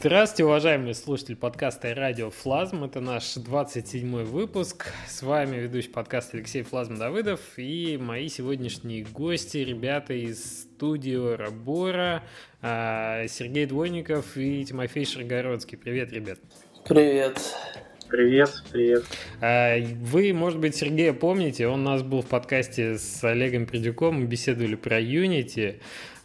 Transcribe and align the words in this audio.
Здравствуйте, 0.00 0.44
уважаемые 0.44 0.94
слушатели 0.94 1.34
подкаста 1.34 1.92
«Радио 1.92 2.30
Флазм». 2.30 2.84
Это 2.84 3.00
наш 3.00 3.36
27-й 3.36 4.22
выпуск. 4.26 4.92
С 5.08 5.24
вами 5.24 5.56
ведущий 5.56 5.88
подкаста 5.88 6.36
Алексей 6.36 6.62
Флазм 6.62 6.98
Давыдов 6.98 7.40
и 7.56 7.98
мои 8.00 8.28
сегодняшние 8.28 9.02
гости, 9.02 9.56
ребята 9.58 10.14
из 10.14 10.62
студии 10.62 11.34
Рабора, 11.34 12.22
а, 12.62 13.26
Сергей 13.26 13.66
Двойников 13.66 14.36
и 14.36 14.64
Тимофей 14.64 15.04
Шаргородский. 15.04 15.76
Привет, 15.76 16.12
ребят. 16.12 16.38
Привет. 16.88 17.40
Привет, 18.08 18.50
привет. 18.72 19.04
А, 19.40 19.76
вы, 20.00 20.32
может 20.32 20.60
быть, 20.60 20.76
Сергея 20.76 21.12
помните, 21.12 21.66
он 21.66 21.80
у 21.80 21.90
нас 21.90 22.02
был 22.02 22.22
в 22.22 22.26
подкасте 22.26 22.98
с 22.98 23.24
Олегом 23.24 23.66
Придюком, 23.66 24.20
мы 24.20 24.26
беседовали 24.26 24.76
про 24.76 25.00
Unity. 25.00 25.80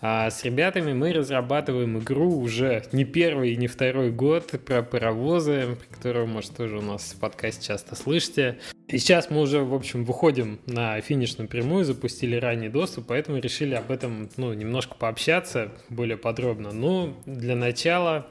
А 0.05 0.29
с 0.29 0.43
ребятами 0.43 0.91
мы 0.91 1.13
разрабатываем 1.13 1.97
игру 1.99 2.37
уже 2.37 2.83
не 2.91 3.05
первый 3.05 3.53
и 3.53 3.55
не 3.55 3.67
второй 3.67 4.11
год 4.11 4.51
про 4.65 4.83
паровозы, 4.83 5.77
которую, 5.89 6.27
может, 6.27 6.57
тоже 6.57 6.79
у 6.79 6.81
нас 6.81 7.13
в 7.13 7.19
подкасте 7.21 7.67
часто 7.67 7.95
слышите. 7.95 8.57
И 8.89 8.97
сейчас 8.97 9.29
мы 9.29 9.39
уже, 9.39 9.63
в 9.63 9.73
общем, 9.73 10.03
выходим 10.03 10.59
на 10.65 10.99
финишную 10.99 11.47
прямую, 11.47 11.85
запустили 11.85 12.35
ранний 12.35 12.67
доступ, 12.67 13.05
поэтому 13.07 13.37
решили 13.37 13.75
об 13.75 13.91
этом, 13.91 14.29
ну, 14.35 14.51
немножко 14.51 14.95
пообщаться 14.95 15.71
более 15.87 16.17
подробно. 16.17 16.73
Ну, 16.73 17.15
для 17.25 17.55
начала, 17.55 18.27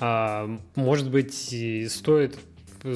а, 0.00 0.48
может 0.74 1.10
быть, 1.10 1.54
стоит 1.90 2.38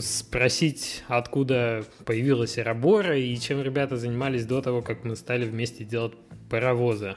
спросить, 0.00 1.04
откуда 1.08 1.84
появилась 2.06 2.58
Эрабора 2.58 3.18
и 3.18 3.36
чем 3.36 3.60
ребята 3.60 3.98
занимались 3.98 4.46
до 4.46 4.62
того, 4.62 4.80
как 4.80 5.04
мы 5.04 5.14
стали 5.14 5.44
вместе 5.44 5.84
делать 5.84 6.14
паровозы. 6.48 7.16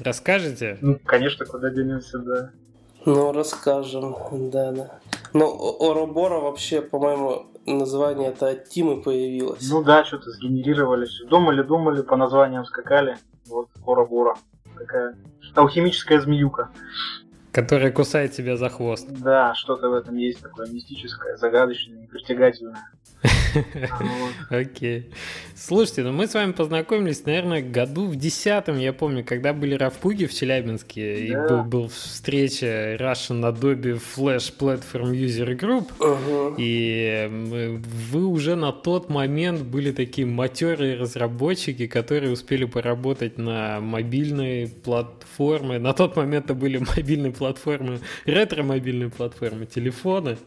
Расскажете? 0.00 0.78
Ну, 0.80 0.98
конечно, 1.04 1.46
куда 1.46 1.70
денемся, 1.70 2.18
да. 2.18 2.50
Ну, 3.04 3.32
расскажем, 3.32 4.14
да, 4.50 4.72
да. 4.72 5.00
Ну, 5.32 5.76
Оробора 5.80 6.40
вообще, 6.40 6.82
по-моему, 6.82 7.46
название 7.66 8.30
это 8.30 8.48
от 8.48 8.68
Тимы 8.68 9.02
появилось. 9.02 9.68
Ну 9.70 9.82
да, 9.82 10.04
что-то 10.04 10.30
сгенерировались. 10.30 11.22
Думали, 11.28 11.62
думали, 11.62 12.02
по 12.02 12.16
названиям 12.16 12.64
скакали. 12.64 13.16
Вот, 13.46 13.68
Оробора. 13.86 14.36
Такая 14.76 15.16
алхимическая 15.54 16.20
змеюка. 16.20 16.70
Которая 17.58 17.90
кусает 17.90 18.30
тебя 18.30 18.56
за 18.56 18.68
хвост. 18.68 19.08
Да, 19.28 19.52
что-то 19.54 19.90
в 19.90 19.94
этом 19.94 20.16
есть 20.16 20.40
такое 20.40 20.68
мистическое, 20.68 21.36
загадочное, 21.36 22.06
притягательное. 22.06 22.76
Окей. 24.50 25.10
Слушайте, 25.56 26.02
ну 26.02 26.12
мы 26.12 26.26
с 26.26 26.34
вами 26.34 26.52
познакомились, 26.52 27.24
наверное, 27.26 27.62
году 27.62 28.06
в 28.06 28.16
десятом, 28.16 28.78
я 28.78 28.92
помню, 28.92 29.24
когда 29.24 29.52
были 29.52 29.74
равпуги 29.74 30.26
в 30.26 30.34
Челябинске, 30.34 31.26
и 31.26 31.34
был, 31.34 31.64
был 31.64 31.88
встреча 31.88 32.94
Russian 32.94 33.42
Adobe 33.42 34.00
Flash 34.00 34.52
Platform 34.56 35.12
User 35.12 35.58
Group, 35.58 36.54
и 36.58 37.28
вы 38.12 38.26
уже 38.26 38.54
на 38.54 38.72
тот 38.72 39.08
момент 39.08 39.62
были 39.62 39.90
такие 39.90 40.26
матерые 40.26 40.96
разработчики, 40.96 41.86
которые 41.86 42.32
успели 42.32 42.66
поработать 42.66 43.36
на 43.36 43.80
мобильной 43.80 44.68
платформе. 44.68 45.78
На 45.78 45.92
тот 45.92 46.14
момент 46.16 46.44
это 46.44 46.54
были 46.54 46.78
мобильные 46.96 47.32
платформы, 47.32 47.47
ретро-мобильные 48.24 49.10
платформы, 49.10 49.66
телефоны. 49.66 50.38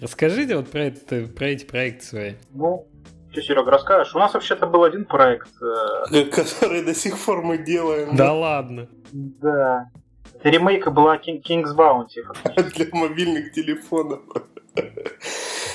Расскажите 0.00 0.56
вот 0.56 0.70
про, 0.70 0.84
это, 0.84 1.26
про 1.26 1.48
эти 1.48 1.64
проекты 1.64 2.04
свои. 2.04 2.32
Ну, 2.52 2.86
что, 3.30 3.42
Серега, 3.42 3.70
расскажешь? 3.70 4.14
У 4.14 4.18
нас 4.18 4.34
вообще-то 4.34 4.66
был 4.66 4.84
один 4.84 5.04
проект. 5.04 5.50
Э, 5.62 6.24
Который 6.24 6.84
до 6.84 6.94
сих 6.94 7.18
пор 7.18 7.42
мы 7.42 7.58
делаем. 7.58 8.16
Да, 8.16 8.26
да? 8.28 8.32
ладно. 8.32 8.88
Да. 9.12 9.90
Это 10.34 10.48
ремейка 10.50 10.90
была 10.90 11.16
King, 11.16 11.42
King's 11.42 11.74
Bounty. 11.76 12.22
Для 12.74 12.86
мобильных 12.92 13.52
телефонов. 13.52 14.20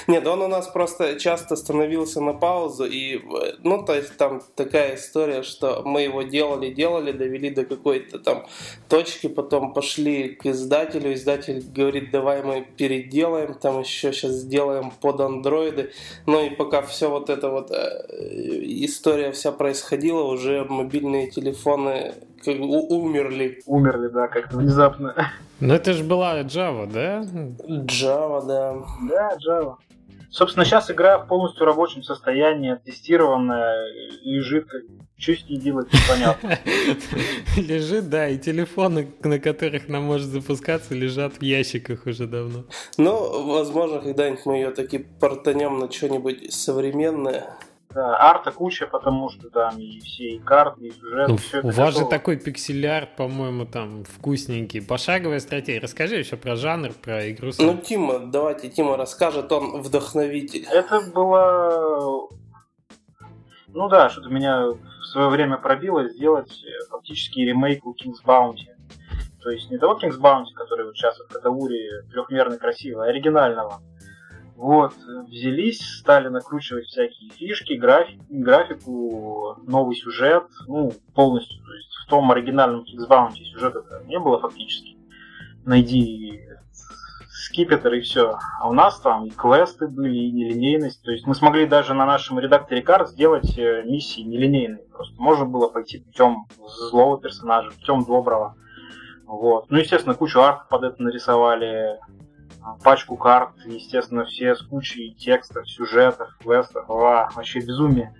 Нет, 0.07 0.27
он 0.27 0.41
у 0.41 0.47
нас 0.47 0.67
просто 0.67 1.19
часто 1.19 1.55
становился 1.55 2.21
на 2.21 2.33
паузу, 2.33 2.85
и, 2.85 3.21
ну, 3.63 3.83
то 3.83 3.95
есть 3.95 4.17
там 4.17 4.41
такая 4.55 4.95
история, 4.95 5.43
что 5.43 5.81
мы 5.85 6.01
его 6.01 6.23
делали, 6.23 6.71
делали, 6.71 7.11
довели 7.11 7.49
до 7.49 7.65
какой-то 7.65 8.19
там 8.19 8.45
точки, 8.89 9.27
потом 9.27 9.73
пошли 9.73 10.29
к 10.29 10.45
издателю, 10.45 11.13
издатель 11.13 11.63
говорит, 11.75 12.11
давай 12.11 12.43
мы 12.43 12.67
переделаем, 12.77 13.53
там 13.53 13.79
еще 13.79 14.11
сейчас 14.11 14.31
сделаем 14.31 14.91
под 14.91 15.19
андроиды, 15.21 15.91
ну 16.25 16.45
и 16.45 16.49
пока 16.49 16.81
все 16.81 17.09
вот 17.09 17.29
это 17.29 17.49
вот 17.49 17.71
э, 17.71 18.05
история 18.83 19.31
вся 19.31 19.51
происходила, 19.51 20.23
уже 20.23 20.65
мобильные 20.65 21.29
телефоны 21.29 22.13
умерли. 22.51 23.61
Умерли, 23.65 24.09
да, 24.09 24.27
как-то 24.27 24.57
внезапно. 24.57 25.31
Ну 25.59 25.73
это 25.73 25.93
же 25.93 26.03
была 26.03 26.41
Java, 26.41 26.91
да? 26.91 27.21
Java, 27.85 28.45
да. 28.45 28.75
Да, 29.09 29.37
Java. 29.37 29.75
Собственно, 30.33 30.65
сейчас 30.65 30.89
игра 30.89 31.19
в 31.19 31.27
полностью 31.27 31.63
рабочем 31.63 32.01
состоянии, 32.01 32.73
тестированная, 32.83 33.85
лежит, 34.23 34.67
что 35.15 35.35
с 35.35 35.47
ней 35.47 35.59
делать 35.59 35.93
непонятно. 35.93 36.57
Лежит, 37.55 38.09
да, 38.09 38.27
и 38.27 38.39
телефоны, 38.39 39.09
на 39.21 39.37
которых 39.37 39.89
она 39.89 39.99
может 39.99 40.29
запускаться, 40.29 40.95
лежат 40.95 41.33
в 41.35 41.43
ящиках 41.43 42.07
уже 42.07 42.25
давно. 42.25 42.65
Ну, 42.97 43.45
возможно, 43.45 43.99
когда-нибудь 43.99 44.43
мы 44.45 44.55
ее 44.55 44.71
таки 44.71 44.97
портанем 44.97 45.77
на 45.77 45.91
что-нибудь 45.91 46.51
современное. 46.51 47.55
Да, 47.93 48.17
арта 48.17 48.51
куча, 48.51 48.87
потому 48.87 49.29
что 49.29 49.49
там 49.49 49.77
и 49.77 49.99
все 49.99 50.35
и 50.35 50.39
карты, 50.39 50.87
и 50.87 50.91
сюжет. 50.91 51.27
Ну, 51.27 51.37
у 51.63 51.67
вас 51.67 51.75
готово. 51.75 51.91
же 51.91 52.05
такой 52.05 52.37
пиксель-арт, 52.37 53.15
по-моему, 53.15 53.65
там 53.65 54.03
вкусненький. 54.03 54.81
Пошаговая 54.81 55.39
стратегия. 55.39 55.79
Расскажи 55.79 56.15
еще 56.15 56.35
про 56.35 56.55
жанр, 56.55 56.93
про 56.93 57.29
игру. 57.31 57.51
Ну, 57.59 57.77
Тима, 57.77 58.19
давайте 58.19 58.69
Тима 58.69 58.97
расскажет, 58.97 59.51
он 59.51 59.81
вдохновитель. 59.81 60.65
Это 60.71 61.01
было... 61.13 62.29
Ну 63.67 63.89
да, 63.89 64.09
что-то 64.09 64.29
меня 64.29 64.67
в 64.67 65.05
свое 65.05 65.29
время 65.29 65.57
пробило 65.57 66.07
сделать 66.07 66.63
э, 66.63 66.85
фактически 66.89 67.39
ремейк 67.39 67.85
у 67.85 67.93
King's 67.93 68.23
Bounty. 68.25 68.67
То 69.41 69.49
есть 69.49 69.69
не 69.69 69.77
того 69.77 69.99
King's 69.99 70.19
Bounty, 70.19 70.53
который 70.55 70.85
вот 70.85 70.95
сейчас 70.95 71.19
в 71.19 71.27
Катауре 71.27 72.03
трехмерно 72.11 72.57
красивый, 72.57 73.07
а 73.07 73.09
оригинального. 73.09 73.81
Вот, 74.55 74.93
взялись, 75.27 75.81
стали 75.99 76.27
накручивать 76.27 76.85
всякие 76.85 77.31
фишки, 77.31 77.73
график, 77.73 78.21
графику, 78.29 79.57
новый 79.63 79.95
сюжет, 79.95 80.45
ну, 80.67 80.93
полностью, 81.15 81.63
то 81.63 81.73
есть 81.73 81.89
в 82.05 82.09
том 82.09 82.31
оригинальном 82.31 82.83
Kicksbounty 82.83 83.43
сюжета 83.51 83.83
не 84.05 84.19
было 84.19 84.39
фактически. 84.39 84.97
Найди 85.65 86.43
скипетр 87.53 87.93
и 87.93 88.01
все. 88.01 88.37
А 88.59 88.69
у 88.69 88.73
нас 88.73 88.99
там 88.99 89.25
и 89.25 89.29
квесты 89.29 89.87
были, 89.87 90.17
и 90.17 90.31
нелинейность. 90.31 91.03
То 91.03 91.11
есть 91.11 91.27
мы 91.27 91.35
смогли 91.35 91.65
даже 91.65 91.93
на 91.93 92.05
нашем 92.05 92.39
редакторе 92.39 92.81
карт 92.81 93.09
сделать 93.09 93.57
э, 93.57 93.83
миссии 93.83 94.21
нелинейные. 94.21 94.85
Просто 94.91 95.15
можно 95.21 95.45
было 95.45 95.67
пойти 95.67 95.99
путем 95.99 96.45
злого 96.89 97.19
персонажа, 97.19 97.71
путем 97.71 98.03
доброго. 98.05 98.55
Вот. 99.25 99.69
Ну, 99.69 99.77
естественно, 99.77 100.15
кучу 100.15 100.39
арт 100.41 100.67
под 100.69 100.83
это 100.83 101.01
нарисовали 101.01 101.99
пачку 102.84 103.18
карт, 103.18 103.51
естественно, 103.66 104.25
все 104.25 104.56
с 104.56 104.62
кучей 104.62 105.13
текстов, 105.13 105.69
сюжетов, 105.69 106.35
квестов, 106.40 106.88
ва, 106.88 107.29
вообще 107.35 107.59
безумие. 107.59 108.16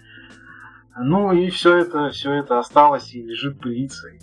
Ну 0.98 1.34
и 1.34 1.50
все 1.50 1.78
это, 1.78 2.10
все 2.12 2.34
это 2.34 2.60
осталось 2.60 3.14
и 3.14 3.22
лежит 3.22 3.60
пылицей. 3.60 4.20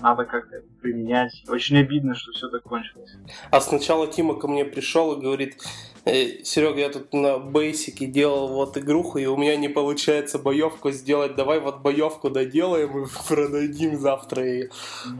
Надо 0.00 0.24
как-то 0.24 0.62
применять. 0.80 1.44
Очень 1.48 1.78
обидно, 1.78 2.14
что 2.14 2.32
все 2.32 2.48
так 2.48 2.62
кончилось. 2.62 3.16
А 3.50 3.60
сначала 3.60 4.06
Тима 4.06 4.34
ко 4.34 4.46
мне 4.46 4.64
пришел 4.64 5.14
и 5.14 5.20
говорит, 5.20 5.60
э, 6.04 6.44
Серега, 6.44 6.80
я 6.80 6.88
тут 6.88 7.12
на 7.12 7.38
бейсике 7.38 8.06
делал 8.06 8.48
вот 8.48 8.78
игруху, 8.78 9.18
и 9.18 9.26
у 9.26 9.36
меня 9.36 9.56
не 9.56 9.68
получается 9.68 10.38
боевку 10.38 10.92
сделать. 10.92 11.34
Давай 11.34 11.58
вот 11.58 11.80
боевку 11.80 12.30
доделаем 12.30 13.04
и 13.04 13.06
продадим 13.28 13.98
завтра 13.98 14.44
ее. 14.44 14.70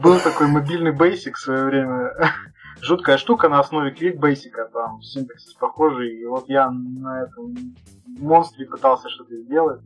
Был 0.01 0.17
такой 0.19 0.47
мобильный 0.47 0.93
бейсик 0.93 1.35
в 1.35 1.41
свое 1.41 1.65
время 1.65 2.13
жуткая 2.81 3.17
штука 3.17 3.49
на 3.49 3.59
основе 3.59 3.91
кликбейсика, 3.91 4.69
там 4.73 5.01
синтаксис 5.01 5.53
похожий. 5.53 6.21
И 6.21 6.25
вот 6.25 6.49
я 6.49 6.69
на 6.69 7.23
этом 7.23 7.75
монстре 8.05 8.65
пытался 8.65 9.09
что-то 9.09 9.35
сделать. 9.37 9.81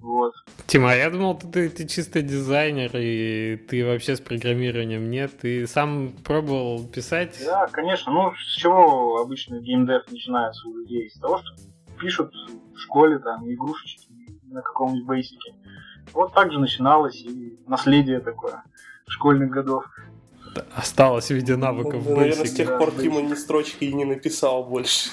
Вот. 0.00 0.32
Тима, 0.66 0.94
я 0.94 1.10
думал, 1.10 1.38
ты, 1.38 1.68
ты 1.68 1.86
чисто 1.86 2.22
дизайнер, 2.22 2.90
и 2.94 3.56
ты 3.56 3.84
вообще 3.84 4.16
с 4.16 4.20
программированием 4.20 5.10
нет. 5.10 5.38
Ты 5.38 5.66
сам 5.66 6.12
пробовал 6.24 6.86
писать? 6.86 7.38
Да, 7.44 7.66
конечно. 7.66 8.10
Ну, 8.10 8.32
с 8.34 8.56
чего 8.56 9.18
обычно 9.18 9.60
геймдев 9.60 10.10
начинается 10.10 10.68
у 10.68 10.76
людей? 10.76 11.10
С 11.10 11.18
того, 11.18 11.38
что 11.38 11.54
пишут 12.00 12.32
в 12.74 12.78
школе 12.78 13.18
там 13.18 13.50
игрушечки 13.52 14.08
на 14.44 14.62
каком-нибудь 14.62 15.06
бейсике. 15.06 15.54
Вот 16.14 16.32
так 16.32 16.50
же 16.50 16.58
начиналось 16.58 17.20
и 17.22 17.58
наследие 17.66 18.20
такое 18.20 18.62
школьных 19.06 19.50
годов 19.50 19.84
осталось 20.74 21.28
в 21.28 21.34
виде 21.34 21.56
навыков 21.56 22.02
ну, 22.06 22.16
Наверное, 22.16 22.46
с 22.46 22.52
тех 22.52 22.78
пор 22.78 22.92
Тима 22.92 23.22
ни 23.22 23.34
строчки 23.34 23.84
и 23.84 23.92
не 23.92 24.04
написал 24.04 24.64
больше. 24.64 25.10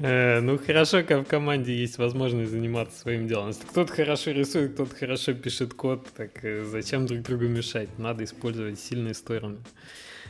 Э, 0.00 0.40
ну, 0.40 0.58
хорошо, 0.58 1.02
как 1.02 1.24
в 1.24 1.28
команде 1.28 1.74
есть 1.74 1.98
возможность 1.98 2.50
заниматься 2.50 2.98
своим 2.98 3.28
делом. 3.28 3.48
Если 3.48 3.64
кто-то 3.64 3.92
хорошо 3.92 4.30
рисует, 4.32 4.74
кто-то 4.74 4.94
хорошо 4.94 5.34
пишет 5.34 5.74
код, 5.74 6.06
так 6.16 6.44
э, 6.44 6.64
зачем 6.64 7.06
друг 7.06 7.22
другу 7.22 7.44
мешать? 7.44 7.88
Надо 7.98 8.24
использовать 8.24 8.80
сильные 8.80 9.14
стороны. 9.14 9.58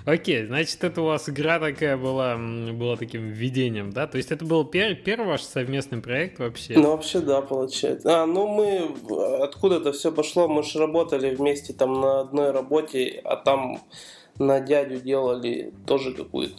Окей, 0.04 0.46
значит, 0.46 0.82
это 0.82 1.02
у 1.02 1.06
вас 1.06 1.28
игра 1.28 1.58
такая 1.58 1.96
была, 1.96 2.36
была 2.36 2.96
таким 2.96 3.28
введением, 3.28 3.92
да? 3.92 4.06
То 4.06 4.16
есть 4.16 4.30
это 4.32 4.44
был 4.44 4.64
пер, 4.64 4.94
первый 4.94 5.28
ваш 5.28 5.42
совместный 5.42 6.00
проект 6.00 6.38
вообще? 6.38 6.74
Ну, 6.78 6.90
вообще, 6.92 7.20
да, 7.20 7.40
получается. 7.42 8.22
А, 8.22 8.26
ну 8.26 8.46
мы, 8.46 8.94
откуда 9.42 9.76
это 9.76 9.92
все 9.92 10.10
пошло, 10.12 10.48
мы 10.48 10.62
же 10.62 10.78
работали 10.78 11.34
вместе 11.34 11.72
там 11.72 12.00
на 12.00 12.20
одной 12.20 12.50
работе, 12.50 13.20
а 13.24 13.36
там 13.36 13.80
на 14.38 14.60
дядю 14.60 15.00
делали 15.00 15.74
тоже 15.86 16.14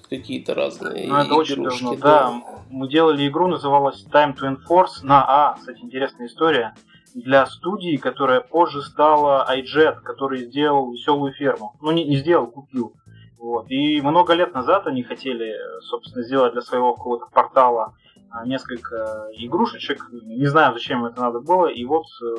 какие-то 0.09 0.53
разные 0.53 1.07
Ну, 1.07 1.15
это 1.15 1.33
очень 1.33 1.63
давно, 1.63 1.95
да. 1.95 2.43
Мы 2.69 2.89
делали 2.89 3.27
игру, 3.27 3.47
называлась 3.47 4.05
Time 4.11 4.35
to 4.37 4.55
Enforce 4.55 5.03
на 5.03 5.23
А, 5.27 5.55
кстати, 5.55 5.79
интересная 5.81 6.27
история 6.27 6.75
для 7.15 7.45
студии, 7.47 7.97
которая 7.97 8.41
позже 8.41 8.81
стала 8.81 9.47
iJet, 9.51 10.01
который 10.01 10.45
сделал 10.45 10.91
веселую 10.91 11.33
ферму. 11.33 11.75
Ну, 11.81 11.91
не, 11.91 12.05
не 12.05 12.17
сделал, 12.17 12.47
купил. 12.47 12.93
Вот. 13.39 13.71
И 13.71 14.01
много 14.01 14.33
лет 14.33 14.53
назад 14.53 14.85
они 14.85 15.01
хотели, 15.01 15.55
собственно, 15.81 16.23
сделать 16.23 16.51
для 16.51 16.61
своего 16.61 16.93
какого-то 16.93 17.27
портала 17.31 17.95
а, 18.29 18.45
несколько 18.45 19.27
игрушечек. 19.31 20.09
Не 20.11 20.47
знаю, 20.47 20.73
зачем 20.73 21.05
это 21.05 21.21
надо 21.21 21.39
было. 21.39 21.67
И 21.67 21.85
вот 21.85 22.05
э, 22.21 22.35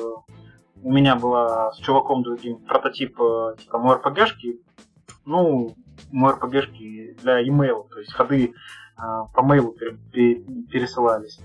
у 0.83 0.91
меня 0.91 1.15
была 1.15 1.71
с 1.71 1.77
чуваком 1.77 2.21
другим 2.21 2.59
прототип 2.59 3.19
э, 3.19 3.55
типа 3.59 3.77
RPG-шки. 3.77 4.61
Ну, 5.25 5.75
RPG-шки 6.13 7.19
для 7.21 7.39
e-mail, 7.39 7.87
то 7.89 7.99
есть 7.99 8.13
ходы 8.13 8.53
э, 8.53 9.01
по 9.33 9.41
мейлу 9.41 9.73
пересылались. 10.11 11.39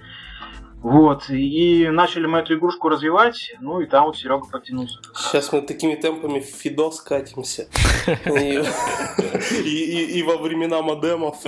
Вот, 0.83 1.31
и 1.31 1.89
начали 1.89 2.27
мы 2.27 2.39
эту 2.39 2.55
игрушку 2.55 2.89
развивать, 2.89 3.53
ну 3.61 3.81
и 3.81 3.87
там 3.87 4.07
вот 4.07 4.17
Серега 4.17 4.47
подтянулся. 4.47 4.99
Сейчас 5.17 5.53
мы 5.53 5.63
такими 5.63 5.95
темпами 5.97 6.39
в 6.41 6.45
Фидос 6.45 7.01
катимся. 7.01 7.67
И 9.65 10.23
во 10.23 10.37
времена 10.37 10.83
модемов. 10.83 11.39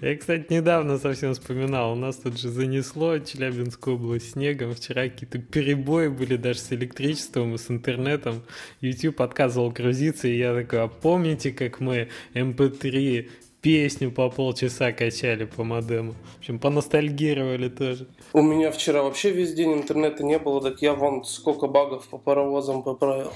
Я, 0.00 0.16
кстати, 0.16 0.46
недавно 0.50 0.98
совсем 0.98 1.34
вспоминал, 1.34 1.92
у 1.92 1.96
нас 1.96 2.16
тут 2.16 2.38
же 2.38 2.48
занесло 2.48 3.18
Челябинскую 3.18 3.96
область 3.96 4.32
снегом, 4.32 4.74
вчера 4.74 5.02
какие-то 5.02 5.38
перебои 5.38 6.08
были 6.08 6.36
даже 6.36 6.60
с 6.60 6.72
электричеством 6.72 7.54
и 7.54 7.58
с 7.58 7.70
интернетом. 7.70 8.42
YouTube 8.80 9.20
отказывал 9.20 9.70
грузиться, 9.70 10.28
и 10.28 10.38
я 10.38 10.54
такой, 10.54 10.82
а 10.82 10.88
помните, 10.88 11.50
как 11.50 11.80
мы 11.80 12.08
MP3 12.32 13.28
песню 13.64 14.12
по 14.12 14.28
полчаса 14.28 14.92
качали 14.92 15.46
по 15.46 15.64
модему. 15.64 16.14
В 16.34 16.40
общем, 16.40 16.58
поностальгировали 16.58 17.70
тоже. 17.70 18.06
У 18.34 18.42
меня 18.42 18.70
вчера 18.70 19.02
вообще 19.02 19.30
весь 19.30 19.54
день 19.54 19.72
интернета 19.72 20.22
не 20.22 20.38
было, 20.38 20.60
так 20.60 20.82
я 20.82 20.92
вон 20.92 21.24
сколько 21.24 21.66
багов 21.66 22.06
по 22.08 22.18
паровозам 22.18 22.82
поправил. 22.82 23.32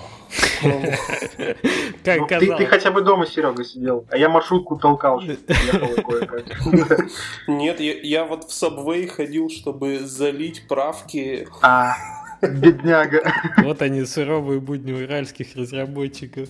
Как 2.05 2.43
ну, 2.43 2.59
ты 2.59 2.67
хотя 2.67 2.91
бы 2.91 3.01
дома, 3.01 3.27
Серега, 3.27 3.65
сидел, 3.65 4.05
а 4.11 4.19
я 4.19 4.29
маршрутку 4.29 4.77
толкал. 4.77 5.23
Нет, 7.47 7.81
я 7.81 8.27
вот 8.27 8.45
в 8.45 8.51
Subway 8.51 9.07
ходил, 9.07 9.49
чтобы 9.49 10.01
залить 10.01 10.69
правки. 10.69 11.49
Бедняга. 12.43 13.33
Вот 13.59 13.83
они, 13.83 14.05
суровые 14.05 14.61
будни 14.61 14.93
уральских 14.93 15.57
разработчиков. 15.57 16.49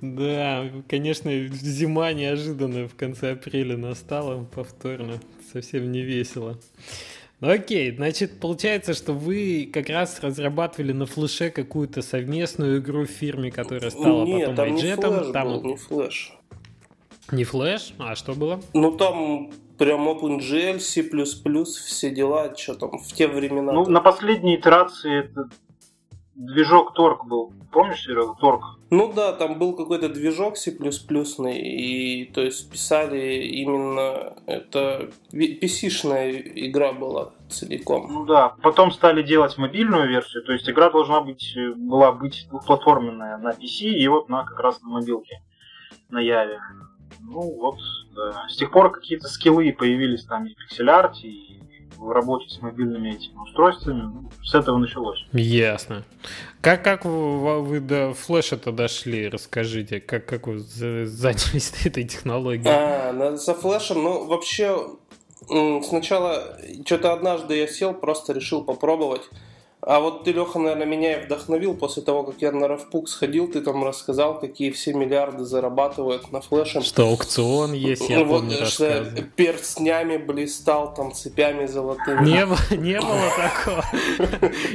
Да, 0.00 0.70
конечно, 0.88 1.30
зима 1.48 2.12
неожиданно 2.12 2.88
в 2.88 2.94
конце 2.94 3.32
апреля 3.32 3.76
настала 3.76 4.44
повторно. 4.44 5.20
Совсем 5.52 5.90
не 5.92 6.02
весело. 6.02 6.58
Ну 7.40 7.50
окей, 7.50 7.94
значит, 7.94 8.40
получается, 8.40 8.94
что 8.94 9.12
вы 9.12 9.68
как 9.72 9.88
раз 9.88 10.20
разрабатывали 10.20 10.92
на 10.92 11.04
флеше 11.04 11.50
какую-то 11.50 12.00
совместную 12.00 12.80
игру 12.80 13.04
в 13.04 13.10
фирме, 13.10 13.50
которая 13.50 13.90
стала 13.90 14.24
Нет, 14.24 14.50
потом 14.50 14.56
там 14.56 14.74
не 14.74 14.80
флеш 14.94 15.32
там... 15.32 15.48
был, 15.48 15.62
не 15.64 15.76
флеш. 15.76 16.32
Не 17.32 17.44
флеш? 17.44 17.94
А 17.98 18.14
что 18.14 18.34
было? 18.34 18.62
Ну 18.72 18.92
там 18.92 19.50
прям 19.78 20.08
OpenGL, 20.08 20.78
C++, 20.78 21.02
все 21.64 22.10
дела, 22.10 22.54
что 22.56 22.74
там 22.74 22.98
в 22.98 23.12
те 23.12 23.28
времена. 23.28 23.72
Ну, 23.72 23.86
на 23.86 24.00
последней 24.00 24.56
итерации 24.56 25.20
это 25.20 25.48
движок 26.34 26.94
Торг 26.94 27.26
был. 27.26 27.52
Помнишь, 27.72 28.02
Серега, 28.04 28.34
Торг? 28.40 28.62
Ну 28.90 29.12
да, 29.12 29.32
там 29.32 29.58
был 29.58 29.74
какой-то 29.74 30.08
движок 30.08 30.56
C++, 30.56 30.70
и 30.70 32.24
то 32.32 32.40
есть 32.40 32.70
писали 32.70 33.44
именно 33.46 34.36
это 34.46 35.10
PC-шная 35.32 36.40
игра 36.54 36.92
была 36.92 37.32
целиком. 37.48 38.06
Ну 38.12 38.24
да, 38.26 38.54
потом 38.62 38.92
стали 38.92 39.22
делать 39.22 39.58
мобильную 39.58 40.08
версию, 40.08 40.44
то 40.44 40.52
есть 40.52 40.70
игра 40.70 40.90
должна 40.90 41.20
быть, 41.20 41.56
была 41.76 42.12
быть 42.12 42.46
двухплатформенная 42.50 43.38
на 43.38 43.50
PC 43.50 43.88
и 43.88 44.06
вот 44.06 44.28
на 44.28 44.44
как 44.44 44.60
раз 44.60 44.80
на 44.82 44.90
мобилке, 44.90 45.42
на 46.10 46.20
Яве. 46.20 46.60
Ну 47.20 47.40
вот, 47.58 47.78
да. 48.14 48.46
С 48.48 48.56
тех 48.56 48.70
пор 48.70 48.92
какие-то 48.92 49.28
скиллы 49.28 49.72
появились 49.72 50.24
там 50.24 50.46
и 50.46 50.54
пиксель-арте, 50.54 51.28
и 51.28 51.54
в 51.96 52.10
работе 52.10 52.48
с 52.48 52.60
мобильными 52.60 53.10
этими 53.10 53.36
устройствами. 53.38 54.02
Ну, 54.02 54.30
с 54.42 54.54
этого 54.54 54.78
началось. 54.78 55.24
Ясно. 55.32 56.04
Как, 56.60 56.82
как 56.84 57.04
вы, 57.04 57.62
вы 57.62 57.80
до 57.80 58.14
флеша-то 58.14 58.72
дошли? 58.72 59.28
Расскажите, 59.28 60.00
как, 60.00 60.26
как 60.26 60.46
вы 60.46 60.58
занялись 60.58 61.72
этой 61.84 62.04
технологией? 62.04 62.68
А, 62.68 63.36
за 63.36 63.54
флешем, 63.54 64.02
ну, 64.02 64.26
вообще, 64.26 64.76
сначала, 65.82 66.58
что-то 66.84 67.12
однажды 67.12 67.56
я 67.56 67.66
сел, 67.66 67.94
просто 67.94 68.32
решил 68.32 68.64
попробовать. 68.64 69.22
А 69.86 70.00
вот 70.00 70.24
ты, 70.24 70.32
Леха, 70.32 70.58
наверное, 70.58 70.86
меня 70.86 71.20
и 71.20 71.24
вдохновил 71.26 71.74
после 71.74 72.02
того, 72.02 72.22
как 72.22 72.40
я 72.40 72.52
на 72.52 72.68
Равпук 72.68 73.06
сходил, 73.06 73.48
ты 73.48 73.60
там 73.60 73.84
рассказал, 73.84 74.40
какие 74.40 74.70
все 74.70 74.94
миллиарды 74.94 75.44
зарабатывают 75.44 76.32
на 76.32 76.40
флеше. 76.40 76.80
Что 76.80 77.08
аукцион 77.08 77.74
есть, 77.74 78.08
я 78.08 78.24
вот, 78.24 78.40
помню, 78.40 78.64
что 78.64 79.04
перстнями 79.36 80.16
блистал, 80.16 80.94
там 80.94 81.12
цепями 81.12 81.66
золотыми. 81.66 82.24
Не, 82.24 82.46
было, 82.46 82.58
не 82.70 82.98
было 82.98 83.30
такого. 83.36 83.84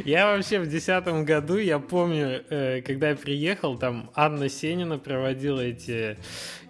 Я 0.06 0.28
вообще 0.28 0.60
в 0.60 0.68
десятом 0.68 1.26
году, 1.26 1.58
я 1.58 1.80
помню, 1.80 2.44
э, 2.50 2.82
когда 2.82 3.10
я 3.10 3.16
приехал, 3.16 3.78
там 3.80 4.12
Анна 4.14 4.48
Сенина 4.48 5.00
проводила 5.00 5.62
эти 5.62 6.18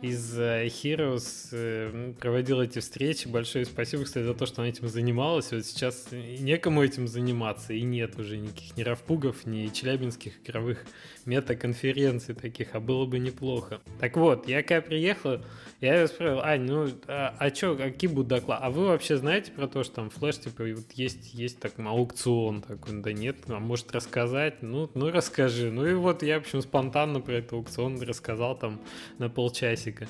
из 0.01 0.39
э, 0.39 0.67
Heroes 0.67 1.49
э, 1.51 2.13
проводил 2.19 2.61
эти 2.61 2.79
встречи. 2.79 3.27
Большое 3.27 3.65
спасибо, 3.65 4.03
кстати, 4.05 4.23
за 4.23 4.33
то, 4.33 4.45
что 4.45 4.61
она 4.61 4.69
этим 4.69 4.87
занималась. 4.87 5.51
Вот 5.51 5.65
сейчас 5.65 6.07
некому 6.11 6.83
этим 6.83 7.07
заниматься, 7.07 7.73
и 7.73 7.81
нет 7.81 8.17
уже 8.17 8.37
никаких 8.37 8.77
ни 8.77 8.83
равпугов, 8.83 9.45
ни 9.45 9.67
челябинских 9.67 10.33
игровых 10.43 10.85
метаконференций 11.25 12.35
таких, 12.35 12.75
а 12.75 12.79
было 12.79 13.05
бы 13.05 13.19
неплохо. 13.19 13.81
Так 13.99 14.15
вот, 14.17 14.47
я 14.47 14.63
когда 14.63 14.81
приехал, 14.81 15.41
я 15.81 16.07
спросил, 16.07 16.39
Ань, 16.41 16.61
ну, 16.61 16.87
а, 17.07 17.33
а 17.39 17.53
что, 17.53 17.75
какие 17.75 18.09
будут 18.09 18.27
доклады? 18.27 18.65
А 18.65 18.69
вы 18.69 18.87
вообще 18.87 19.15
знаете 19.15 19.51
про 19.51 19.67
то, 19.67 19.83
что 19.83 19.95
там 19.95 20.09
флеш, 20.09 20.39
типа, 20.39 20.63
вот 20.63 20.91
есть, 20.93 21.33
есть 21.33 21.59
так, 21.59 21.73
аукцион 21.79 22.61
такой? 22.61 23.01
Да 23.01 23.13
нет, 23.13 23.37
а 23.47 23.59
может 23.59 23.91
рассказать? 23.93 24.61
Ну, 24.61 24.89
ну, 24.93 25.09
расскажи. 25.09 25.71
Ну 25.71 25.85
и 25.85 25.93
вот 25.93 26.21
я, 26.21 26.39
в 26.39 26.43
общем, 26.43 26.61
спонтанно 26.61 27.21
про 27.21 27.35
этот 27.35 27.53
аукцион 27.53 28.01
рассказал 28.01 28.57
там 28.57 28.81
на 29.19 29.29
полчасика. 29.29 30.07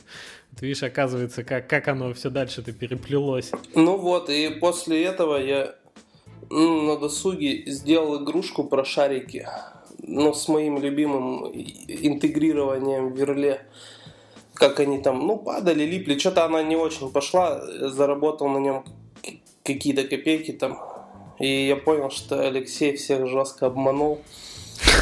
Ты 0.58 0.66
видишь, 0.66 0.84
оказывается, 0.84 1.44
как, 1.44 1.70
как 1.70 1.88
оно 1.88 2.14
все 2.14 2.30
дальше-то 2.30 2.72
переплелось. 2.72 3.52
Ну 3.76 3.98
вот, 3.98 4.30
и 4.30 4.50
после 4.50 5.04
этого 5.04 5.36
я 5.38 5.76
на 6.50 6.98
досуге 6.98 7.66
сделал 7.68 8.24
игрушку 8.24 8.64
про 8.64 8.84
шарики 8.84 9.46
но 10.02 10.34
с 10.34 10.48
моим 10.48 10.80
любимым 10.80 11.46
интегрированием 11.46 13.10
в 13.10 13.18
верле, 13.18 13.62
как 14.60 14.80
они 14.82 15.00
там, 15.02 15.26
ну, 15.26 15.38
падали, 15.38 15.86
липли, 15.86 16.20
что-то 16.20 16.44
она 16.44 16.62
не 16.62 16.76
очень 16.76 17.12
пошла, 17.12 17.62
заработал 17.90 18.50
на 18.50 18.58
нем 18.58 18.84
какие-то 19.64 20.04
копейки 20.04 20.52
там, 20.52 20.78
и 21.40 21.68
я 21.68 21.78
понял, 21.78 22.12
что 22.12 22.46
Алексей 22.46 22.96
всех 22.98 23.28
жестко 23.28 23.68
обманул. 23.68 24.22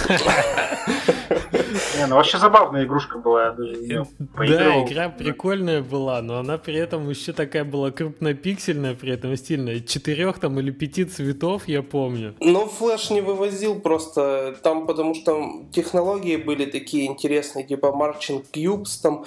Не, 1.97 2.07
ну 2.07 2.15
вообще 2.15 2.37
забавная 2.37 2.85
игрушка 2.85 3.17
была, 3.17 3.45
я 3.45 3.51
даже 3.51 3.75
Да, 3.77 4.83
игра 4.83 5.09
прикольная 5.09 5.81
была, 5.81 6.21
но 6.21 6.37
она 6.37 6.57
при 6.57 6.75
этом 6.75 7.09
еще 7.09 7.33
такая 7.33 7.63
была 7.63 7.91
крупнопиксельная, 7.91 8.95
при 8.95 9.13
этом 9.13 9.35
стильная. 9.35 9.79
Четырех 9.79 10.39
там 10.39 10.59
или 10.59 10.71
пяти 10.71 11.05
цветов, 11.05 11.67
я 11.67 11.81
помню. 11.83 12.35
Ну, 12.39 12.65
флеш 12.65 13.09
не 13.09 13.21
вывозил 13.21 13.79
просто 13.79 14.57
там, 14.63 14.87
потому 14.87 15.13
что 15.13 15.65
технологии 15.71 16.37
были 16.37 16.65
такие 16.65 17.07
интересные, 17.07 17.65
типа 17.65 17.87
Marching 17.87 18.45
Cubes, 18.51 19.01
там 19.01 19.25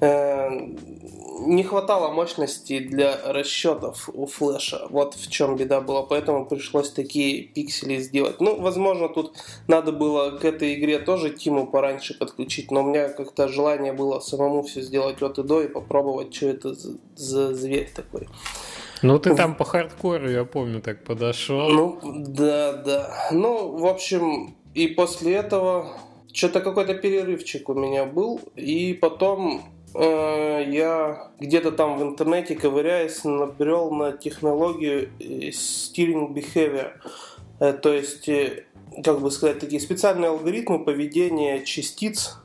э, 0.00 0.48
не 1.40 1.64
хватало 1.64 2.12
мощности 2.12 2.78
для 2.78 3.18
расчетов 3.32 4.08
у 4.12 4.26
флеша. 4.26 4.86
Вот 4.90 5.14
в 5.14 5.30
чем 5.30 5.56
беда 5.56 5.80
была, 5.80 6.02
поэтому 6.02 6.46
пришлось 6.46 6.90
такие 6.90 7.42
пиксели 7.42 7.98
сделать. 7.98 8.40
Ну, 8.40 8.60
возможно, 8.60 9.08
тут 9.08 9.36
надо 9.66 9.92
было 9.92 10.30
к 10.38 10.44
этой 10.44 10.74
игре 10.74 10.98
тоже 10.98 11.30
Тиму 11.30 11.66
пораньше 11.80 12.18
подключить, 12.18 12.70
но 12.70 12.82
у 12.82 12.86
меня 12.86 13.08
как-то 13.08 13.48
желание 13.48 13.92
было 13.92 14.20
самому 14.20 14.62
все 14.62 14.82
сделать 14.82 15.22
от 15.22 15.38
и 15.38 15.42
до 15.42 15.62
и 15.62 15.68
попробовать, 15.68 16.34
что 16.34 16.48
это 16.48 16.74
за, 16.74 16.98
за 17.16 17.54
зверь 17.54 17.90
такой. 17.94 18.28
Ну, 19.02 19.18
ты 19.18 19.34
там 19.34 19.54
по 19.54 19.64
хардкору, 19.64 20.28
я 20.28 20.44
помню, 20.44 20.82
так 20.82 21.04
подошел. 21.04 21.70
Ну, 21.70 21.98
да, 22.02 22.74
да. 22.74 23.28
Ну, 23.32 23.78
в 23.78 23.86
общем, 23.86 24.56
и 24.74 24.88
после 24.88 25.36
этого 25.36 25.96
что-то 26.32 26.60
какой-то 26.60 26.94
перерывчик 26.94 27.68
у 27.70 27.74
меня 27.74 28.04
был, 28.04 28.40
и 28.56 28.92
потом 28.92 29.62
Э, 29.94 30.64
я 30.68 31.30
где-то 31.40 31.72
там 31.72 31.98
в 31.98 32.02
интернете 32.02 32.54
ковыряясь 32.54 33.24
набрел 33.24 33.90
на 33.90 34.12
технологию 34.12 35.10
э, 35.18 35.50
steering 35.50 36.32
behavior. 36.32 36.92
Э, 37.58 37.72
то 37.72 37.92
есть, 37.92 38.28
как 39.04 39.20
бы 39.20 39.30
сказать, 39.30 39.58
такие 39.58 39.80
специальные 39.80 40.30
алгоритмы 40.30 40.84
поведения 40.84 41.64
частиц 41.64 42.40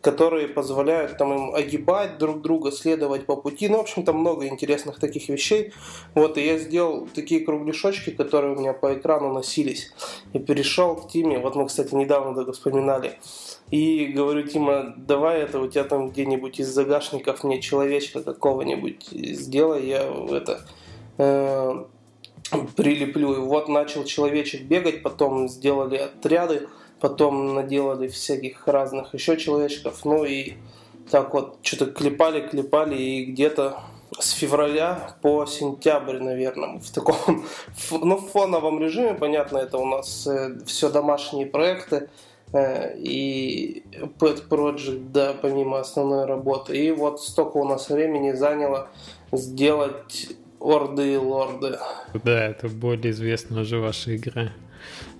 которые 0.00 0.48
позволяют 0.48 1.18
там 1.18 1.32
им 1.32 1.54
огибать 1.54 2.18
друг 2.18 2.40
друга, 2.40 2.72
следовать 2.72 3.26
по 3.26 3.36
пути. 3.36 3.68
Ну, 3.68 3.78
в 3.78 3.80
общем, 3.80 4.02
там 4.02 4.16
много 4.16 4.46
интересных 4.46 4.98
таких 4.98 5.28
вещей. 5.28 5.72
Вот, 6.14 6.38
и 6.38 6.44
я 6.44 6.58
сделал 6.58 7.06
такие 7.14 7.44
кругляшочки, 7.44 8.10
которые 8.10 8.54
у 8.54 8.58
меня 8.58 8.72
по 8.72 8.94
экрану 8.94 9.32
носились. 9.32 9.92
И 10.32 10.38
перешел 10.38 10.96
к 10.96 11.08
Тиме, 11.10 11.38
вот 11.38 11.54
мы, 11.54 11.66
кстати, 11.66 11.94
недавно 11.94 12.34
только 12.34 12.52
вспоминали. 12.52 13.18
И 13.70 14.06
говорю, 14.06 14.46
Тима, 14.46 14.94
давай 14.96 15.42
это 15.42 15.60
у 15.60 15.68
тебя 15.68 15.84
там 15.84 16.10
где-нибудь 16.10 16.60
из 16.60 16.68
загашников 16.68 17.44
мне 17.44 17.60
человечка 17.60 18.22
какого-нибудь 18.22 19.08
сделай, 19.10 19.86
я 19.86 20.02
это 20.30 20.66
э, 21.18 21.84
прилеплю. 22.76 23.34
И 23.34 23.38
вот 23.38 23.68
начал 23.68 24.04
человечек 24.04 24.62
бегать, 24.62 25.02
потом 25.02 25.48
сделали 25.48 25.96
отряды 25.96 26.68
потом 27.00 27.54
наделали 27.54 28.08
всяких 28.08 28.66
разных 28.68 29.14
еще 29.14 29.36
человечков, 29.36 30.04
ну 30.04 30.24
и 30.24 30.54
так 31.10 31.34
вот 31.34 31.58
что-то 31.62 31.86
клепали, 31.86 32.46
клепали, 32.46 32.96
и 32.96 33.24
где-то 33.24 33.80
с 34.18 34.30
февраля 34.32 35.16
по 35.22 35.46
сентябрь, 35.46 36.18
наверное, 36.18 36.78
в 36.78 36.90
таком, 36.90 37.46
ну, 37.90 38.16
фоновом 38.18 38.80
режиме, 38.80 39.14
понятно, 39.14 39.58
это 39.58 39.78
у 39.78 39.86
нас 39.86 40.26
э, 40.26 40.58
все 40.66 40.90
домашние 40.90 41.46
проекты, 41.46 42.10
э, 42.52 42.96
и 42.98 43.82
Pet 44.18 44.48
Project, 44.48 45.10
да, 45.12 45.34
помимо 45.40 45.80
основной 45.80 46.26
работы. 46.26 46.76
И 46.76 46.90
вот 46.90 47.22
столько 47.22 47.56
у 47.56 47.64
нас 47.64 47.88
времени 47.88 48.32
заняло 48.32 48.88
сделать 49.32 50.28
Орды 50.60 51.14
и 51.14 51.16
Лорды. 51.16 51.78
Да, 52.22 52.46
это 52.48 52.68
более 52.68 53.10
известная 53.12 53.62
уже 53.62 53.78
ваша 53.78 54.14
игра. 54.16 54.52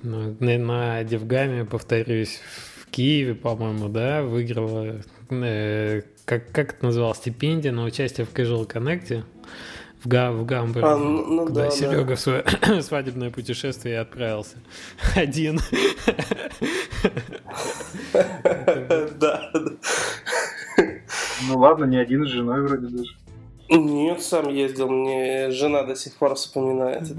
Ну, 0.02 0.36
на, 0.38 0.58
на 0.58 1.04
Девгаме, 1.04 1.64
повторюсь, 1.64 2.40
в 2.80 2.90
Киеве, 2.90 3.34
по-моему, 3.34 3.88
да, 3.88 4.22
выиграла, 4.22 5.02
э, 5.30 6.02
как, 6.24 6.52
как 6.52 6.74
это 6.74 6.86
называлось, 6.86 7.18
стипендия 7.18 7.72
на 7.72 7.84
участие 7.84 8.26
в 8.26 8.32
Casual 8.32 8.66
Connect 8.66 9.24
в, 10.02 10.08
Га, 10.08 10.32
в 10.32 10.44
Гамбург, 10.46 10.84
а, 10.84 10.96
ну, 10.96 11.26
ну, 11.26 11.46
куда 11.46 11.64
да, 11.64 11.70
Серега 11.70 12.04
да. 12.04 12.14
в 12.16 12.20
свое 12.20 12.44
свадебное 12.82 13.30
путешествие 13.30 14.00
отправился 14.00 14.56
один. 15.14 15.60
Да. 19.20 19.52
Ну 21.48 21.58
ладно, 21.58 21.84
не 21.84 21.96
один 21.96 22.26
с 22.26 22.28
женой 22.30 22.62
вроде 22.62 22.86
даже. 22.86 23.10
Нет, 23.70 24.20
сам 24.20 24.48
ездил, 24.48 24.88
мне 24.88 25.52
жена 25.52 25.84
до 25.84 25.94
сих 25.94 26.14
пор 26.14 26.34
вспоминает. 26.34 27.04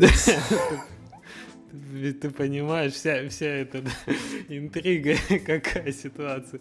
Ты 2.21 2.29
понимаешь, 2.29 2.93
вся, 2.93 3.29
вся 3.29 3.45
эта 3.45 3.83
интрига, 4.49 5.15
какая 5.45 5.93
ситуация. 5.93 6.59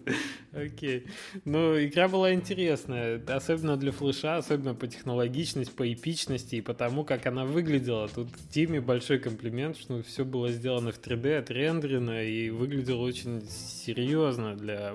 Окей. 0.52 1.06
Ну, 1.44 1.82
игра 1.82 2.06
была 2.06 2.32
интересная, 2.32 3.20
особенно 3.26 3.76
для 3.76 3.90
флеша, 3.90 4.36
особенно 4.36 4.74
по 4.74 4.86
технологичности, 4.86 5.72
по 5.72 5.92
эпичности 5.92 6.56
и 6.56 6.60
потому, 6.60 7.04
как 7.04 7.26
она 7.26 7.44
выглядела. 7.44 8.08
Тут 8.08 8.28
Тиме 8.50 8.80
большой 8.80 9.18
комплимент, 9.18 9.76
что 9.76 10.02
все 10.02 10.24
было 10.24 10.52
сделано 10.52 10.92
в 10.92 11.00
3D, 11.00 11.38
отрендерено 11.38 12.22
и 12.22 12.50
выглядело 12.50 13.02
очень 13.02 13.42
серьезно 13.48 14.54
для 14.54 14.94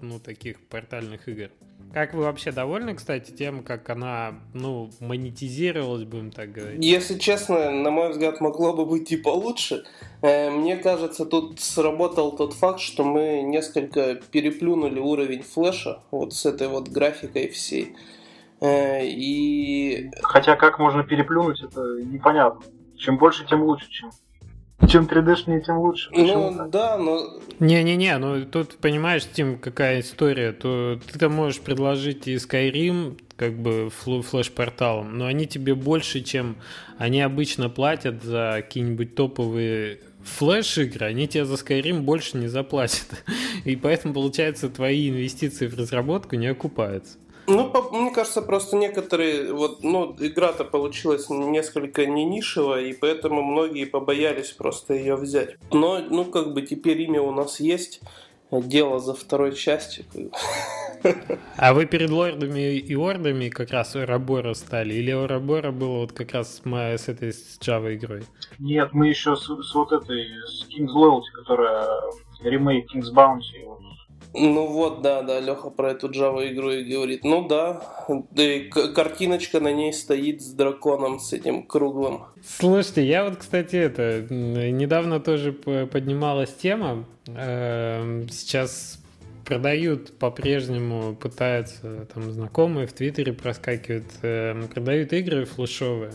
ну, 0.00 0.18
таких 0.18 0.60
портальных 0.66 1.28
игр. 1.28 1.50
Как 1.92 2.12
вы 2.14 2.24
вообще 2.24 2.50
довольны, 2.50 2.94
кстати, 2.94 3.30
тем, 3.30 3.62
как 3.62 3.88
она, 3.90 4.34
ну, 4.52 4.90
монетизировалась, 5.00 6.04
будем 6.04 6.30
так 6.30 6.52
говорить? 6.52 6.84
Если 6.84 7.18
честно, 7.18 7.70
на 7.70 7.90
мой 7.90 8.10
взгляд, 8.10 8.40
могло 8.40 8.72
бы 8.72 8.84
быть 8.84 9.12
и 9.12 9.16
получше. 9.16 9.84
Э, 10.22 10.50
мне 10.50 10.76
кажется, 10.76 11.24
тут 11.24 11.60
сработал 11.60 12.36
тот 12.36 12.54
факт, 12.54 12.80
что 12.80 13.04
мы 13.04 13.42
несколько 13.42 14.16
переплюнули 14.16 14.98
уровень 14.98 15.42
флеша 15.42 16.00
вот 16.10 16.34
с 16.34 16.46
этой 16.46 16.68
вот 16.68 16.88
графикой 16.88 17.48
всей. 17.48 17.94
Э, 18.60 19.04
и... 19.04 20.10
Хотя 20.22 20.56
как 20.56 20.78
можно 20.78 21.04
переплюнуть, 21.04 21.62
это 21.62 21.80
непонятно. 22.02 22.64
Чем 22.96 23.18
больше, 23.18 23.46
тем 23.46 23.62
лучше, 23.62 23.90
чем 23.90 24.10
чем 24.88 25.04
3D-шнее, 25.04 25.62
тем 25.62 25.78
лучше. 25.78 26.10
Почему 26.10 26.50
ну, 26.50 26.68
да, 26.68 26.96
но... 26.98 27.40
Не-не-не, 27.60 28.18
ну 28.18 28.44
тут, 28.44 28.76
понимаешь, 28.76 29.26
Тим, 29.32 29.58
какая 29.58 30.00
история, 30.00 30.52
то 30.52 30.98
ты 31.10 31.18
там 31.18 31.32
можешь 31.32 31.60
предложить 31.60 32.26
и 32.28 32.34
Skyrim, 32.36 33.18
как 33.36 33.54
бы 33.54 33.90
флеш-порталом, 33.90 35.18
но 35.18 35.26
они 35.26 35.46
тебе 35.46 35.74
больше, 35.74 36.20
чем 36.20 36.56
они 36.98 37.20
обычно 37.20 37.68
платят 37.68 38.22
за 38.22 38.54
какие-нибудь 38.56 39.14
топовые 39.14 39.98
флеш-игры, 40.24 41.06
они 41.06 41.28
тебе 41.28 41.44
за 41.44 41.54
Skyrim 41.54 42.00
больше 42.00 42.36
не 42.38 42.48
заплатят. 42.48 43.24
И 43.64 43.76
поэтому, 43.76 44.14
получается, 44.14 44.68
твои 44.68 45.10
инвестиции 45.10 45.66
в 45.66 45.78
разработку 45.78 46.36
не 46.36 46.46
окупаются. 46.46 47.18
Ну, 47.46 47.70
по, 47.70 47.82
мне 47.90 48.10
кажется, 48.10 48.42
просто 48.42 48.76
некоторые, 48.76 49.52
вот, 49.52 49.82
ну, 49.82 50.14
игра-то 50.18 50.64
получилась 50.64 51.28
несколько 51.28 52.06
не 52.06 52.24
нишевая, 52.24 52.86
и 52.86 52.92
поэтому 52.92 53.42
многие 53.42 53.84
побоялись 53.84 54.52
просто 54.52 54.94
ее 54.94 55.16
взять. 55.16 55.56
Но, 55.70 55.98
ну, 55.98 56.24
как 56.24 56.52
бы 56.54 56.62
теперь 56.62 57.02
имя 57.02 57.20
у 57.20 57.32
нас 57.32 57.60
есть, 57.60 58.00
дело 58.50 58.98
за 58.98 59.14
второй 59.14 59.54
частью. 59.54 60.04
А 61.56 61.74
вы 61.74 61.84
перед 61.84 62.10
лордами 62.10 62.76
и 62.76 62.94
ордами 62.94 63.50
как 63.50 63.70
раз 63.70 63.94
Орабора 63.94 64.54
стали? 64.54 64.94
Или 64.94 65.10
Орабора 65.10 65.70
было 65.70 66.00
вот 66.00 66.12
как 66.12 66.32
раз 66.32 66.56
с, 66.56 66.62
с 66.64 67.08
этой 67.08 67.32
с 67.32 67.58
Java 67.60 67.94
игрой? 67.94 68.22
Нет, 68.58 68.92
мы 68.92 69.08
еще 69.08 69.36
с, 69.36 69.44
с 69.44 69.74
вот 69.74 69.92
этой, 69.92 70.26
с 70.46 70.66
King's 70.68 70.94
Loyalty, 70.94 71.30
которая 71.34 72.00
ремейк 72.42 72.94
King's 72.94 73.12
Bounty, 73.14 73.64
ну 74.34 74.66
вот, 74.66 75.00
да, 75.00 75.22
да, 75.22 75.38
Леха 75.38 75.70
про 75.70 75.92
эту 75.92 76.08
Java 76.10 76.52
игру 76.52 76.70
и 76.70 76.82
говорит. 76.82 77.24
Ну 77.24 77.46
да, 77.46 77.82
и 78.36 78.68
картиночка 78.68 79.60
на 79.60 79.72
ней 79.72 79.92
стоит 79.92 80.42
с 80.42 80.52
драконом, 80.52 81.20
с 81.20 81.32
этим 81.32 81.62
круглым. 81.62 82.24
Слушайте, 82.44 83.06
я 83.06 83.24
вот, 83.24 83.36
кстати, 83.36 83.76
это 83.76 84.26
недавно 84.28 85.20
тоже 85.20 85.52
поднималась 85.52 86.52
тема. 86.52 87.06
Эм, 87.28 88.28
сейчас 88.28 88.98
продают 89.44 90.18
по-прежнему, 90.18 91.14
пытаются, 91.14 92.06
там 92.12 92.30
знакомые 92.32 92.86
в 92.86 92.92
Твиттере 92.92 93.32
проскакивают, 93.32 94.06
э, 94.22 94.66
продают 94.74 95.12
игры 95.12 95.44
флешовые, 95.44 96.12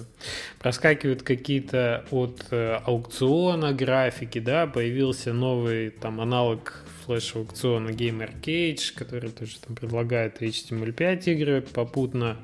проскакивают 0.60 1.24
какие-то 1.24 2.06
от 2.12 2.46
э, 2.52 2.80
аукциона 2.84 3.72
графики, 3.72 4.40
да, 4.40 4.68
появился 4.68 5.32
новый 5.32 5.92
там 5.92 6.20
аналог 6.20 6.84
флеш-аукциона 7.10 7.90
Game 7.90 8.22
Arcade, 8.24 8.94
который 8.96 9.32
тоже 9.32 9.58
там 9.66 9.76
предлагает 9.76 10.42
HTML5 10.42 11.24
игры 11.34 11.62
попутно, 11.62 12.38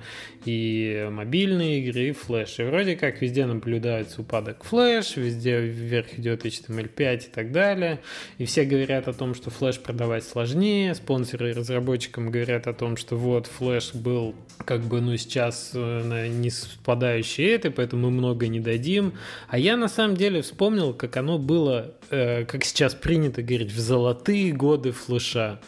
и 0.45 1.07
мобильные 1.12 1.79
игры, 1.79 2.10
и 2.10 2.12
флеш. 2.12 2.60
И 2.60 2.63
вроде 2.63 2.95
как 2.95 3.22
везде 3.22 3.45
наблюдается 3.45 4.22
упадок 4.22 4.63
флеш, 4.63 5.17
везде 5.17 5.60
вверх 5.60 6.17
идет 6.17 6.45
HTML5 6.45 7.17
и 7.17 7.29
так 7.31 7.51
далее. 7.51 8.00
И 8.38 8.45
все 8.45 8.63
говорят 8.63 9.07
о 9.07 9.13
том, 9.13 9.36
что 9.36 9.50
флеш 9.50 9.79
продавать 9.79 10.24
сложнее, 10.24 10.95
спонсоры 10.95 11.53
разработчикам 11.53 12.31
говорят 12.31 12.67
о 12.67 12.74
том, 12.74 12.98
что 12.98 13.17
вот 13.17 13.48
флеш 13.48 13.93
был 13.93 14.36
как 14.63 14.81
бы, 14.81 15.01
ну, 15.01 15.15
сейчас 15.17 15.72
э, 15.74 16.27
не 16.27 16.50
спадающий 16.50 17.45
это, 17.45 17.72
поэтому 17.72 18.10
мы 18.10 18.17
много 18.17 18.48
не 18.48 18.60
дадим. 18.60 19.13
А 19.48 19.57
я 19.57 19.77
на 19.77 19.88
самом 19.88 20.15
деле 20.15 20.41
вспомнил, 20.41 20.93
как 20.93 21.17
оно 21.17 21.38
было, 21.38 21.93
э, 22.10 22.45
как 22.45 22.63
сейчас 22.63 22.95
принято 22.95 23.41
говорить, 23.41 23.72
в 23.72 23.79
золотые 23.79 24.53
годы 24.55 24.91
флеша. 24.91 25.59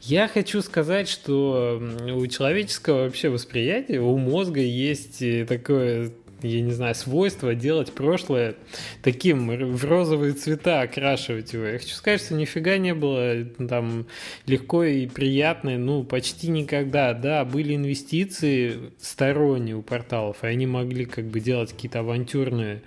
Я 0.00 0.26
хочу 0.26 0.62
сказать, 0.62 1.08
что 1.08 1.80
у 2.12 2.26
человеческого 2.26 3.04
вообще 3.04 3.28
восприятия, 3.28 4.00
у 4.00 4.16
мозга 4.18 4.60
есть 4.60 5.22
э, 5.22 5.46
такое 5.46 6.12
я 6.42 6.60
не 6.60 6.72
знаю, 6.72 6.94
свойство 6.94 7.54
делать 7.54 7.92
прошлое 7.92 8.56
таким 9.02 9.74
в 9.74 9.84
розовые 9.84 10.32
цвета, 10.32 10.82
окрашивать 10.82 11.52
его. 11.52 11.64
Я 11.64 11.78
хочу 11.78 11.94
сказать, 11.94 12.20
что 12.20 12.34
нифига 12.34 12.78
не 12.78 12.94
было 12.94 13.44
там 13.68 14.06
легко 14.46 14.84
и 14.84 15.06
приятно, 15.06 15.78
ну, 15.78 16.04
почти 16.04 16.48
никогда. 16.48 17.14
Да, 17.14 17.44
были 17.44 17.74
инвестиции 17.74 18.92
сторонние 19.00 19.76
у 19.76 19.82
порталов, 19.82 20.42
и 20.42 20.46
они 20.46 20.66
могли 20.66 21.04
как 21.04 21.26
бы 21.26 21.40
делать 21.40 21.72
какие-то 21.72 22.00
авантюрные 22.00 22.82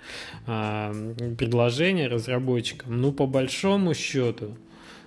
а, 0.46 0.92
предложения 1.38 2.08
разработчикам. 2.08 3.00
Ну, 3.00 3.12
по 3.12 3.26
большому 3.26 3.94
счету, 3.94 4.56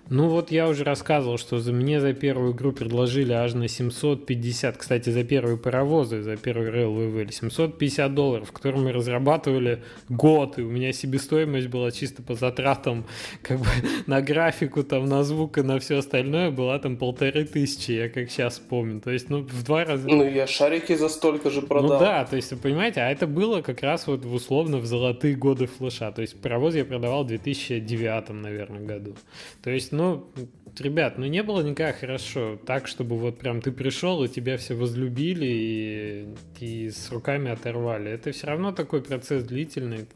Ну 0.10 0.28
вот 0.28 0.52
я 0.52 0.68
уже 0.68 0.84
рассказывал, 0.84 1.38
что 1.38 1.60
за 1.60 1.72
мне 1.72 2.00
за 2.00 2.14
первую 2.14 2.54
игру 2.54 2.72
предложили 2.72 3.32
аж 3.32 3.54
на 3.54 3.68
750, 3.68 4.78
кстати, 4.78 5.12
за 5.12 5.24
первые 5.24 5.58
паровозы, 5.58 6.24
за 6.24 6.36
первый 6.36 6.70
вывели 6.88 7.32
750 7.32 8.14
долларов, 8.14 8.52
который 8.52 8.82
мы 8.82 8.92
разрабатывали 8.92 9.84
год, 10.10 10.58
и 10.58 10.64
у 10.64 10.70
меня 10.70 10.92
себестоимость 10.94 11.68
была 11.68 11.92
чисто 11.92 12.24
по 12.24 12.34
затратам 12.34 13.06
как 13.44 13.60
бы 13.60 13.66
на 14.08 14.22
графику, 14.22 14.84
там, 14.84 15.06
на 15.06 15.24
звук 15.24 15.60
и 15.60 15.62
на 15.62 15.80
все 15.80 15.98
остальное 15.98 16.50
была 16.50 16.80
там 16.80 16.98
полторы 16.98 17.46
тысячи, 17.46 17.92
я 17.92 18.10
как 18.10 18.32
сейчас 18.32 18.58
помню. 18.60 19.02
То 19.02 19.12
есть, 19.12 19.30
ну, 19.30 19.42
в 19.42 19.64
два 19.64 19.86
раза... 19.86 20.08
Ну, 20.08 20.28
я 20.28 20.48
шарики 20.48 20.96
за 20.96 21.10
столько 21.10 21.52
же 21.52 21.62
продал. 21.62 21.94
Ну 21.94 22.00
да, 22.00 22.26
то 22.26 22.36
есть, 22.36 22.52
вы 22.52 22.58
понимаете, 22.58 23.02
а 23.02 23.12
это 23.12 23.28
было 23.28 23.62
как 23.62 23.84
раз 23.84 24.08
вот 24.08 24.26
условно 24.26 24.78
в 24.78 24.86
золотые 24.86 25.36
годы 25.36 25.68
флеша. 25.68 26.12
То 26.12 26.22
есть, 26.22 26.42
паровоз 26.42 26.74
я 26.74 26.84
продавал 26.84 27.24
в 27.24 27.28
2009, 27.28 28.30
наверное, 28.30 28.82
году. 28.82 29.16
То 29.62 29.70
есть, 29.70 29.92
ну, 30.00 30.32
ребят, 30.80 31.18
ну 31.18 31.26
не 31.26 31.44
было 31.44 31.62
никак 31.62 31.98
хорошо 31.98 32.58
так, 32.66 32.88
чтобы 32.88 33.18
вот 33.18 33.38
прям 33.38 33.62
ты 33.62 33.72
пришел 33.72 34.24
и 34.24 34.30
тебя 34.30 34.58
все 34.58 34.76
возлюбили 34.76 35.46
и, 35.46 36.28
и 36.60 36.90
с 36.90 37.12
руками 37.12 37.52
оторвали. 37.52 38.10
Это 38.10 38.32
все 38.32 38.48
равно 38.48 38.72
такой 38.72 39.02
процесс 39.02 39.44
длительный, 39.44 40.08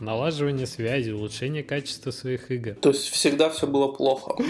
налаживание 0.00 0.66
связи, 0.66 1.10
улучшение 1.10 1.62
качества 1.62 2.10
своих 2.10 2.50
игр. 2.50 2.74
То 2.74 2.90
есть 2.90 3.08
всегда 3.08 3.50
все 3.50 3.66
было 3.66 3.88
плохо. 3.88 4.34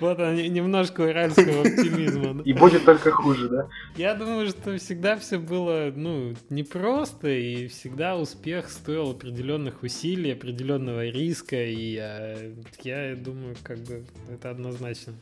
Вот 0.00 0.20
он, 0.20 0.36
немножко 0.36 1.00
уральского 1.00 1.62
оптимизма. 1.62 2.42
И 2.44 2.52
будет 2.52 2.84
только 2.84 3.10
хуже, 3.10 3.48
да? 3.48 3.68
Я 3.96 4.14
думаю, 4.14 4.48
что 4.48 4.78
всегда 4.78 5.16
все 5.16 5.38
было, 5.38 5.92
ну, 5.94 6.34
непросто, 6.50 7.28
и 7.28 7.66
всегда 7.66 8.16
успех 8.16 8.70
стоил 8.70 9.10
определенных 9.10 9.82
усилий, 9.82 10.32
определенного 10.32 11.06
риска, 11.06 11.62
и 11.64 11.94
я, 11.94 12.36
я 12.82 13.16
думаю, 13.16 13.56
как 13.64 13.78
бы 13.78 14.04
это 14.32 14.50
однозначно. 14.50 15.14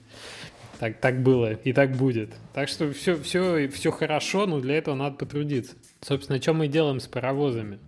Так, 0.79 1.01
так 1.01 1.23
было 1.23 1.55
и 1.55 1.73
так 1.73 1.97
будет. 1.97 2.35
Так 2.53 2.69
что 2.69 2.93
все, 2.93 3.17
все, 3.17 3.69
все 3.69 3.91
хорошо, 3.91 4.47
но 4.47 4.61
для 4.61 4.77
этого 4.77 4.95
надо 4.95 5.17
потрудиться. 5.17 5.75
Собственно, 6.03 6.41
что 6.41 6.53
мы 6.53 6.69
делаем 6.69 7.01
с 7.01 7.07
паровозами? 7.07 7.79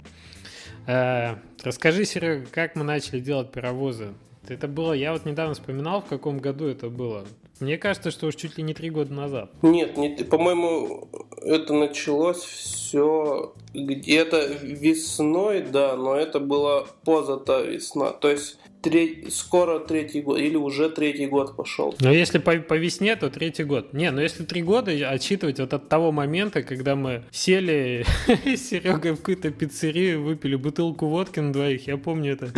Э, 0.88 1.34
расскажи, 1.62 2.06
Серега, 2.06 2.46
как 2.50 2.74
мы 2.74 2.82
начали 2.82 3.20
делать 3.20 3.52
паровозы? 3.52 4.14
Это 4.48 4.66
было, 4.66 4.94
я 4.94 5.12
вот 5.12 5.26
недавно 5.26 5.52
вспоминал, 5.52 6.00
в 6.00 6.06
каком 6.06 6.38
году 6.38 6.66
это 6.66 6.88
было. 6.88 7.26
Мне 7.60 7.76
кажется, 7.78 8.10
что 8.10 8.26
уж 8.26 8.36
чуть 8.36 8.56
ли 8.56 8.62
не 8.62 8.74
три 8.74 8.90
года 8.90 9.12
назад. 9.12 9.50
Нет, 9.62 9.96
не, 9.96 10.10
по-моему, 10.24 11.08
это 11.42 11.74
началось 11.74 12.38
все 12.38 13.52
где-то 13.74 14.46
весной, 14.62 15.62
да, 15.62 15.96
но 15.96 16.14
это 16.14 16.40
было 16.40 16.86
поза 17.04 17.36
та 17.36 17.60
весна. 17.60 18.10
То 18.10 18.30
есть 18.30 18.58
треть, 18.82 19.34
скоро 19.34 19.78
третий 19.80 20.20
год, 20.20 20.38
или 20.38 20.56
уже 20.56 20.88
третий 20.88 21.26
год 21.26 21.56
пошел. 21.56 21.94
Но 22.00 22.12
если 22.12 22.38
по, 22.38 22.56
по 22.58 22.74
весне, 22.74 23.16
то 23.16 23.30
третий 23.30 23.64
год. 23.64 23.92
Не, 23.92 24.10
но 24.10 24.20
если 24.20 24.44
три 24.44 24.62
года 24.62 24.90
отчитывать 25.10 25.58
вот 25.60 25.72
от 25.72 25.88
того 25.88 26.12
момента, 26.12 26.62
когда 26.62 26.94
мы 26.94 27.24
сели 27.30 28.04
с 28.44 28.68
Серегой 28.68 29.12
в 29.12 29.16
какую-то 29.18 29.50
пиццерию, 29.50 30.22
выпили 30.22 30.56
бутылку 30.56 31.06
водки 31.06 31.40
на 31.40 31.52
двоих, 31.52 31.86
я 31.86 31.96
помню 31.96 32.32
это. 32.32 32.52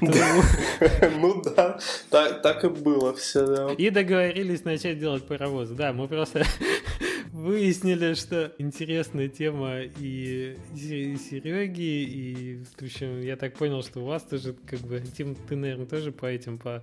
Ну 0.00 1.42
да, 1.42 1.78
так 2.10 2.64
и 2.64 2.68
было 2.68 3.14
все, 3.14 3.46
да. 3.46 3.72
И 3.72 3.90
договорились 3.90 4.64
начать 4.64 4.98
делать 4.98 5.26
паровоз. 5.26 5.70
Да, 5.70 5.92
мы 5.92 6.08
просто 6.08 6.44
выяснили, 7.32 8.14
что 8.14 8.52
интересная 8.58 9.28
тема 9.28 9.80
и 9.80 10.56
Сереги, 10.74 12.04
и, 12.04 12.64
в 12.78 12.82
общем, 12.82 13.20
я 13.20 13.36
так 13.36 13.54
понял, 13.54 13.82
что 13.82 14.00
у 14.00 14.06
вас 14.06 14.22
тоже, 14.22 14.54
как 14.66 14.80
бы, 14.80 15.00
Тим, 15.00 15.34
ты, 15.34 15.56
наверное, 15.56 15.86
тоже 15.86 16.12
по 16.12 16.26
этим, 16.26 16.58
по 16.58 16.82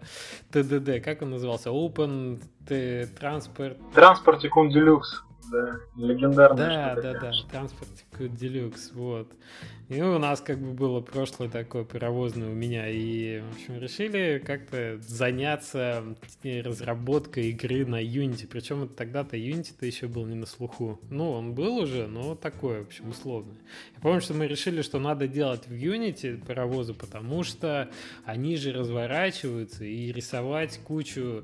ТДД, 0.52 1.04
как 1.04 1.22
он 1.22 1.32
назывался? 1.32 1.70
Open 1.70 2.42
Transport... 2.68 3.78
Транспортикум 3.94 4.70
Deluxe, 4.70 5.24
да, 5.52 5.80
легендарный. 5.98 6.58
Да, 6.58 6.96
да, 6.96 7.14
да, 7.14 7.32
Транспортикум 7.52 8.28
Deluxe, 8.28 8.94
вот. 8.94 9.32
И 9.88 10.02
у 10.02 10.18
нас 10.18 10.42
как 10.42 10.60
бы 10.60 10.74
было 10.74 11.00
прошлое 11.00 11.48
такое 11.48 11.84
паровозное 11.84 12.50
у 12.50 12.54
меня. 12.54 12.90
И, 12.90 13.40
в 13.42 13.56
общем, 13.56 13.80
решили 13.80 14.42
как-то 14.44 15.00
заняться 15.08 16.04
разработкой 16.44 17.50
игры 17.50 17.86
на 17.86 18.02
Unity. 18.02 18.48
Причем 18.48 18.88
тогда-то 18.90 19.38
Unity-то 19.38 19.86
еще 19.86 20.08
был 20.08 20.26
не 20.26 20.36
на 20.36 20.48
слуху. 20.48 21.00
Ну, 21.12 21.32
он 21.32 21.54
был 21.54 21.78
уже, 21.78 22.08
но 22.08 22.36
такой, 22.36 22.80
в 22.80 22.88
общем, 22.88 23.10
условный. 23.10 23.58
Я 23.96 24.02
помню, 24.02 24.22
что 24.22 24.34
мы 24.34 24.48
решили, 24.48 24.82
что 24.82 25.00
надо 25.00 25.28
делать 25.28 25.68
в 25.68 25.74
Unity 25.74 26.44
паровозы, 26.44 26.96
потому 26.96 27.44
что 27.44 27.90
они 28.26 28.58
же 28.58 28.74
разворачиваются 28.74 29.86
и 29.86 30.12
рисовать 30.12 30.80
кучу 30.84 31.44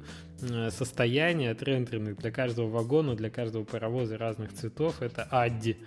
состояния 0.70 1.52
отрендерных 1.52 2.18
для 2.18 2.32
каждого 2.32 2.68
вагона, 2.68 3.16
для 3.16 3.30
каждого 3.30 3.64
паровоза 3.64 4.18
разных 4.18 4.52
цветов, 4.54 5.04
это 5.04 5.28
адди 5.30 5.78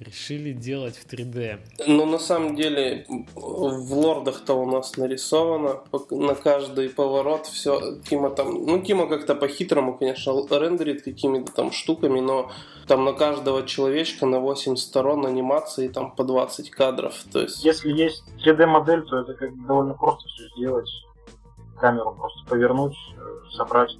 решили 0.00 0.52
делать 0.52 0.96
в 0.96 1.06
3D. 1.06 1.60
Ну, 1.86 2.06
на 2.06 2.18
самом 2.18 2.56
деле, 2.56 3.06
в 3.34 3.94
лордах-то 3.94 4.54
у 4.54 4.66
нас 4.66 4.96
нарисовано 4.96 5.82
на 6.10 6.34
каждый 6.34 6.88
поворот 6.88 7.46
все. 7.46 7.98
Кима 8.08 8.30
там, 8.30 8.64
ну, 8.64 8.80
Кима 8.80 9.06
как-то 9.06 9.34
по-хитрому, 9.34 9.96
конечно, 9.96 10.32
рендерит 10.50 11.02
какими-то 11.02 11.52
там 11.52 11.70
штуками, 11.70 12.20
но 12.20 12.50
там 12.86 13.04
на 13.04 13.12
каждого 13.12 13.66
человечка 13.66 14.26
на 14.26 14.40
8 14.40 14.76
сторон 14.76 15.26
анимации 15.26 15.88
там 15.88 16.12
по 16.12 16.24
20 16.24 16.70
кадров. 16.70 17.14
То 17.30 17.42
есть... 17.42 17.64
Если 17.64 17.92
есть 17.92 18.24
3D-модель, 18.44 19.02
то 19.02 19.18
это 19.18 19.34
как 19.34 19.50
довольно 19.66 19.94
просто 19.94 20.26
все 20.28 20.48
сделать. 20.56 20.90
Камеру 21.78 22.14
просто 22.14 22.40
повернуть, 22.48 22.96
э, 23.16 23.56
собрать 23.56 23.90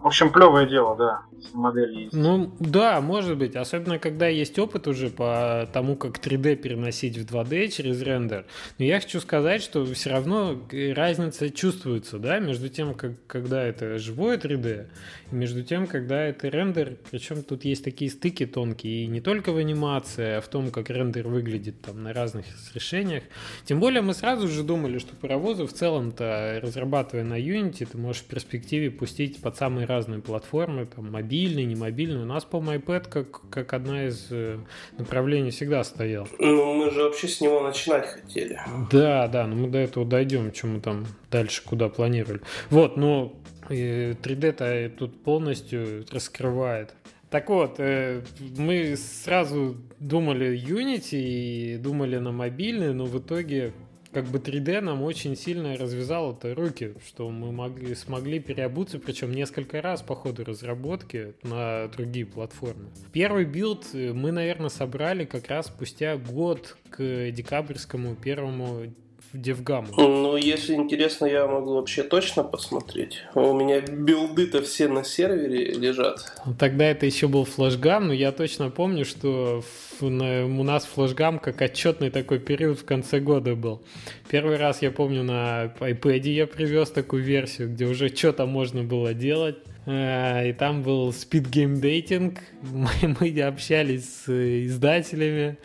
в 0.00 0.06
общем, 0.06 0.32
плевое 0.32 0.66
дело, 0.66 0.96
да, 0.96 1.22
модели 1.52 2.02
есть. 2.04 2.12
Ну, 2.12 2.54
да, 2.60 3.00
может 3.00 3.38
быть. 3.38 3.56
Особенно, 3.56 3.98
когда 3.98 4.28
есть 4.28 4.58
опыт 4.58 4.86
уже 4.88 5.10
по 5.10 5.68
тому, 5.72 5.96
как 5.96 6.18
3D 6.18 6.56
переносить 6.56 7.16
в 7.16 7.24
2D 7.24 7.68
через 7.68 8.02
рендер. 8.02 8.46
Но 8.78 8.84
я 8.84 9.00
хочу 9.00 9.20
сказать, 9.20 9.62
что 9.62 9.84
все 9.86 10.10
равно 10.10 10.60
разница 10.94 11.50
чувствуется, 11.50 12.18
да, 12.18 12.38
между 12.38 12.68
тем, 12.68 12.94
как, 12.94 13.12
когда 13.26 13.62
это 13.64 13.98
живое 13.98 14.38
3D, 14.38 14.86
и 15.30 15.34
между 15.34 15.62
тем, 15.62 15.86
когда 15.86 16.22
это 16.22 16.48
рендер. 16.48 16.96
Причем 17.10 17.42
тут 17.42 17.64
есть 17.64 17.84
такие 17.84 18.10
стыки 18.10 18.46
тонкие, 18.46 19.04
и 19.04 19.06
не 19.06 19.20
только 19.20 19.52
в 19.52 19.56
анимации, 19.56 20.36
а 20.36 20.40
в 20.40 20.48
том, 20.48 20.70
как 20.70 20.90
рендер 20.90 21.28
выглядит 21.28 21.80
там 21.82 22.02
на 22.02 22.12
разных 22.12 22.46
решениях. 22.74 23.24
Тем 23.64 23.80
более 23.80 24.02
мы 24.02 24.14
сразу 24.14 24.48
же 24.48 24.62
думали, 24.62 24.98
что 24.98 25.14
паровозы 25.16 25.66
в 25.66 25.72
целом-то, 25.72 26.60
разрабатывая 26.62 27.24
на 27.24 27.38
Unity, 27.38 27.86
ты 27.90 27.98
можешь 27.98 28.22
в 28.22 28.26
перспективе 28.26 28.90
пустить 28.90 29.40
под 29.40 29.56
самые 29.56 29.86
разные 29.86 30.20
платформы, 30.20 30.86
там, 30.86 31.10
мобильные, 31.10 31.27
не 31.28 31.74
мобильные. 31.74 32.22
У 32.22 32.26
нас, 32.26 32.44
по-моему, 32.44 32.82
iPad 32.82 33.08
как, 33.08 33.48
как 33.50 33.72
одна 33.72 34.06
из 34.06 34.28
э, 34.30 34.58
направлений 34.96 35.50
всегда 35.50 35.84
стоял. 35.84 36.28
Ну, 36.38 36.74
мы 36.74 36.90
же 36.90 37.02
вообще 37.02 37.28
с 37.28 37.40
него 37.40 37.60
начинать 37.60 38.06
хотели. 38.06 38.60
Да, 38.90 39.28
да, 39.28 39.46
но 39.46 39.56
мы 39.56 39.68
до 39.68 39.78
этого 39.78 40.06
дойдем, 40.06 40.52
чем 40.52 40.74
мы 40.74 40.80
там 40.80 41.06
дальше 41.30 41.62
куда 41.64 41.88
планировали. 41.88 42.40
Вот, 42.70 42.96
но 42.96 43.34
3D-то 43.68 44.64
э, 44.64 44.88
тут 44.88 45.22
полностью 45.22 46.04
раскрывает. 46.10 46.94
Так 47.30 47.50
вот, 47.50 47.74
э, 47.78 48.22
мы 48.56 48.96
сразу 48.96 49.76
думали 49.98 50.58
Unity 50.58 51.18
и 51.18 51.76
думали 51.76 52.16
на 52.16 52.32
мобильный, 52.32 52.94
но 52.94 53.04
в 53.04 53.18
итоге 53.18 53.72
как 54.12 54.24
бы 54.26 54.38
3D 54.38 54.80
нам 54.80 55.02
очень 55.02 55.36
сильно 55.36 55.76
развязало 55.76 56.32
это 56.32 56.54
руки, 56.54 56.94
что 57.06 57.30
мы 57.30 57.52
могли, 57.52 57.94
смогли 57.94 58.38
переобуться, 58.40 58.98
причем 58.98 59.32
несколько 59.32 59.82
раз 59.82 60.02
по 60.02 60.14
ходу 60.14 60.44
разработки 60.44 61.34
на 61.42 61.88
другие 61.88 62.26
платформы. 62.26 62.88
Первый 63.12 63.44
билд 63.44 63.86
мы, 63.92 64.32
наверное, 64.32 64.70
собрали 64.70 65.24
как 65.24 65.48
раз 65.48 65.66
спустя 65.66 66.16
год 66.16 66.76
к 66.90 67.30
декабрьскому 67.30 68.14
первому 68.16 68.92
в 69.32 69.40
Девгаму. 69.40 69.88
Ну, 69.96 70.36
если 70.36 70.74
интересно, 70.74 71.26
я 71.26 71.46
могу 71.46 71.74
вообще 71.74 72.02
точно 72.02 72.44
посмотреть. 72.44 73.24
У 73.34 73.52
меня 73.52 73.80
билды-то 73.80 74.62
все 74.62 74.88
на 74.88 75.04
сервере 75.04 75.72
лежат. 75.72 76.20
Тогда 76.58 76.86
это 76.86 77.06
еще 77.06 77.28
был 77.28 77.44
флешгам, 77.44 78.08
но 78.08 78.12
я 78.12 78.32
точно 78.32 78.70
помню, 78.70 79.04
что 79.04 79.62
у 80.00 80.08
нас 80.08 80.84
флешгам 80.84 81.38
как 81.38 81.60
отчетный 81.60 82.10
такой 82.10 82.38
период 82.38 82.78
в 82.78 82.84
конце 82.84 83.20
года 83.20 83.54
был. 83.54 83.82
Первый 84.30 84.56
раз 84.56 84.82
я 84.82 84.90
помню 84.90 85.22
на 85.22 85.72
iPad 85.80 86.28
я 86.28 86.46
привез 86.46 86.90
такую 86.90 87.22
версию, 87.22 87.70
где 87.70 87.86
уже 87.86 88.08
что-то 88.08 88.46
можно 88.46 88.82
было 88.82 89.14
делать. 89.14 89.56
Э, 89.86 90.50
и 90.50 90.52
там 90.52 90.82
был 90.82 91.10
Speed 91.10 91.50
Game 91.50 91.80
Dating. 91.80 92.38
Мы, 92.62 93.16
мы 93.20 93.42
общались 93.42 94.24
с 94.24 94.66
издателями 94.66 95.56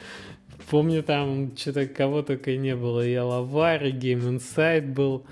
Помню, 0.70 1.04
там 1.04 1.52
что-то 1.56 1.86
кого 1.88 2.22
только 2.22 2.56
не 2.58 2.76
было. 2.76 3.06
И 3.06 3.14
Алавар, 3.14 3.84
и 3.86 3.92
Game 3.92 4.40
Insight 4.40 4.94
был. 4.94 5.24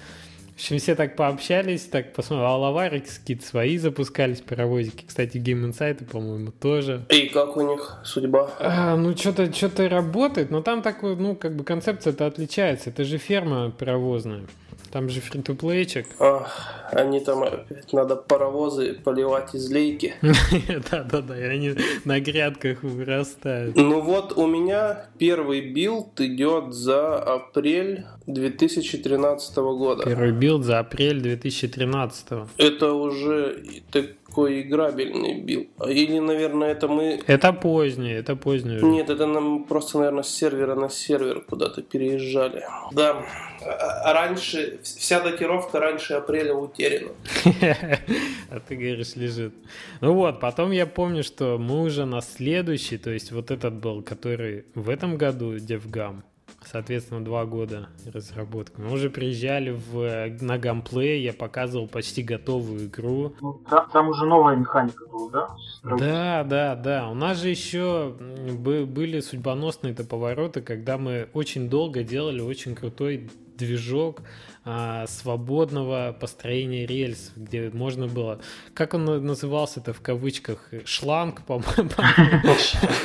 В 0.52 0.64
общем, 0.64 0.78
все 0.78 0.94
так 0.94 1.16
пообщались, 1.16 1.86
так 1.86 2.14
посмотрели. 2.14 2.48
А 2.48 2.56
лаварик 2.56 3.06
какие-то 3.08 3.44
свои 3.44 3.78
запускались, 3.78 4.42
паровозики. 4.42 5.06
Кстати, 5.08 5.38
Game 5.38 5.68
Insight, 5.68 6.06
по-моему, 6.06 6.52
тоже. 6.52 7.04
И 7.10 7.30
как 7.30 7.58
у 7.58 7.62
них 7.62 7.98
судьба? 8.04 8.52
А, 8.60 8.96
ну, 8.96 9.18
что-то 9.18 9.52
что 9.52 9.90
работает, 9.90 10.52
но 10.52 10.62
там 10.62 10.84
такой, 10.84 11.16
ну, 11.16 11.36
как 11.36 11.56
бы 11.56 11.64
концепция-то 11.64 12.28
отличается. 12.28 12.92
Это 12.92 13.04
же 13.06 13.18
ферма 13.18 13.72
паровозная. 13.72 14.44
Там 14.92 15.10
же 15.10 15.22
фри-то-плейчик. 15.22 16.08
А, 16.20 16.48
они 16.92 17.20
там 17.20 17.44
опять 17.44 17.94
надо 17.94 18.16
паровозы 18.16 18.94
поливать 18.94 19.56
из 19.56 19.72
лейки. 19.72 20.16
Да-да-да, 20.92 21.40
и 21.40 21.44
они 21.44 21.76
на 22.06 22.20
грядках 22.20 22.84
вырастают. 22.84 23.76
Ну 23.76 24.02
вот 24.02 24.38
у 24.38 24.48
меня 24.48 25.06
первый 25.18 25.62
билд 25.62 26.20
идет 26.20 26.74
за 26.74 27.18
апрель 27.18 28.06
2013 28.28 29.56
года. 29.58 30.04
Первый 30.04 30.32
билд 30.32 30.66
за 30.66 30.80
апрель 30.80 31.22
2013. 31.22 32.28
Это 32.58 32.94
уже 32.94 33.64
такой 34.32 34.62
играбельный 34.62 35.42
билд. 35.42 35.68
Или, 35.88 36.20
наверное, 36.20 36.72
это 36.72 36.88
мы... 36.88 37.20
Это 37.28 37.54
позднее, 37.54 38.20
это 38.20 38.36
позднее. 38.36 38.82
Нет, 38.82 39.10
это 39.10 39.26
нам 39.26 39.66
просто, 39.66 39.98
наверное, 39.98 40.24
с 40.24 40.30
сервера 40.30 40.76
на 40.76 40.90
сервер 40.90 41.42
куда-то 41.42 41.82
переезжали. 41.82 42.64
Да. 42.94 43.26
А 43.66 44.14
раньше, 44.14 44.80
вся 44.84 45.20
датировка 45.20 45.80
раньше 45.80 46.14
апреля 46.14 46.54
утеряна. 46.54 47.12
А 48.50 48.60
ты 48.60 48.76
говоришь, 48.76 49.16
лежит. 49.16 49.54
Ну 50.02 50.14
вот, 50.14 50.42
потом 50.42 50.72
я 50.72 50.86
помню, 50.86 51.24
что 51.24 51.58
мы 51.58 51.82
уже 51.84 52.06
на 52.06 52.22
следующий, 52.22 52.98
то 52.98 53.10
есть 53.10 53.32
вот 53.32 53.50
этот 53.50 53.74
был, 53.74 54.02
который 54.02 54.66
в 54.76 54.90
этом 54.90 55.18
году 55.18 55.56
DevGam, 55.56 56.24
соответственно, 56.72 57.24
два 57.24 57.46
года 57.46 57.90
разработки. 58.14 58.80
Мы 58.80 58.94
уже 58.94 59.10
приезжали 59.10 59.72
в, 59.72 60.42
на 60.42 60.58
гамплей, 60.58 61.22
я 61.22 61.34
показывал 61.34 61.88
почти 61.88 62.24
готовую 62.24 62.86
игру. 62.86 63.36
Ну, 63.42 63.62
там, 63.70 63.90
там 63.92 64.10
уже 64.10 64.26
новая 64.26 64.56
механика 64.56 65.06
была, 65.08 65.30
да? 65.30 65.98
Да, 65.98 66.44
да, 66.44 66.76
да. 66.76 67.10
У 67.10 67.14
нас 67.14 67.40
же 67.40 67.50
еще 67.50 68.16
были 68.18 69.20
судьбоносные-то 69.20 70.06
повороты, 70.06 70.62
когда 70.62 70.98
мы 70.98 71.28
очень 71.34 71.70
долго 71.70 72.04
делали 72.04 72.42
очень 72.42 72.76
крутой 72.76 73.30
движок 73.58 74.22
а, 74.64 75.08
свободного 75.08 76.16
построения 76.20 76.86
рельс, 76.86 77.32
где 77.36 77.72
можно 77.74 78.08
было... 78.08 78.40
Как 78.76 78.94
он 78.94 79.06
назывался 79.26 79.80
это 79.80 79.92
в 79.92 80.02
кавычках? 80.02 80.70
Шланг, 80.86 81.44
по-моему. 81.48 81.90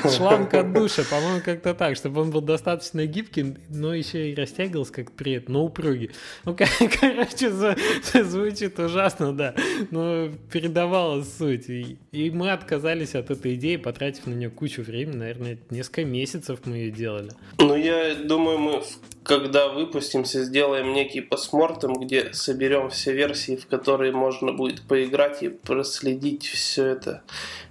Шланг 0.17 0.53
от 0.53 0.75
душа, 0.75 1.03
по-моему, 1.09 1.41
как-то 1.43 1.73
так, 1.73 1.97
чтобы 1.97 2.21
он 2.21 2.31
был 2.31 2.43
достаточно 2.43 3.07
гибкий, 3.07 3.57
но 3.71 3.95
еще 3.95 4.31
и 4.31 4.35
растягивался 4.35 4.93
как 4.93 5.13
привет, 5.13 5.49
но 5.49 5.65
упругий. 5.65 6.11
Ну, 6.45 6.55
короче, 7.01 7.51
звучит 7.51 8.79
ужасно, 8.79 9.33
да, 9.33 9.55
но 9.91 10.29
передавала 10.53 11.23
суть. 11.23 11.71
И, 11.71 12.31
мы 12.35 12.51
отказались 12.51 13.15
от 13.15 13.31
этой 13.31 13.55
идеи, 13.55 13.77
потратив 13.77 14.27
на 14.27 14.35
нее 14.35 14.51
кучу 14.51 14.83
времени, 14.83 15.17
наверное, 15.17 15.59
несколько 15.71 16.05
месяцев 16.05 16.61
мы 16.67 16.77
ее 16.77 16.91
делали. 16.91 17.31
Ну, 17.59 17.75
я 17.77 18.15
думаю, 18.15 18.59
мы 18.59 18.83
когда 19.27 19.69
выпустимся, 19.69 20.45
сделаем 20.45 20.93
некий 20.93 21.21
постмортем, 21.47 21.95
где 21.95 22.33
соберем 22.33 22.91
все 22.91 23.13
версии, 23.13 23.57
в 23.57 23.67
которые 23.67 24.13
можно 24.13 24.53
будет 24.53 24.83
поиграть 24.83 25.43
и 25.43 25.49
проследить 25.49 26.47
все 26.47 26.87
это, 26.87 27.23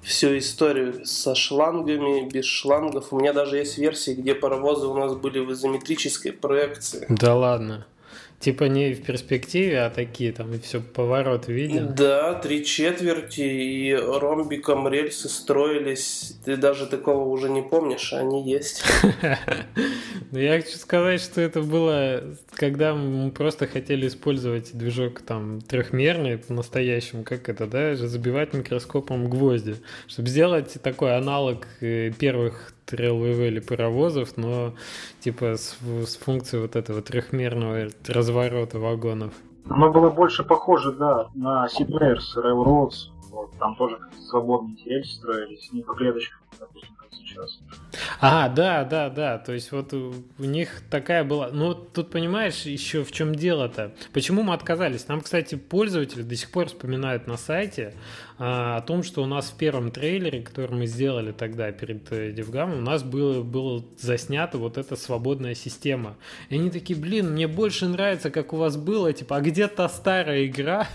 всю 0.02 0.38
историю 0.38 1.06
со 1.06 1.36
шлангами, 1.36 2.30
без 2.30 2.46
шлангов. 2.46 3.12
У 3.12 3.20
меня 3.20 3.34
даже 3.34 3.58
есть 3.58 3.78
версии, 3.78 4.12
где 4.12 4.34
паровозы 4.34 4.88
у 4.88 4.98
нас 4.98 5.16
были 5.16 5.40
в 5.40 5.52
изометрической 5.52 6.32
проекции. 6.32 7.06
Да 7.10 7.36
ладно. 7.36 7.86
Типа 8.40 8.66
не 8.66 8.94
в 8.94 9.04
перспективе, 9.04 9.82
а 9.82 9.90
такие 9.90 10.32
там 10.32 10.54
и 10.54 10.60
все 10.60 10.82
поворот 10.82 11.48
виден. 11.48 11.96
Да, 11.96 12.34
три 12.36 12.64
четверти 12.64 13.42
и 13.42 13.94
ромбиком 13.94 14.88
рельсы 14.88 15.30
строились. 15.30 16.38
Ты 16.46 16.58
даже 16.58 16.86
такого 16.86 17.28
уже 17.30 17.50
не 17.50 17.62
помнишь, 17.62 18.14
а 18.14 18.20
они 18.20 18.50
есть. 18.50 18.84
Ну 20.32 20.40
я 20.40 20.60
хочу 20.60 20.78
сказать, 20.78 21.22
что 21.22 21.40
это 21.40 21.62
было, 21.62 22.36
когда 22.56 22.94
мы 22.94 23.32
просто 23.32 23.68
хотели 23.68 24.08
использовать 24.08 24.76
движок 24.76 25.22
там 25.22 25.62
трехмерный 25.62 26.38
по-настоящему, 26.38 27.24
как 27.24 27.48
это, 27.48 27.68
да, 27.68 27.96
забивать 27.96 28.54
микроскопом 28.54 29.30
гвозди, 29.30 29.76
чтобы 30.08 30.28
сделать 30.28 30.76
такой 30.82 31.16
аналог 31.16 31.68
э, 31.80 32.12
первых 32.18 32.75
трейл 32.86 33.24
или 33.26 33.60
паровозов, 33.60 34.38
но 34.38 34.74
типа 35.20 35.56
с, 35.58 35.78
с 35.82 36.18
функцией 36.18 36.62
вот 36.62 36.76
этого 36.76 37.02
трехмерного 37.02 37.90
разворота 38.08 38.80
вагонов. 38.80 39.34
Оно 39.70 39.92
было 39.92 40.10
больше 40.10 40.44
похоже, 40.44 40.92
да, 40.92 41.30
на 41.34 41.68
Сиднейрс, 41.68 42.38
Railroads. 42.38 43.12
Вот, 43.32 43.52
там 43.60 43.76
тоже 43.76 43.98
свободные 44.30 44.78
рельсы 44.86 45.16
строились, 45.16 45.70
не 45.74 45.82
по 45.82 45.94
клеточкам, 45.94 46.40
допустим, 46.58 46.96
как 46.96 47.10
сейчас. 47.12 47.60
А, 48.22 48.48
да, 48.48 48.86
да, 48.86 49.10
да. 49.10 49.38
То 49.40 49.52
есть 49.52 49.72
вот 49.72 49.94
у, 49.94 50.14
у 50.40 50.44
них 50.44 50.82
такая 50.90 51.24
была. 51.24 51.50
Ну, 51.52 51.74
тут 51.74 52.12
понимаешь, 52.12 52.62
еще 52.62 53.04
в 53.04 53.12
чем 53.12 53.36
дело-то? 53.36 53.92
Почему 54.14 54.44
мы 54.44 54.54
отказались? 54.54 55.08
Нам, 55.08 55.20
кстати, 55.20 55.56
пользователи 55.56 56.22
до 56.22 56.36
сих 56.36 56.52
пор 56.52 56.68
вспоминают 56.68 57.28
на 57.28 57.36
сайте 57.36 57.94
о 58.38 58.82
том, 58.82 59.04
что 59.04 59.24
у 59.24 59.26
нас 59.26 59.50
в 59.50 59.56
первом 59.56 59.92
трейлере, 59.92 60.42
который 60.42 60.78
мы 60.78 60.88
сделали 60.88 61.32
тогда 61.32 61.72
перед 61.72 62.12
э, 62.12 62.32
DevGam, 62.32 62.80
у 62.80 62.82
нас 62.82 63.02
было, 63.02 63.42
было 63.44 63.86
заснято 63.98 64.58
вот 64.58 64.78
эта 64.78 64.98
свободная 64.98 65.56
система. 65.56 66.18
И 66.50 66.56
они 66.56 66.70
такие, 66.70 67.00
блин, 67.00 67.32
мне 67.32 67.48
больше 67.48 67.88
нравится, 67.88 68.32
как 68.32 68.52
у 68.52 68.58
вас 68.58 68.76
было, 68.76 69.14
типа, 69.14 69.38
а 69.38 69.42
где 69.42 69.70
та 69.70 69.88
старая 69.88 70.46
игра, 70.48 70.88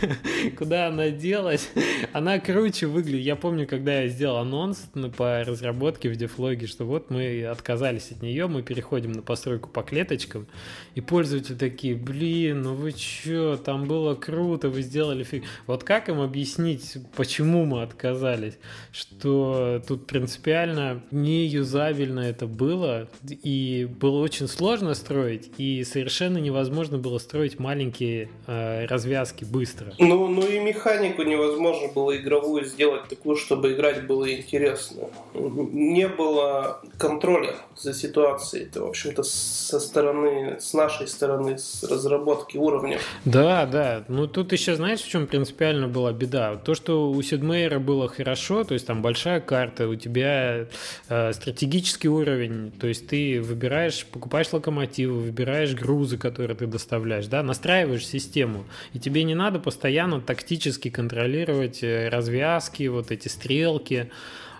куда 0.58 0.88
она 0.88 1.10
делась? 1.10 1.68
Она 2.14 2.38
круче 2.38 2.86
выглядит. 2.86 3.26
Я 3.26 3.36
помню, 3.36 3.66
когда 3.66 4.00
я 4.02 4.08
сделал 4.08 4.38
анонс 4.38 4.88
по 5.18 5.44
разработке 5.44 6.08
в 6.08 6.16
DevLog, 6.16 6.66
что 6.66 6.86
вот 6.86 7.10
мы 7.10 7.44
отказались 7.44 8.10
от 8.10 8.22
нее, 8.22 8.46
мы 8.46 8.62
переходим 8.62 9.12
на 9.12 9.20
постройку 9.20 9.68
по 9.68 9.82
клеточкам, 9.82 10.46
и 10.94 11.02
пользователи 11.02 11.56
такие, 11.56 11.94
блин, 11.94 12.62
ну 12.62 12.74
вы 12.74 12.92
чё, 12.92 13.58
там 13.58 13.86
было 13.86 14.14
круто, 14.14 14.70
вы 14.70 14.80
сделали 14.80 15.24
фиг. 15.24 15.44
Вот 15.66 15.84
как 15.84 16.08
им 16.08 16.20
объяснить 16.20 16.85
объяснить, 16.86 17.10
почему 17.16 17.64
мы 17.64 17.82
отказались, 17.82 18.54
что 18.92 19.82
тут 19.86 20.06
принципиально 20.06 21.02
не 21.10 21.46
юзабельно 21.46 22.20
это 22.20 22.46
было, 22.46 23.08
и 23.28 23.88
было 24.00 24.22
очень 24.22 24.48
сложно 24.48 24.94
строить, 24.94 25.50
и 25.58 25.84
совершенно 25.84 26.38
невозможно 26.38 26.98
было 26.98 27.18
строить 27.18 27.58
маленькие 27.58 28.28
э, 28.46 28.86
развязки 28.86 29.44
быстро. 29.44 29.92
Ну, 29.98 30.28
ну 30.28 30.46
и 30.46 30.58
механику 30.58 31.22
невозможно 31.22 31.88
было 31.92 32.16
игровую 32.16 32.64
сделать 32.64 33.08
такую, 33.08 33.36
чтобы 33.36 33.72
играть 33.72 34.06
было 34.06 34.32
интересно. 34.32 35.08
Не 35.34 36.08
было 36.08 36.80
контроля 36.98 37.54
за 37.76 37.92
ситуацией. 37.94 38.64
Это, 38.64 38.82
в 38.82 38.88
общем-то, 38.88 39.22
со 39.22 39.80
стороны, 39.80 40.58
с 40.60 40.72
нашей 40.74 41.08
стороны, 41.08 41.58
с 41.58 41.82
разработки 41.84 42.56
уровня. 42.56 42.98
Да, 43.24 43.66
да. 43.66 44.04
Ну, 44.08 44.26
тут 44.26 44.52
еще, 44.52 44.74
знаешь, 44.76 45.00
в 45.00 45.08
чем 45.08 45.26
принципиально 45.26 45.88
была 45.88 46.12
беда? 46.12 46.56
То, 46.56 46.74
что 46.76 47.10
у 47.10 47.20
Сидмейера 47.22 47.80
было 47.80 48.08
хорошо, 48.08 48.62
то 48.62 48.74
есть 48.74 48.86
там 48.86 49.02
большая 49.02 49.40
карта, 49.40 49.88
у 49.88 49.96
тебя 49.96 50.66
э, 51.08 51.32
стратегический 51.32 52.08
уровень, 52.08 52.70
то 52.70 52.86
есть 52.86 53.08
ты 53.08 53.40
выбираешь, 53.40 54.06
покупаешь 54.06 54.52
локомотивы, 54.52 55.18
выбираешь 55.18 55.74
грузы, 55.74 56.18
которые 56.18 56.56
ты 56.56 56.66
доставляешь, 56.66 57.26
да, 57.26 57.42
настраиваешь 57.42 58.06
систему, 58.06 58.64
и 58.92 59.00
тебе 59.00 59.24
не 59.24 59.34
надо 59.34 59.58
постоянно 59.58 60.20
тактически 60.20 60.90
контролировать 60.90 61.82
э, 61.82 62.08
развязки, 62.08 62.86
вот 62.86 63.10
эти 63.10 63.26
стрелки 63.26 64.10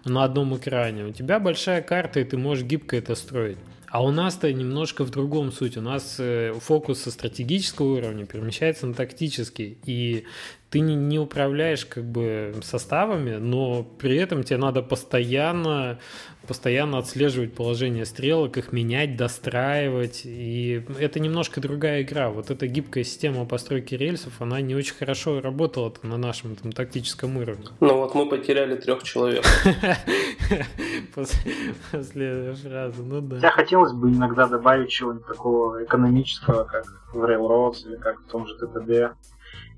на 0.04 0.24
одном 0.24 0.56
экране. 0.56 1.04
У 1.04 1.12
тебя 1.12 1.38
большая 1.38 1.82
карта, 1.82 2.20
и 2.20 2.24
ты 2.24 2.36
можешь 2.36 2.64
гибко 2.64 2.96
это 2.96 3.14
строить. 3.14 3.58
А 3.88 4.04
у 4.04 4.10
нас-то 4.10 4.52
немножко 4.52 5.04
в 5.04 5.10
другом 5.10 5.52
суть. 5.52 5.76
У 5.76 5.80
нас 5.80 6.16
э, 6.18 6.52
фокус 6.60 7.00
со 7.02 7.10
стратегического 7.10 7.96
уровня 7.96 8.26
перемещается 8.26 8.86
на 8.86 8.94
тактический. 8.94 9.78
И 9.84 10.24
ты 10.70 10.80
не, 10.80 10.96
не 10.96 11.18
управляешь 11.18 11.86
как 11.86 12.04
бы 12.04 12.54
составами, 12.62 13.36
но 13.36 13.84
при 13.84 14.16
этом 14.16 14.42
тебе 14.42 14.58
надо 14.58 14.82
постоянно, 14.82 15.98
постоянно 16.46 16.98
отслеживать 16.98 17.54
положение 17.54 18.04
стрелок, 18.04 18.56
их 18.56 18.72
менять, 18.72 19.16
достраивать. 19.16 20.22
И 20.24 20.84
это 20.98 21.20
немножко 21.20 21.60
другая 21.60 22.02
игра. 22.02 22.30
Вот 22.30 22.50
эта 22.50 22.66
гибкая 22.66 23.04
система 23.04 23.44
постройки 23.46 23.94
рельсов, 23.94 24.42
она 24.42 24.60
не 24.60 24.74
очень 24.74 24.94
хорошо 24.94 25.40
работала 25.40 25.92
на 26.02 26.16
нашем 26.16 26.54
этом 26.54 26.72
тактическом 26.72 27.36
уровне. 27.36 27.66
Ну 27.80 27.98
вот 27.98 28.14
мы 28.14 28.28
потеряли 28.28 28.74
трех 28.74 29.04
человек. 29.04 29.44
После 31.14 32.54
фразы, 32.54 33.02
ну 33.02 33.20
да. 33.20 33.36
Хотя 33.36 33.50
хотелось 33.50 33.92
бы 33.92 34.10
иногда 34.10 34.46
добавить 34.48 34.90
чего-нибудь 34.90 35.26
такого 35.26 35.84
экономического, 35.84 36.64
как 36.64 36.84
в 37.12 37.22
Railroads 37.22 37.86
или 37.86 37.96
как 37.96 38.20
в 38.20 38.30
том 38.30 38.46
же 38.46 38.54
ТТД 38.56 39.16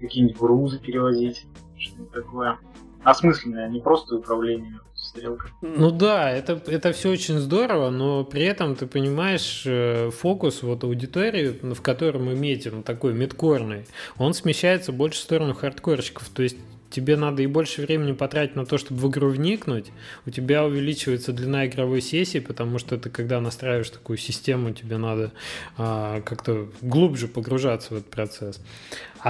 какие-нибудь 0.01 0.39
грузы 0.39 0.79
перевозить, 0.79 1.47
что-нибудь 1.77 2.13
такое. 2.13 2.59
Осмысленное, 3.05 3.69
не 3.69 3.81
просто 3.81 4.17
управление 4.17 4.81
стрелка. 4.95 5.51
Ну 5.63 5.91
да, 5.91 6.31
это, 6.31 6.61
это 6.67 6.93
все 6.93 7.11
очень 7.11 7.39
здорово, 7.39 7.91
но 7.91 8.25
при 8.25 8.43
этом 8.43 8.75
ты 8.75 8.87
понимаешь, 8.87 9.63
э, 9.65 10.11
фокус 10.11 10.63
вот 10.63 10.85
аудитории, 10.85 11.59
в 11.63 11.81
которой 11.81 12.19
мы 12.19 12.35
метим, 12.35 12.83
такой 12.83 13.15
медкорный, 13.15 13.87
он 14.19 14.35
смещается 14.35 14.93
больше 14.93 15.21
в 15.21 15.23
сторону 15.23 15.55
хардкорщиков. 15.55 16.29
То 16.31 16.43
есть 16.43 16.57
тебе 16.91 17.17
надо 17.17 17.43
и 17.43 17.47
больше 17.47 17.83
времени 17.83 18.13
потратить 18.13 18.57
на 18.57 18.65
то, 18.65 18.79
чтобы 18.79 19.01
в 19.01 19.11
игру 19.11 19.29
вникнуть, 19.29 19.87
у 20.27 20.31
тебя 20.31 20.65
увеличивается 20.65 21.33
длина 21.33 21.67
игровой 21.67 22.01
сессии, 22.01 22.39
потому 22.39 22.79
что 22.79 22.97
ты, 22.99 23.11
когда 23.11 23.41
настраиваешь 23.41 23.91
такую 23.91 24.17
систему, 24.17 24.73
тебе 24.73 24.97
надо 24.97 25.33
а, 25.77 26.21
как-то 26.23 26.69
глубже 26.81 27.29
погружаться 27.29 27.95
в 27.95 27.99
этот 27.99 28.11
процесс. 28.11 28.61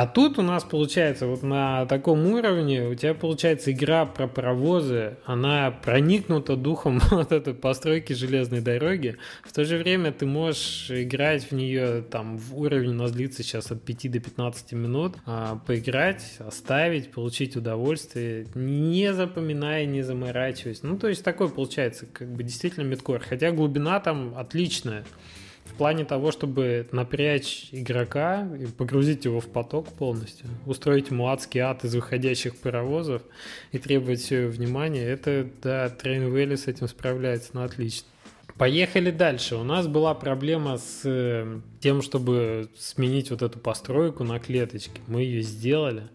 А 0.00 0.06
тут 0.06 0.38
у 0.38 0.42
нас 0.42 0.62
получается 0.62 1.26
вот 1.26 1.42
на 1.42 1.84
таком 1.86 2.24
уровне, 2.26 2.86
у 2.86 2.94
тебя 2.94 3.14
получается 3.14 3.72
игра 3.72 4.06
про 4.06 4.28
паровозы, 4.28 5.16
она 5.24 5.72
проникнута 5.72 6.54
духом 6.54 7.00
вот 7.10 7.32
этой 7.32 7.52
постройки 7.52 8.12
железной 8.12 8.60
дороги. 8.60 9.16
В 9.42 9.52
то 9.52 9.64
же 9.64 9.76
время 9.76 10.12
ты 10.12 10.24
можешь 10.24 10.88
играть 10.88 11.50
в 11.50 11.52
нее, 11.52 12.02
там, 12.02 12.38
в 12.38 12.56
уровень 12.56 12.90
у 12.90 12.94
нас 12.94 13.10
длится 13.10 13.42
сейчас 13.42 13.72
от 13.72 13.82
5 13.82 14.12
до 14.12 14.20
15 14.20 14.72
минут, 14.74 15.16
а, 15.26 15.60
поиграть, 15.66 16.36
оставить, 16.38 17.10
получить 17.10 17.56
удовольствие, 17.56 18.46
не 18.54 19.12
запоминая, 19.12 19.84
не 19.84 20.02
заморачиваясь. 20.02 20.84
Ну, 20.84 20.96
то 20.96 21.08
есть 21.08 21.24
такой 21.24 21.48
получается, 21.48 22.06
как 22.06 22.32
бы 22.32 22.44
действительно 22.44 22.84
медкор. 22.84 23.20
Хотя 23.28 23.50
глубина 23.50 23.98
там 23.98 24.34
отличная 24.36 25.04
в 25.68 25.74
плане 25.74 26.04
того, 26.04 26.32
чтобы 26.32 26.88
напрячь 26.92 27.68
игрока 27.72 28.48
и 28.58 28.66
погрузить 28.66 29.24
его 29.24 29.40
в 29.40 29.46
поток 29.46 29.88
полностью, 29.88 30.46
устроить 30.66 31.10
ему 31.10 31.28
адский 31.28 31.60
ад 31.60 31.84
из 31.84 31.94
выходящих 31.94 32.56
паровозов 32.56 33.22
и 33.72 33.78
требовать 33.78 34.20
все 34.20 34.42
его 34.42 34.50
внимания, 34.50 35.04
это, 35.04 35.48
да, 35.62 35.86
Train 35.86 36.32
Valley 36.32 36.56
с 36.56 36.66
этим 36.66 36.88
справляется, 36.88 37.50
ну, 37.52 37.62
отлично. 37.62 38.08
Поехали 38.56 39.12
дальше. 39.12 39.54
У 39.54 39.62
нас 39.62 39.86
была 39.86 40.14
проблема 40.14 40.78
с 40.78 41.02
э, 41.04 41.60
тем, 41.80 42.02
чтобы 42.02 42.68
сменить 42.76 43.30
вот 43.30 43.42
эту 43.42 43.60
постройку 43.60 44.24
на 44.24 44.40
клеточки. 44.40 45.00
Мы 45.06 45.22
ее 45.22 45.42
сделали. 45.42 46.08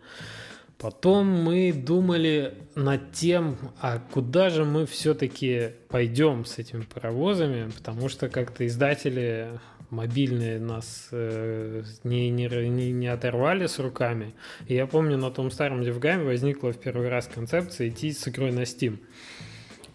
Потом 0.84 1.28
мы 1.28 1.72
думали 1.72 2.56
над 2.76 3.14
тем, 3.14 3.58
а 3.80 4.00
куда 4.00 4.50
же 4.50 4.66
мы 4.66 4.86
все-таки 4.86 5.70
пойдем 5.88 6.44
с 6.44 6.58
этими 6.58 6.82
паровозами, 6.82 7.72
потому 7.72 8.10
что 8.10 8.28
как-то 8.28 8.68
издатели 8.68 9.62
мобильные 9.90 10.60
нас 10.60 11.08
э, 11.14 11.84
не, 12.04 12.30
не, 12.32 12.92
не, 12.92 13.08
оторвали 13.08 13.68
с 13.68 13.80
руками. 13.80 14.34
И 14.68 14.74
я 14.74 14.86
помню, 14.86 15.18
на 15.18 15.32
том 15.32 15.52
старом 15.52 15.84
DevGame 15.84 16.26
возникла 16.26 16.74
в 16.74 16.78
первый 16.78 17.08
раз 17.08 17.30
концепция 17.34 17.88
идти 17.88 18.12
с 18.12 18.28
игрой 18.28 18.52
на 18.52 18.64
Steam. 18.64 19.00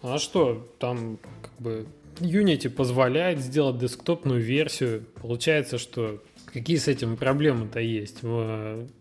А 0.01 0.17
что, 0.17 0.73
там 0.79 1.19
как 1.43 1.53
бы 1.59 1.85
Unity 2.19 2.67
позволяет 2.67 3.37
сделать 3.37 3.77
десктопную 3.77 4.41
версию. 4.41 5.05
Получается, 5.21 5.77
что 5.77 6.23
какие 6.51 6.77
с 6.77 6.87
этим 6.87 7.15
проблемы-то 7.15 7.79
есть. 7.79 8.23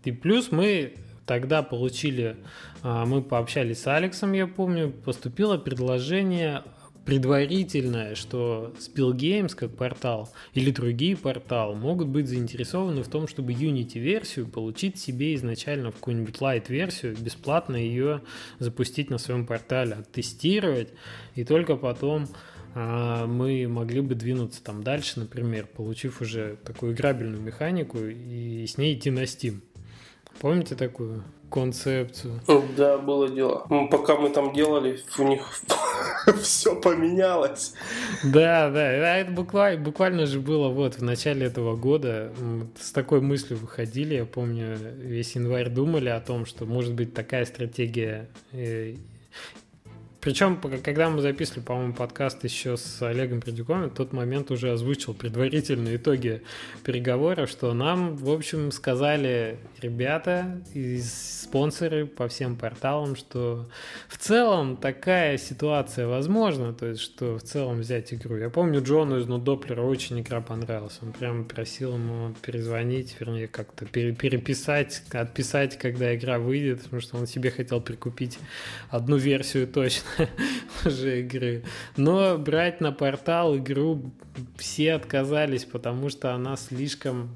И 0.05 0.13
плюс 0.13 0.53
мы 0.53 0.93
тогда 1.29 1.63
получили, 1.63 2.37
а, 2.83 3.05
мы 3.05 3.23
пообщались 3.23 3.83
с 3.83 3.87
Алексом, 3.87 4.33
я 4.33 4.47
помню, 4.47 4.91
поступило 4.91 5.59
предложение 5.59 6.65
предварительное, 7.05 8.15
что 8.15 8.75
Spill 8.79 9.13
Games 9.13 9.55
как 9.55 9.77
портал 9.77 10.31
или 10.55 10.71
другие 10.71 11.17
порталы 11.17 11.75
могут 11.77 12.09
быть 12.09 12.29
заинтересованы 12.29 13.03
в 13.03 13.09
том, 13.09 13.29
чтобы 13.29 13.53
Unity-версию 13.53 14.47
получить 14.47 14.99
себе 14.99 15.35
изначально 15.35 15.91
в 15.91 15.97
какую-нибудь 15.97 16.37
Light-версию, 16.37 17.17
бесплатно 17.19 17.77
ее 17.77 18.23
запустить 18.59 19.11
на 19.11 19.19
своем 19.19 19.47
портале, 19.47 19.95
оттестировать, 19.95 20.89
и 21.35 21.45
только 21.45 21.77
потом 21.77 22.27
а, 22.75 23.27
мы 23.27 23.67
могли 23.69 24.01
бы 24.01 24.15
двинуться 24.15 24.63
там 24.63 24.83
дальше, 24.83 25.21
например, 25.21 25.67
получив 25.67 26.23
уже 26.23 26.57
такую 26.65 26.93
играбельную 26.93 27.43
механику 27.43 27.99
и 27.99 28.67
с 28.67 28.79
ней 28.79 28.95
идти 28.95 29.11
на 29.11 29.25
Steam. 29.25 29.61
Помните 30.41 30.75
такую 30.75 31.25
концепцию? 31.51 32.41
Да, 32.77 32.99
было 32.99 33.29
дело. 33.29 33.67
Ну, 33.71 33.89
пока 33.89 34.17
мы 34.17 34.31
там 34.31 34.53
делали, 34.53 35.01
у 35.19 35.23
них 35.23 35.43
все 36.43 36.79
поменялось. 36.81 37.75
Да, 38.23 38.71
да, 38.71 39.17
это 39.17 39.31
буквально, 39.33 39.83
буквально 39.83 40.27
же 40.27 40.41
было 40.41 40.69
вот 40.69 40.97
в 40.97 41.03
начале 41.03 41.47
этого 41.47 41.77
года. 41.77 42.33
С 42.79 42.93
такой 42.93 43.21
мыслью 43.21 43.59
выходили, 43.59 44.15
я 44.15 44.25
помню, 44.27 44.77
весь 44.99 45.35
январь 45.35 45.71
думали 45.71 46.09
о 46.09 46.21
том, 46.21 46.47
что 46.47 46.67
может 46.67 46.95
быть 46.95 47.15
такая 47.15 47.45
стратегия 47.45 48.29
э, 48.53 48.95
причем, 50.29 50.61
когда 50.85 51.09
мы 51.09 51.23
записывали, 51.23 51.63
по-моему, 51.63 51.95
подкаст 51.95 52.45
еще 52.45 52.77
с 52.77 53.01
Олегом 53.01 53.41
Придюковым, 53.41 53.89
в 53.89 53.95
тот 53.95 54.13
момент 54.13 54.51
уже 54.51 54.71
озвучил 54.73 55.15
предварительные 55.15 55.97
итоги 55.97 56.43
переговоров, 56.85 57.49
что 57.49 57.73
нам, 57.73 58.15
в 58.15 58.31
общем, 58.31 58.71
сказали 58.71 59.57
ребята 59.81 60.61
и 60.75 61.01
спонсоры 61.01 62.05
по 62.05 62.29
всем 62.29 62.57
порталам, 62.57 63.17
что 63.17 63.71
в 64.07 64.19
целом 64.19 64.77
такая 64.77 65.39
ситуация 65.39 66.07
возможна, 66.07 66.75
то 66.75 66.85
есть, 66.85 67.01
что 67.01 67.39
в 67.39 67.43
целом 67.43 67.79
взять 67.79 68.13
игру. 68.13 68.37
Я 68.37 68.51
помню, 68.51 68.83
Джону 68.83 69.21
из 69.21 69.27
Нудоплера 69.27 69.81
очень 69.81 70.21
игра 70.21 70.43
понравилась. 70.43 70.99
Он 71.01 71.13
прямо 71.13 71.45
просил 71.45 71.95
ему 71.95 72.35
перезвонить, 72.43 73.17
вернее, 73.19 73.49
как-то 73.49 73.87
переписать, 73.87 75.05
отписать, 75.11 75.79
когда 75.79 76.15
игра 76.15 76.39
выйдет, 76.39 76.83
потому 76.83 77.01
что 77.01 77.17
он 77.17 77.27
себе 77.27 77.51
хотел 77.51 77.81
прикупить 77.81 78.39
одну 78.91 79.17
версию 79.17 79.67
точно 79.69 80.18
уже 80.85 81.21
игры. 81.21 81.63
Но 81.97 82.39
брать 82.39 82.81
на 82.81 82.93
портал 82.93 83.57
игру 83.57 84.13
все 84.57 84.95
отказались, 84.95 85.65
потому 85.65 86.09
что 86.11 86.35
она 86.35 86.57
слишком 86.57 87.35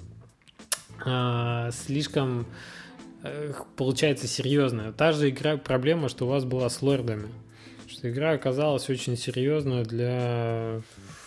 э, 1.05 1.71
слишком 1.73 2.47
э, 3.23 3.53
получается 3.77 4.27
серьезная. 4.27 4.92
Та 4.92 5.12
же 5.12 5.31
игра, 5.31 5.57
проблема, 5.57 6.09
что 6.09 6.27
у 6.27 6.29
вас 6.29 6.45
была 6.45 6.68
с 6.68 6.83
лордами. 6.83 7.29
Что 7.88 8.11
игра 8.11 8.31
оказалась 8.33 8.88
очень 8.88 9.16
серьезная 9.16 9.85
для, 9.85 10.81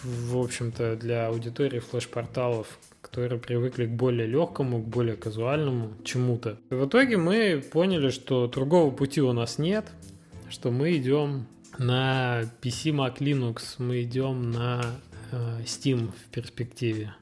в 0.04 0.38
общем-то, 0.38 0.96
для 0.96 1.28
аудитории 1.28 1.80
флеш-порталов, 1.80 2.80
которые 3.02 3.40
привыкли 3.40 3.86
к 3.86 3.92
более 3.92 4.26
легкому, 4.26 4.82
к 4.82 4.88
более 4.88 5.16
казуальному 5.16 5.94
чему-то. 6.04 6.58
В 6.72 6.88
итоге 6.88 7.18
мы 7.18 7.64
поняли, 7.72 8.10
что 8.10 8.48
другого 8.48 8.90
пути 8.90 9.22
у 9.22 9.32
нас 9.32 9.60
нет, 9.60 9.86
что 10.50 10.72
мы 10.72 10.96
идем 10.98 11.48
на 11.78 12.44
PC 12.62 12.92
Mac 12.92 13.18
Linux, 13.20 13.76
мы 13.80 14.04
идем 14.04 14.52
на 14.52 14.84
э, 15.32 15.62
Steam 15.64 16.12
в 16.12 16.32
перспективе. 16.32 17.14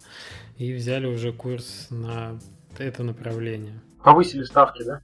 И 0.57 0.73
взяли 0.73 1.07
уже 1.07 1.33
курс 1.33 1.87
на 1.89 2.39
это 2.77 3.03
направление. 3.03 3.81
Повысили 4.03 4.43
ставки, 4.43 4.83
да? 4.83 5.01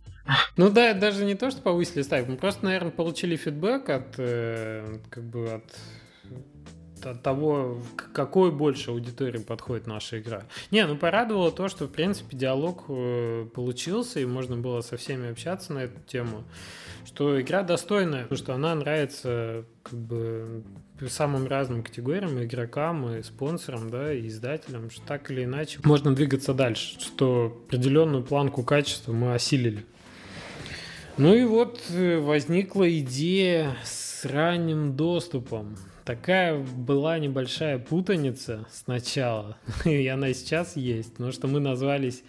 Ну 0.57 0.69
да, 0.69 0.93
даже 0.93 1.25
не 1.25 1.35
то, 1.35 1.49
что 1.49 1.61
повысили 1.61 2.03
ставки, 2.03 2.29
мы 2.29 2.37
просто, 2.37 2.65
наверное, 2.65 2.91
получили 2.91 3.35
фидбэк 3.35 3.89
от, 3.89 4.15
э, 4.17 4.99
как 5.09 5.23
бы 5.23 5.53
от 5.53 5.63
того, 6.99 7.81
какой 8.13 8.51
больше 8.51 8.91
аудитории 8.91 9.39
подходит 9.39 9.87
наша 9.87 10.19
игра. 10.19 10.43
Не, 10.71 10.85
ну 10.85 10.95
порадовало 10.95 11.51
то, 11.51 11.67
что, 11.67 11.85
в 11.85 11.91
принципе, 11.91 12.37
диалог 12.37 12.85
э, 12.89 13.47
получился, 13.53 14.19
и 14.19 14.25
можно 14.25 14.57
было 14.57 14.81
со 14.81 14.97
всеми 14.97 15.29
общаться 15.29 15.73
на 15.73 15.79
эту 15.79 15.99
тему, 16.07 16.43
что 17.05 17.39
игра 17.41 17.63
достойная, 17.63 18.23
потому 18.23 18.37
что 18.37 18.53
она 18.53 18.75
нравится 18.75 19.65
как 19.83 19.99
бы 19.99 20.63
самым 21.07 21.47
разным 21.47 21.83
категориям, 21.83 22.41
игрокам, 22.43 23.15
и 23.15 23.23
спонсорам, 23.23 23.89
да, 23.89 24.13
и 24.13 24.27
издателям, 24.27 24.89
что 24.89 25.01
так 25.05 25.31
или 25.31 25.45
иначе 25.45 25.79
можно 25.83 26.13
двигаться 26.13 26.53
дальше, 26.53 26.99
что 26.99 27.57
определенную 27.67 28.23
планку 28.23 28.63
качества 28.63 29.13
мы 29.13 29.33
осилили. 29.33 29.85
Ну 31.17 31.33
и 31.33 31.43
вот 31.43 31.81
э, 31.89 32.17
возникла 32.19 32.89
идея 32.99 33.75
с 33.83 34.23
ранним 34.25 34.95
доступом 34.95 35.75
такая 36.09 36.57
была 36.57 37.19
небольшая 37.19 37.77
путаница 37.77 38.65
сначала, 38.71 39.57
и 39.85 40.07
она 40.07 40.33
сейчас 40.33 40.75
есть, 40.75 41.11
потому 41.11 41.31
что 41.31 41.45
мы 41.45 41.59
назвались 41.59 42.23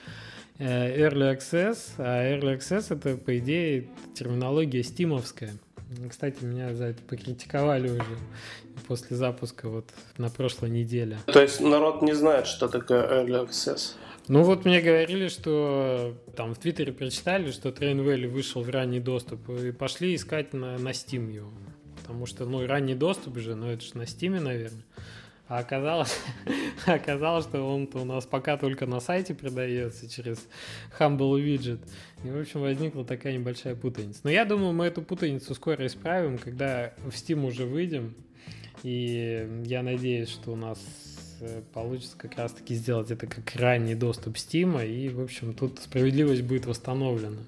э, 0.58 1.08
Early 1.08 1.34
Access, 1.34 1.78
а 1.96 2.30
Early 2.30 2.58
Access 2.58 2.94
это, 2.94 3.16
по 3.16 3.38
идее, 3.38 3.88
терминология 4.14 4.82
стимовская. 4.82 5.54
Кстати, 6.10 6.44
меня 6.44 6.74
за 6.74 6.88
это 6.88 7.02
покритиковали 7.04 7.88
уже 7.88 8.18
после 8.86 9.16
запуска 9.16 9.70
вот 9.70 9.88
на 10.18 10.28
прошлой 10.28 10.68
неделе. 10.68 11.16
То 11.24 11.40
есть 11.40 11.62
народ 11.62 12.02
не 12.02 12.12
знает, 12.12 12.46
что 12.46 12.68
такое 12.68 13.24
Early 13.24 13.48
Access? 13.48 13.94
Ну 14.28 14.42
вот 14.42 14.66
мне 14.66 14.82
говорили, 14.82 15.28
что 15.28 16.14
там 16.36 16.54
в 16.54 16.58
Твиттере 16.58 16.92
прочитали, 16.92 17.50
что 17.50 17.70
Train 17.70 18.04
Valley 18.04 18.28
вышел 18.28 18.62
в 18.62 18.68
ранний 18.68 19.00
доступ 19.00 19.48
и 19.48 19.72
пошли 19.72 20.14
искать 20.14 20.52
на, 20.52 20.76
на 20.76 20.90
Steam 20.90 21.32
его 21.32 21.50
потому 22.10 22.26
что, 22.26 22.44
ну, 22.44 22.66
ранний 22.66 22.96
доступ 22.96 23.38
же, 23.38 23.54
ну, 23.54 23.68
это 23.68 23.84
же 23.84 23.96
на 23.96 24.04
Стиме, 24.04 24.40
наверное. 24.40 24.82
А 25.46 25.58
оказалось, 25.58 26.18
оказалось, 26.86 27.44
что 27.44 27.62
он 27.62 27.88
у 27.94 28.04
нас 28.04 28.26
пока 28.26 28.56
только 28.56 28.84
на 28.84 28.98
сайте 28.98 29.32
продается 29.32 30.10
через 30.10 30.44
Humble 30.98 31.40
Widget. 31.40 31.78
И, 32.24 32.28
в 32.28 32.40
общем, 32.40 32.62
возникла 32.62 33.04
такая 33.04 33.34
небольшая 33.34 33.76
путаница. 33.76 34.18
Но 34.24 34.30
я 34.30 34.44
думаю, 34.44 34.72
мы 34.72 34.86
эту 34.86 35.02
путаницу 35.02 35.54
скоро 35.54 35.86
исправим, 35.86 36.38
когда 36.38 36.94
в 36.98 37.10
Steam 37.10 37.46
уже 37.46 37.64
выйдем. 37.64 38.16
И 38.82 39.62
я 39.66 39.84
надеюсь, 39.84 40.30
что 40.30 40.50
у 40.50 40.56
нас 40.56 40.80
э, 41.40 41.62
получится 41.72 42.16
как 42.18 42.36
раз-таки 42.36 42.74
сделать 42.74 43.12
это 43.12 43.28
как 43.28 43.54
ранний 43.54 43.94
доступ 43.94 44.34
Steam, 44.34 44.84
и, 44.84 45.10
в 45.10 45.20
общем, 45.20 45.54
тут 45.54 45.78
справедливость 45.78 46.42
будет 46.42 46.66
восстановлена. 46.66 47.38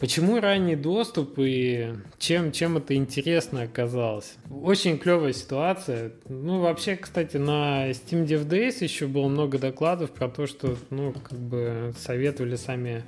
Почему 0.00 0.40
ранний 0.40 0.76
доступ 0.76 1.34
и 1.38 1.94
чем, 2.18 2.52
чем 2.52 2.76
это 2.76 2.94
интересно 2.94 3.62
оказалось? 3.62 4.36
Очень 4.48 4.98
клевая 4.98 5.32
ситуация. 5.32 6.12
Ну, 6.28 6.60
вообще, 6.60 6.96
кстати, 6.96 7.36
на 7.36 7.90
Steam 7.90 8.24
Dev 8.24 8.46
Days 8.46 8.82
еще 8.82 9.08
было 9.08 9.26
много 9.26 9.58
докладов 9.58 10.12
про 10.12 10.28
то, 10.28 10.46
что, 10.46 10.76
ну, 10.90 11.12
как 11.12 11.38
бы 11.38 11.92
советовали 11.98 12.54
сами 12.54 13.02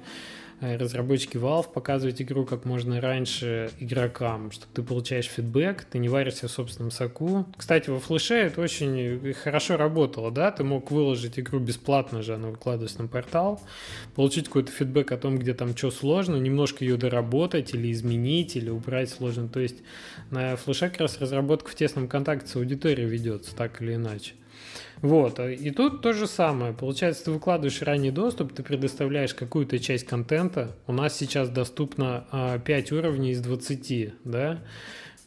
разработчики 0.61 1.37
Valve 1.37 1.73
показывать 1.73 2.21
игру 2.23 2.45
как 2.45 2.65
можно 2.65 3.01
раньше 3.01 3.71
игрокам, 3.79 4.51
чтобы 4.51 4.73
ты 4.75 4.83
получаешь 4.83 5.27
фидбэк, 5.27 5.85
ты 5.85 5.99
не 5.99 6.09
варишься 6.09 6.49
в 6.49 6.51
собственном 6.51 6.91
соку. 6.91 7.47
Кстати, 7.57 7.91
во 7.91 7.99
флеше 7.99 8.35
это 8.35 8.61
очень 8.61 9.33
хорошо 9.35 9.77
работало, 9.77 10.31
да, 10.31 10.51
ты 10.51 10.65
мог 10.65 10.91
выложить 10.91 11.39
игру 11.39 11.59
бесплатно 11.59 12.23
же, 12.23 12.35
она 12.35 12.49
выкладывалась 12.49 12.99
на 12.99 13.07
портал, 13.07 13.61
получить 14.15 14.47
какой-то 14.47 14.71
фидбэк 14.71 15.13
о 15.13 15.17
том, 15.17 15.39
где 15.39 15.55
там 15.55 15.77
что 15.77 15.91
сложно, 15.91 16.37
немножко 16.37 16.85
ее 16.85 16.97
доработать 16.97 17.75
или 17.75 17.91
изменить, 17.93 18.57
или 18.57 18.71
убрать 18.71 19.11
сложно. 19.11 19.49
То 19.49 19.61
есть 19.61 19.79
на 20.31 20.57
флеше 20.57 20.89
как 20.91 21.01
раз 21.01 21.21
разработка 21.21 21.71
в 21.71 21.75
тесном 21.75 22.09
контакте 22.09 22.49
с 22.49 22.57
аудиторией 22.57 23.09
ведется, 23.09 23.55
так 23.57 23.81
или 23.81 23.95
иначе. 23.95 24.35
Вот, 25.03 25.41
а 25.41 25.51
и 25.51 25.71
тут 25.71 26.03
то 26.03 26.13
же 26.13 26.27
самое. 26.27 26.75
Получается, 26.75 27.27
ты 27.27 27.31
выкладываешь 27.31 27.81
ранний 27.83 28.11
доступ, 28.11 28.53
ты 28.53 28.63
предоставляешь 28.63 29.35
какую-то 29.35 29.79
часть 29.79 30.07
контента. 30.07 30.77
У 30.87 30.93
нас 30.93 31.17
сейчас 31.17 31.49
доступно 31.49 32.61
5 32.65 32.93
а, 32.93 32.95
уровней 32.95 33.31
из 33.31 33.41
20, 33.41 34.13
да, 34.25 34.63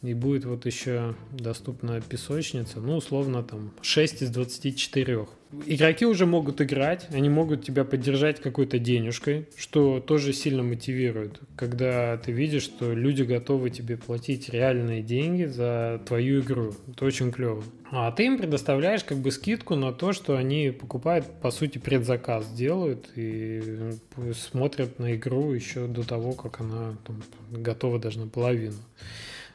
и 0.04 0.14
будет 0.14 0.44
вот 0.44 0.66
еще 0.66 1.14
доступна 1.32 2.00
песочница, 2.00 2.80
ну, 2.80 2.96
условно, 2.96 3.42
там, 3.42 3.72
6 3.82 4.22
из 4.22 4.30
24 4.30 5.26
игроки 5.66 6.06
уже 6.06 6.26
могут 6.26 6.60
играть, 6.60 7.06
они 7.12 7.28
могут 7.28 7.64
тебя 7.64 7.84
поддержать 7.84 8.40
какой-то 8.40 8.78
денежкой, 8.78 9.48
что 9.56 10.00
тоже 10.00 10.32
сильно 10.32 10.62
мотивирует, 10.62 11.40
когда 11.56 12.16
ты 12.16 12.32
видишь, 12.32 12.62
что 12.62 12.92
люди 12.92 13.22
готовы 13.22 13.70
тебе 13.70 13.96
платить 13.96 14.48
реальные 14.48 15.02
деньги 15.02 15.44
за 15.44 16.00
твою 16.06 16.40
игру. 16.40 16.74
Это 16.88 17.04
очень 17.04 17.32
клево. 17.32 17.62
А 17.90 18.10
ты 18.10 18.26
им 18.26 18.38
предоставляешь 18.38 19.04
как 19.04 19.18
бы 19.18 19.30
скидку 19.30 19.76
на 19.76 19.92
то, 19.92 20.12
что 20.12 20.36
они 20.36 20.70
покупают, 20.70 21.26
по 21.40 21.50
сути, 21.50 21.78
предзаказ 21.78 22.50
делают 22.52 23.10
и 23.14 23.92
смотрят 24.34 24.98
на 24.98 25.14
игру 25.14 25.52
еще 25.52 25.86
до 25.86 26.06
того, 26.06 26.32
как 26.32 26.60
она 26.60 26.96
там, 27.06 27.22
готова 27.50 27.98
даже 27.98 28.18
наполовину. 28.18 28.78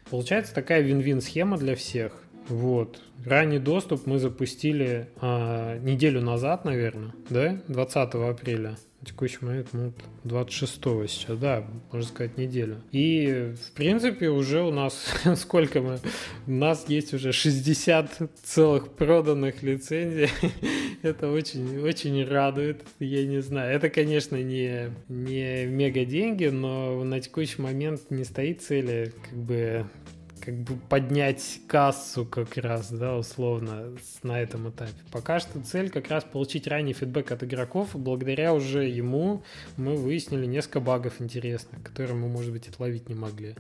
Получается 0.10 0.54
такая 0.54 0.82
вин-вин 0.82 1.22
схема 1.22 1.58
для 1.58 1.76
всех. 1.76 2.14
Вот. 2.48 3.00
Ранний 3.26 3.60
доступ 3.60 4.08
мы 4.08 4.18
запустили 4.18 5.10
а, 5.22 5.78
неделю 5.80 6.22
назад, 6.22 6.66
наверное, 6.66 7.14
да? 7.30 7.62
20 7.68 8.16
апреля. 8.16 8.78
На 9.02 9.08
текущий 9.08 9.38
момент, 9.42 9.70
ну, 9.72 9.94
26 10.26 10.74
сейчас, 11.08 11.38
да, 11.38 11.66
можно 11.92 12.10
сказать, 12.10 12.38
неделю. 12.38 12.82
И, 12.92 13.54
в 13.56 13.72
принципе, 13.72 14.30
уже 14.30 14.62
у 14.62 14.72
нас, 14.72 15.06
сколько 15.38 15.82
мы, 15.82 16.00
у 16.48 16.52
нас 16.52 16.86
есть 16.90 17.14
уже 17.14 17.32
60 17.32 18.30
целых 18.44 18.92
проданных 18.92 19.64
лицензий. 19.64 20.30
Это 21.02 21.32
очень, 21.32 21.80
очень 21.80 22.26
радует, 22.26 22.84
я 23.00 23.26
не 23.26 23.42
знаю. 23.42 23.74
Это, 23.74 23.90
конечно, 23.90 24.36
не, 24.36 24.92
не 25.08 25.66
мега 25.66 26.04
деньги, 26.04 26.48
но 26.48 27.02
на 27.06 27.22
текущий 27.22 27.62
момент 27.62 28.02
не 28.10 28.26
стоит 28.26 28.62
цели, 28.62 29.14
как 29.30 29.38
бы, 29.38 29.86
как 30.50 30.58
бы 30.62 30.78
поднять 30.90 31.62
кассу 31.68 32.26
как 32.26 32.58
раз, 32.58 32.92
да, 32.92 33.16
условно, 33.16 33.96
на 34.24 34.42
этом 34.42 34.70
этапе. 34.70 34.94
Пока 35.12 35.40
что 35.40 35.62
цель 35.62 35.92
как 35.92 36.10
раз 36.10 36.24
получить 36.24 36.66
ранний 36.66 36.94
фидбэк 36.94 37.32
от 37.32 37.44
игроков, 37.44 37.90
благодаря 37.94 38.56
уже 38.56 38.86
ему 38.86 39.44
мы 39.78 39.96
выяснили 39.96 40.48
несколько 40.48 40.80
багов 40.80 41.22
интересных, 41.22 41.84
которые 41.84 42.16
мы, 42.16 42.30
может 42.30 42.52
быть, 42.52 42.68
отловить 42.68 43.10
не 43.10 43.16
могли. 43.16 43.56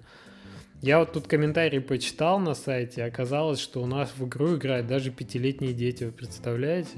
Я 0.81 0.97
вот 0.97 1.13
тут 1.13 1.27
комментарий 1.27 1.79
почитал 1.79 2.39
на 2.39 2.55
сайте, 2.55 3.03
оказалось, 3.03 3.59
что 3.59 3.83
у 3.83 3.85
нас 3.85 4.11
в 4.17 4.25
игру 4.25 4.55
играют 4.55 4.87
даже 4.87 5.11
пятилетние 5.11 5.73
дети, 5.73 6.05
вы 6.05 6.11
представляете? 6.11 6.97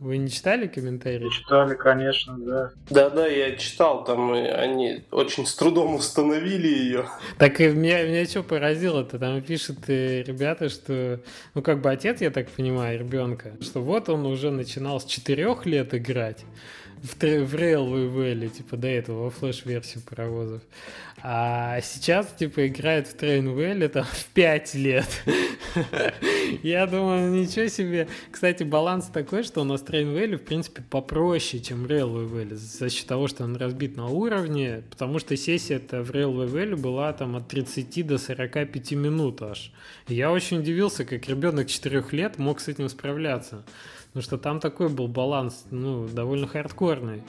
Вы 0.00 0.16
не 0.16 0.30
читали 0.30 0.66
комментарии? 0.66 1.28
Читали, 1.28 1.74
конечно, 1.74 2.38
да. 2.38 2.72
Да-да, 2.88 3.26
я 3.26 3.54
читал, 3.56 4.02
там 4.02 4.32
они 4.32 5.04
очень 5.10 5.44
с 5.44 5.54
трудом 5.54 5.94
установили 5.94 6.68
ее. 6.68 7.04
Так 7.36 7.60
и 7.60 7.68
меня, 7.68 8.02
меня 8.04 8.24
что 8.24 8.42
поразило-то? 8.42 9.18
Там 9.18 9.42
пишут 9.42 9.88
э, 9.88 10.22
ребята, 10.22 10.70
что, 10.70 11.20
ну 11.52 11.60
как 11.60 11.82
бы 11.82 11.90
отец, 11.90 12.22
я 12.22 12.30
так 12.30 12.48
понимаю, 12.48 12.98
ребенка, 12.98 13.52
что 13.60 13.82
вот 13.82 14.08
он 14.08 14.24
уже 14.24 14.50
начинал 14.50 15.00
с 15.00 15.04
четырех 15.04 15.66
лет 15.66 15.92
играть 15.94 16.46
в, 17.02 17.14
в 17.18 17.54
Railway 17.54 18.10
Valley, 18.10 18.48
типа 18.48 18.78
до 18.78 18.88
этого, 18.88 19.24
во 19.24 19.30
флеш-версию 19.30 20.02
паровозов. 20.08 20.62
А 21.22 21.80
сейчас, 21.82 22.32
типа, 22.38 22.66
играет 22.66 23.06
в 23.06 23.14
Valley 23.20 23.88
там 23.88 24.04
в 24.04 24.26
5 24.26 24.74
лет. 24.74 25.22
Я 26.62 26.86
думаю, 26.86 27.30
ничего 27.30 27.68
себе. 27.68 28.08
Кстати, 28.30 28.62
баланс 28.62 29.06
такой, 29.06 29.42
что 29.42 29.60
у 29.60 29.64
нас 29.64 29.82
Valley, 29.82 30.36
в 30.36 30.42
принципе, 30.42 30.82
попроще, 30.82 31.62
чем 31.62 31.84
Railway 31.84 32.28
Valley, 32.28 32.54
за 32.54 32.88
счет 32.88 33.06
того, 33.06 33.28
что 33.28 33.44
он 33.44 33.56
разбит 33.56 33.96
на 33.96 34.06
уровне, 34.06 34.82
потому 34.90 35.18
что 35.18 35.36
сессия 35.36 35.76
это 35.76 36.02
в 36.02 36.10
Railway 36.10 36.50
Valley 36.50 36.76
была 36.76 37.12
там 37.12 37.36
от 37.36 37.48
30 37.48 38.06
до 38.06 38.18
45 38.18 38.92
минут 38.92 39.42
аж. 39.42 39.72
Я 40.08 40.32
очень 40.32 40.60
удивился, 40.60 41.04
как 41.04 41.28
ребенок 41.28 41.68
4 41.68 42.04
лет 42.12 42.38
мог 42.38 42.60
с 42.60 42.68
этим 42.68 42.88
справляться. 42.88 43.64
Потому 44.08 44.22
что 44.22 44.38
там 44.38 44.58
такой 44.58 44.88
был 44.88 45.06
баланс, 45.06 45.66
ну, 45.70 46.08
довольно 46.08 46.48
хардкорный. 46.48 47.22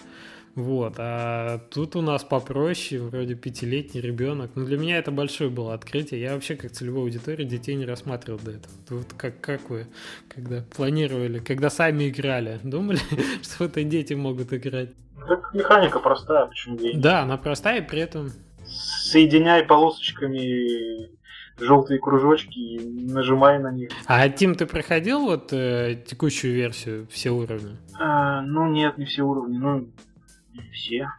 Вот, 0.56 0.96
а 0.98 1.60
тут 1.70 1.96
у 1.96 2.02
нас 2.02 2.24
попроще, 2.24 3.02
вроде 3.02 3.36
пятилетний 3.36 4.02
ребенок. 4.02 4.52
Ну, 4.56 4.66
для 4.66 4.78
меня 4.78 4.98
это 4.98 5.12
большое 5.12 5.50
было 5.50 5.74
открытие. 5.74 6.22
Я 6.22 6.34
вообще 6.34 6.56
как 6.56 6.72
целевой 6.72 7.04
аудитории 7.04 7.46
детей 7.46 7.76
не 7.76 7.86
рассматривал 7.86 8.40
до 8.40 8.52
этого. 8.52 8.74
Вот 8.90 9.14
как, 9.16 9.40
как 9.40 9.70
вы, 9.70 9.88
когда 10.28 10.64
планировали, 10.76 11.40
когда 11.40 11.70
сами 11.70 12.10
играли, 12.10 12.60
думали, 12.64 13.00
что 13.42 13.66
это 13.66 13.84
дети 13.84 14.14
могут 14.14 14.52
играть? 14.54 14.90
Так 15.28 15.54
механика 15.54 16.00
простая, 16.00 16.48
почему 16.48 16.78
дети? 16.78 16.98
Да, 16.98 17.22
она 17.22 17.38
простая, 17.38 17.82
и 17.82 17.88
при 17.88 18.02
этом... 18.02 18.32
Соединяй 18.66 19.64
полосочками 19.64 21.10
желтые 21.60 22.00
кружочки 22.00 22.58
и 22.58 23.12
нажимай 23.12 23.60
на 23.60 23.72
них. 23.72 23.90
А 24.06 24.28
Тим, 24.30 24.56
ты 24.56 24.66
проходил 24.66 25.22
вот 25.22 25.54
э, 25.54 26.02
текущую 26.06 26.54
версию, 26.54 27.08
все 27.12 27.32
уровни? 27.32 27.78
А, 28.00 28.42
ну 28.42 28.68
нет, 28.68 28.98
не 28.98 29.06
все 29.06 29.24
уровни, 29.24 29.58
ну 29.58 29.88
все. 30.74 31.10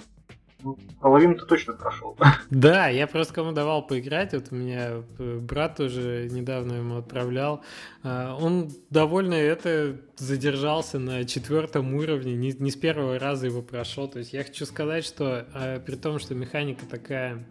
Ну, 0.64 0.78
половину 1.00 1.34
ты 1.34 1.44
точно 1.44 1.72
прошел. 1.72 2.16
Да, 2.50 2.88
я 2.88 3.06
просто 3.06 3.34
кому 3.34 3.52
давал 3.52 3.84
поиграть, 3.86 4.32
вот 4.32 4.48
у 4.52 4.54
меня 4.54 5.02
э, 5.18 5.38
брат 5.38 5.80
уже 5.80 6.28
недавно 6.30 6.74
ему 6.74 6.98
отправлял. 6.98 7.64
А, 8.04 8.36
он 8.36 8.70
довольно 8.90 9.34
это 9.34 10.00
задержался 10.16 10.98
на 10.98 11.24
четвертом 11.24 11.94
уровне, 11.94 12.34
не, 12.34 12.52
не 12.52 12.70
с 12.70 12.76
первого 12.76 13.18
раза 13.18 13.46
его 13.46 13.62
прошел. 13.62 14.08
То 14.08 14.20
есть 14.20 14.32
я 14.32 14.44
хочу 14.44 14.64
сказать, 14.64 15.04
что 15.04 15.46
а, 15.52 15.80
при 15.80 15.96
том, 15.96 16.20
что 16.20 16.34
механика 16.34 16.86
такая 16.86 17.44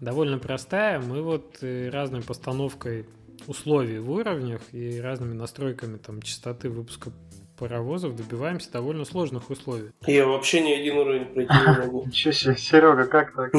довольно 0.00 0.38
простая. 0.38 1.00
Мы 1.00 1.22
вот 1.22 1.58
э, 1.62 1.88
разной 1.88 2.22
постановкой 2.22 3.06
условий 3.46 3.98
в 3.98 4.10
уровнях 4.10 4.60
и 4.72 5.00
разными 5.00 5.34
настройками 5.34 5.96
там 5.96 6.22
частоты 6.22 6.70
выпуска 6.70 7.10
паровозов 7.58 8.16
добиваемся 8.16 8.70
довольно 8.72 9.04
сложных 9.04 9.50
условий. 9.50 9.90
Я 10.06 10.26
вообще 10.26 10.60
ни 10.60 10.72
один 10.72 10.98
уровень 10.98 11.26
пройти 11.26 11.52
не 11.54 11.78
могу. 11.78 12.04
Ничего 12.06 12.32
себе, 12.32 12.56
Серега, 12.56 13.06
как 13.06 13.34
так? 13.34 13.52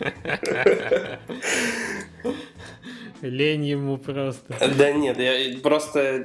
Лень 3.20 3.64
ему 3.64 3.98
просто. 3.98 4.54
Да 4.76 4.92
нет, 4.92 5.18
я 5.18 5.58
просто 5.58 6.24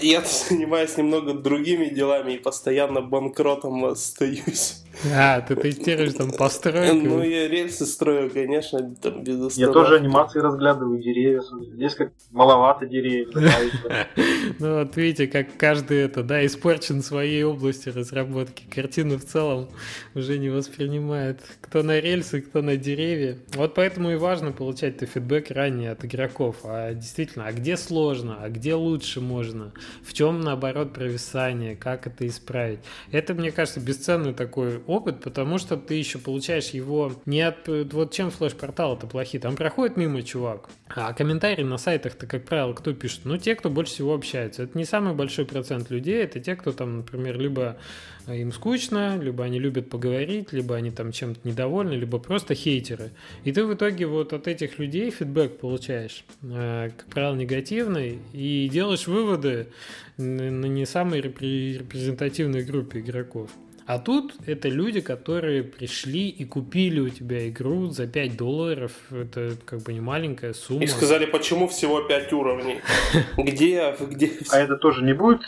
Я 0.00 0.22
занимаюсь 0.48 0.96
немного 0.96 1.34
другими 1.34 1.86
делами 1.86 2.32
и 2.32 2.38
постоянно 2.38 3.00
банкротом 3.00 3.84
остаюсь. 3.84 4.84
А, 5.14 5.40
ты 5.40 5.56
тестируешь 5.56 6.14
там 6.14 6.30
постройку? 6.30 6.94
Ну, 6.94 7.22
я 7.22 7.48
рельсы 7.48 7.86
строю, 7.86 8.30
конечно, 8.30 8.94
там 9.00 9.24
без 9.24 9.56
Я 9.56 9.68
тоже 9.68 9.96
анимации 9.96 10.38
разглядываю, 10.40 11.00
деревья. 11.00 11.42
Здесь 11.74 11.94
как 11.94 12.12
маловато 12.30 12.86
деревьев. 12.86 13.30
Ну, 14.58 14.80
вот 14.80 14.96
видите, 14.96 15.28
как 15.28 15.56
каждый 15.56 15.98
это, 15.98 16.22
да, 16.22 16.44
испорчен 16.44 17.00
в 17.00 17.04
своей 17.04 17.42
области 17.44 17.88
разработки. 17.88 18.64
Картину 18.68 19.18
в 19.18 19.24
целом 19.24 19.68
уже 20.14 20.38
не 20.38 20.50
воспринимает. 20.50 21.40
Кто 21.60 21.82
на 21.82 22.00
рельсы, 22.00 22.40
кто 22.40 22.60
на 22.60 22.76
деревья. 22.76 23.38
Вот 23.54 23.74
поэтому 23.74 24.10
и 24.10 24.16
важно 24.16 24.52
получать-то 24.52 25.06
фидбэк 25.06 25.50
ранее 25.50 25.92
от 25.92 26.04
игроков. 26.04 26.56
А 26.64 26.92
действительно, 26.92 27.46
а 27.46 27.52
где 27.52 27.76
сложно, 27.76 28.38
а 28.40 28.48
где 28.50 28.74
лучше 28.74 29.20
можно? 29.20 29.72
В 30.04 30.12
чем, 30.12 30.40
наоборот, 30.40 30.92
провисание? 30.92 31.76
Как 31.76 32.06
это 32.06 32.26
исправить? 32.26 32.80
Это, 33.10 33.34
мне 33.34 33.52
кажется, 33.52 33.80
бесценный 33.80 34.34
такой 34.34 34.81
опыт, 34.86 35.20
потому 35.22 35.58
что 35.58 35.76
ты 35.76 35.94
еще 35.94 36.18
получаешь 36.18 36.70
его 36.70 37.12
не 37.26 37.40
от... 37.40 37.66
Вот 37.66 38.12
чем 38.12 38.30
флеш-порталы-то 38.30 39.06
плохие? 39.06 39.40
Там 39.40 39.56
проходит 39.56 39.96
мимо 39.96 40.22
чувак, 40.22 40.68
а 40.88 41.12
комментарии 41.12 41.62
на 41.62 41.78
сайтах-то, 41.78 42.26
как 42.26 42.44
правило, 42.44 42.72
кто 42.72 42.92
пишет? 42.92 43.20
Ну, 43.24 43.36
те, 43.38 43.54
кто 43.54 43.70
больше 43.70 43.92
всего 43.92 44.14
общается. 44.14 44.64
Это 44.64 44.76
не 44.76 44.84
самый 44.84 45.14
большой 45.14 45.44
процент 45.44 45.90
людей, 45.90 46.22
это 46.22 46.40
те, 46.40 46.56
кто 46.56 46.72
там, 46.72 46.98
например, 46.98 47.38
либо 47.38 47.78
им 48.28 48.52
скучно, 48.52 49.18
либо 49.18 49.44
они 49.44 49.58
любят 49.58 49.90
поговорить, 49.90 50.52
либо 50.52 50.76
они 50.76 50.90
там 50.90 51.12
чем-то 51.12 51.40
недовольны, 51.46 51.94
либо 51.94 52.18
просто 52.18 52.54
хейтеры. 52.54 53.10
И 53.44 53.52
ты 53.52 53.64
в 53.64 53.74
итоге 53.74 54.06
вот 54.06 54.32
от 54.32 54.46
этих 54.46 54.78
людей 54.78 55.10
фидбэк 55.10 55.58
получаешь, 55.58 56.24
э, 56.42 56.90
как 56.96 57.06
правило, 57.06 57.34
негативный, 57.34 58.18
и 58.32 58.68
делаешь 58.72 59.06
выводы 59.06 59.68
на 60.16 60.66
не 60.66 60.86
самой 60.86 61.20
репрезентативной 61.20 62.64
группе 62.64 63.00
игроков. 63.00 63.50
А 63.86 63.98
тут 63.98 64.34
это 64.46 64.68
люди, 64.68 65.00
которые 65.00 65.62
пришли 65.62 66.28
и 66.28 66.44
купили 66.44 67.00
у 67.00 67.08
тебя 67.08 67.48
игру 67.48 67.88
за 67.88 68.06
5 68.06 68.36
долларов. 68.36 68.92
Это 69.10 69.56
как 69.64 69.82
бы 69.82 69.92
не 69.92 70.00
маленькая 70.00 70.52
сумма. 70.52 70.84
И 70.84 70.86
сказали, 70.86 71.26
почему 71.26 71.68
всего 71.68 72.02
5 72.02 72.32
уровней? 72.32 72.80
Где? 73.36 73.94
где? 74.00 74.32
А 74.50 74.58
это 74.58 74.76
тоже 74.76 75.02
не 75.04 75.14
будет 75.14 75.42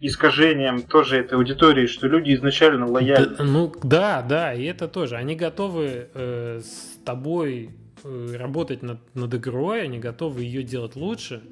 искажением 0.00 0.82
тоже 0.82 1.18
этой 1.18 1.34
аудитории, 1.34 1.86
что 1.86 2.06
люди 2.06 2.34
изначально 2.34 2.86
лояльны? 2.86 3.36
ну 3.40 3.72
да, 3.82 4.22
да, 4.22 4.54
и 4.54 4.64
это 4.64 4.88
тоже. 4.88 5.16
Они 5.16 5.34
готовы 5.34 6.08
э, 6.14 6.60
с 6.62 6.98
тобой 7.04 7.70
э, 8.04 8.36
работать 8.36 8.82
над, 8.82 8.98
над 9.14 9.34
игрой, 9.34 9.82
они 9.82 9.98
готовы 9.98 10.42
ее 10.42 10.62
делать 10.62 10.96
лучше. 10.96 11.42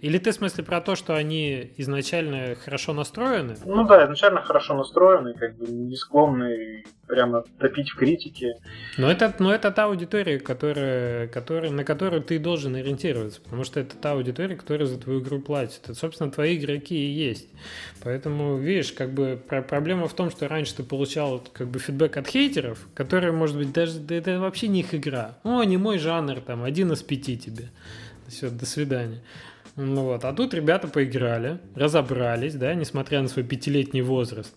Или 0.00 0.18
ты 0.18 0.30
в 0.30 0.34
смысле 0.34 0.62
про 0.62 0.80
то, 0.80 0.94
что 0.94 1.16
они 1.16 1.72
изначально 1.76 2.54
хорошо 2.54 2.92
настроены? 2.92 3.56
Ну 3.64 3.84
да, 3.84 4.04
изначально 4.04 4.42
хорошо 4.42 4.74
настроены, 4.74 5.34
как 5.34 5.56
бы 5.56 5.66
не 5.66 5.96
склонны 5.96 6.84
прямо 7.08 7.42
топить 7.58 7.90
в 7.90 7.96
критике. 7.96 8.54
Но 8.96 9.10
это, 9.10 9.34
но 9.40 9.52
это 9.52 9.72
та 9.72 9.84
аудитория, 9.84 10.38
которая, 10.38 11.26
которая, 11.28 11.72
на 11.72 11.82
которую 11.82 12.22
ты 12.22 12.38
должен 12.38 12.76
ориентироваться, 12.76 13.40
потому 13.40 13.64
что 13.64 13.80
это 13.80 13.96
та 13.96 14.12
аудитория, 14.12 14.54
которая 14.54 14.86
за 14.86 14.98
твою 14.98 15.20
игру 15.20 15.40
платит. 15.40 15.80
Это, 15.84 15.94
собственно, 15.94 16.30
твои 16.30 16.56
игроки 16.56 16.94
и 16.94 17.10
есть. 17.10 17.48
Поэтому, 18.04 18.56
видишь, 18.56 18.92
как 18.92 19.12
бы 19.12 19.42
проблема 19.48 20.06
в 20.06 20.14
том, 20.14 20.30
что 20.30 20.46
раньше 20.46 20.76
ты 20.76 20.82
получал 20.84 21.42
как 21.52 21.66
бы 21.68 21.80
фидбэк 21.80 22.16
от 22.16 22.28
хейтеров, 22.28 22.86
которые, 22.94 23.32
может 23.32 23.56
быть, 23.56 23.72
даже 23.72 23.98
да 23.98 24.14
это 24.14 24.38
вообще 24.38 24.68
не 24.68 24.80
их 24.80 24.94
игра. 24.94 25.38
О, 25.42 25.64
не 25.64 25.76
мой 25.76 25.98
жанр, 25.98 26.40
там, 26.40 26.62
один 26.62 26.92
из 26.92 27.02
пяти 27.02 27.36
тебе. 27.36 27.70
Все, 28.28 28.50
до 28.50 28.66
свидания. 28.66 29.22
Ну 29.80 30.02
вот, 30.02 30.24
а 30.24 30.32
тут 30.32 30.54
ребята 30.54 30.88
поиграли, 30.88 31.60
разобрались, 31.76 32.54
да, 32.54 32.74
несмотря 32.74 33.22
на 33.22 33.28
свой 33.28 33.44
пятилетний 33.44 34.00
возраст. 34.00 34.52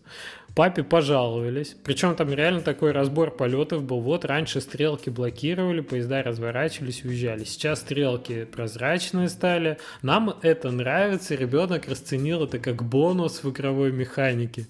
Папе 0.56 0.84
пожаловались. 0.84 1.78
Причем 1.84 2.16
там 2.16 2.34
реально 2.34 2.62
такой 2.62 2.92
разбор 2.92 3.30
полетов 3.30 3.84
был. 3.84 4.02
Вот 4.02 4.26
раньше 4.26 4.60
стрелки 4.62 5.12
блокировали, 5.12 5.82
поезда 5.82 6.24
разворачивались, 6.24 7.06
уезжали. 7.06 7.44
Сейчас 7.44 7.82
стрелки 7.82 8.46
прозрачные 8.46 9.30
стали. 9.30 9.78
Нам 10.02 10.34
это 10.42 10.72
нравится. 10.72 11.36
Ребенок 11.36 11.88
расценил 11.88 12.44
это 12.44 12.58
как 12.58 12.84
бонус 12.84 13.44
в 13.44 13.50
игровой 13.52 13.92
механике. 13.92 14.66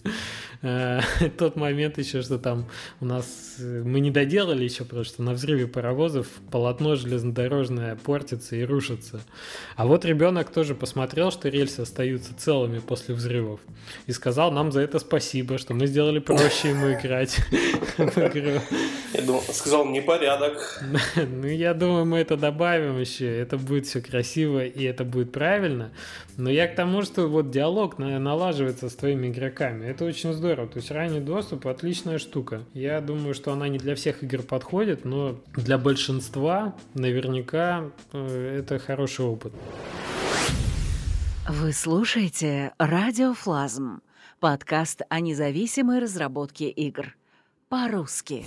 Э, 0.61 1.01
тот 1.37 1.55
момент 1.55 1.97
еще, 1.97 2.21
что 2.21 2.37
там 2.37 2.67
у 2.99 3.05
нас 3.05 3.55
э, 3.59 3.81
мы 3.83 3.99
не 3.99 4.11
доделали 4.11 4.63
еще, 4.63 4.83
потому 4.83 5.03
что 5.03 5.23
на 5.23 5.33
взрыве 5.33 5.67
паровозов 5.67 6.27
полотно 6.51 6.95
железнодорожное 6.95 7.95
портится 7.95 8.55
и 8.55 8.63
рушится. 8.63 9.21
А 9.75 9.85
вот 9.85 10.05
ребенок 10.05 10.51
тоже 10.51 10.75
посмотрел, 10.75 11.31
что 11.31 11.49
рельсы 11.49 11.81
остаются 11.81 12.37
целыми 12.37 12.79
после 12.79 13.15
взрывов 13.15 13.59
и 14.05 14.11
сказал 14.11 14.51
нам 14.51 14.71
за 14.71 14.81
это 14.81 14.99
спасибо, 14.99 15.57
что 15.57 15.73
мы 15.73 15.87
сделали 15.87 16.19
проще 16.19 16.69
ему 16.69 16.93
играть 16.93 17.37
в 17.97 18.17
игру. 18.17 18.61
Я 19.13 19.21
думал, 19.23 19.41
сказал 19.41 19.85
непорядок. 19.85 20.81
Ну, 21.15 21.47
я 21.47 21.73
думаю, 21.73 22.05
мы 22.05 22.19
это 22.19 22.37
добавим 22.37 22.99
еще. 22.99 23.25
Это 23.25 23.57
будет 23.57 23.85
все 23.85 24.01
красиво 24.01 24.63
и 24.63 24.83
это 24.83 25.03
будет 25.03 25.31
правильно. 25.31 25.91
Но 26.41 26.49
я 26.49 26.67
к 26.67 26.73
тому, 26.75 27.03
что 27.03 27.27
вот 27.27 27.51
диалог 27.51 27.99
налаживается 27.99 28.89
с 28.89 28.95
твоими 28.95 29.27
игроками. 29.27 29.85
Это 29.85 30.05
очень 30.05 30.33
здорово. 30.33 30.67
То 30.67 30.77
есть 30.79 30.89
ранний 30.89 31.19
доступ 31.19 31.67
отличная 31.67 32.17
штука. 32.17 32.63
Я 32.73 32.99
думаю, 32.99 33.35
что 33.35 33.53
она 33.53 33.67
не 33.67 33.77
для 33.77 33.93
всех 33.93 34.23
игр 34.23 34.41
подходит, 34.41 35.05
но 35.05 35.35
для 35.55 35.77
большинства 35.77 36.73
наверняка 36.95 37.91
э, 38.11 38.57
это 38.57 38.79
хороший 38.79 39.25
опыт. 39.25 39.53
Вы 41.47 41.73
слушаете 41.73 42.73
Радиофлазм, 42.79 44.01
подкаст 44.39 45.03
о 45.09 45.19
независимой 45.19 45.99
разработке 45.99 46.71
игр. 46.71 47.15
По-русски. 47.69 48.45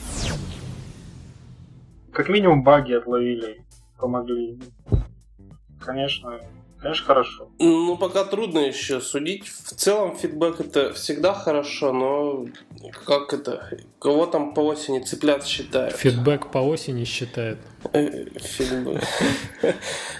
Как 2.12 2.28
минимум 2.28 2.64
баги 2.64 2.94
отловили, 2.94 3.64
помогли. 4.00 4.58
Конечно, 5.78 6.40
Конечно, 6.84 7.06
хорошо. 7.06 7.48
Ну, 7.58 7.96
пока 7.96 8.24
трудно 8.24 8.58
еще 8.58 9.00
судить. 9.00 9.48
В 9.48 9.70
целом, 9.70 10.14
фидбэк 10.18 10.60
это 10.60 10.92
всегда 10.92 11.32
хорошо, 11.32 11.94
но 11.94 12.46
как 13.06 13.32
это? 13.32 13.70
Кого 13.98 14.26
там 14.26 14.52
по 14.52 14.60
осени 14.60 14.98
цыплят 14.98 15.46
считают? 15.46 15.96
Фидбэк 15.96 16.50
по 16.50 16.58
осени 16.58 17.04
считает. 17.04 17.56
Фидбэк. 17.92 19.02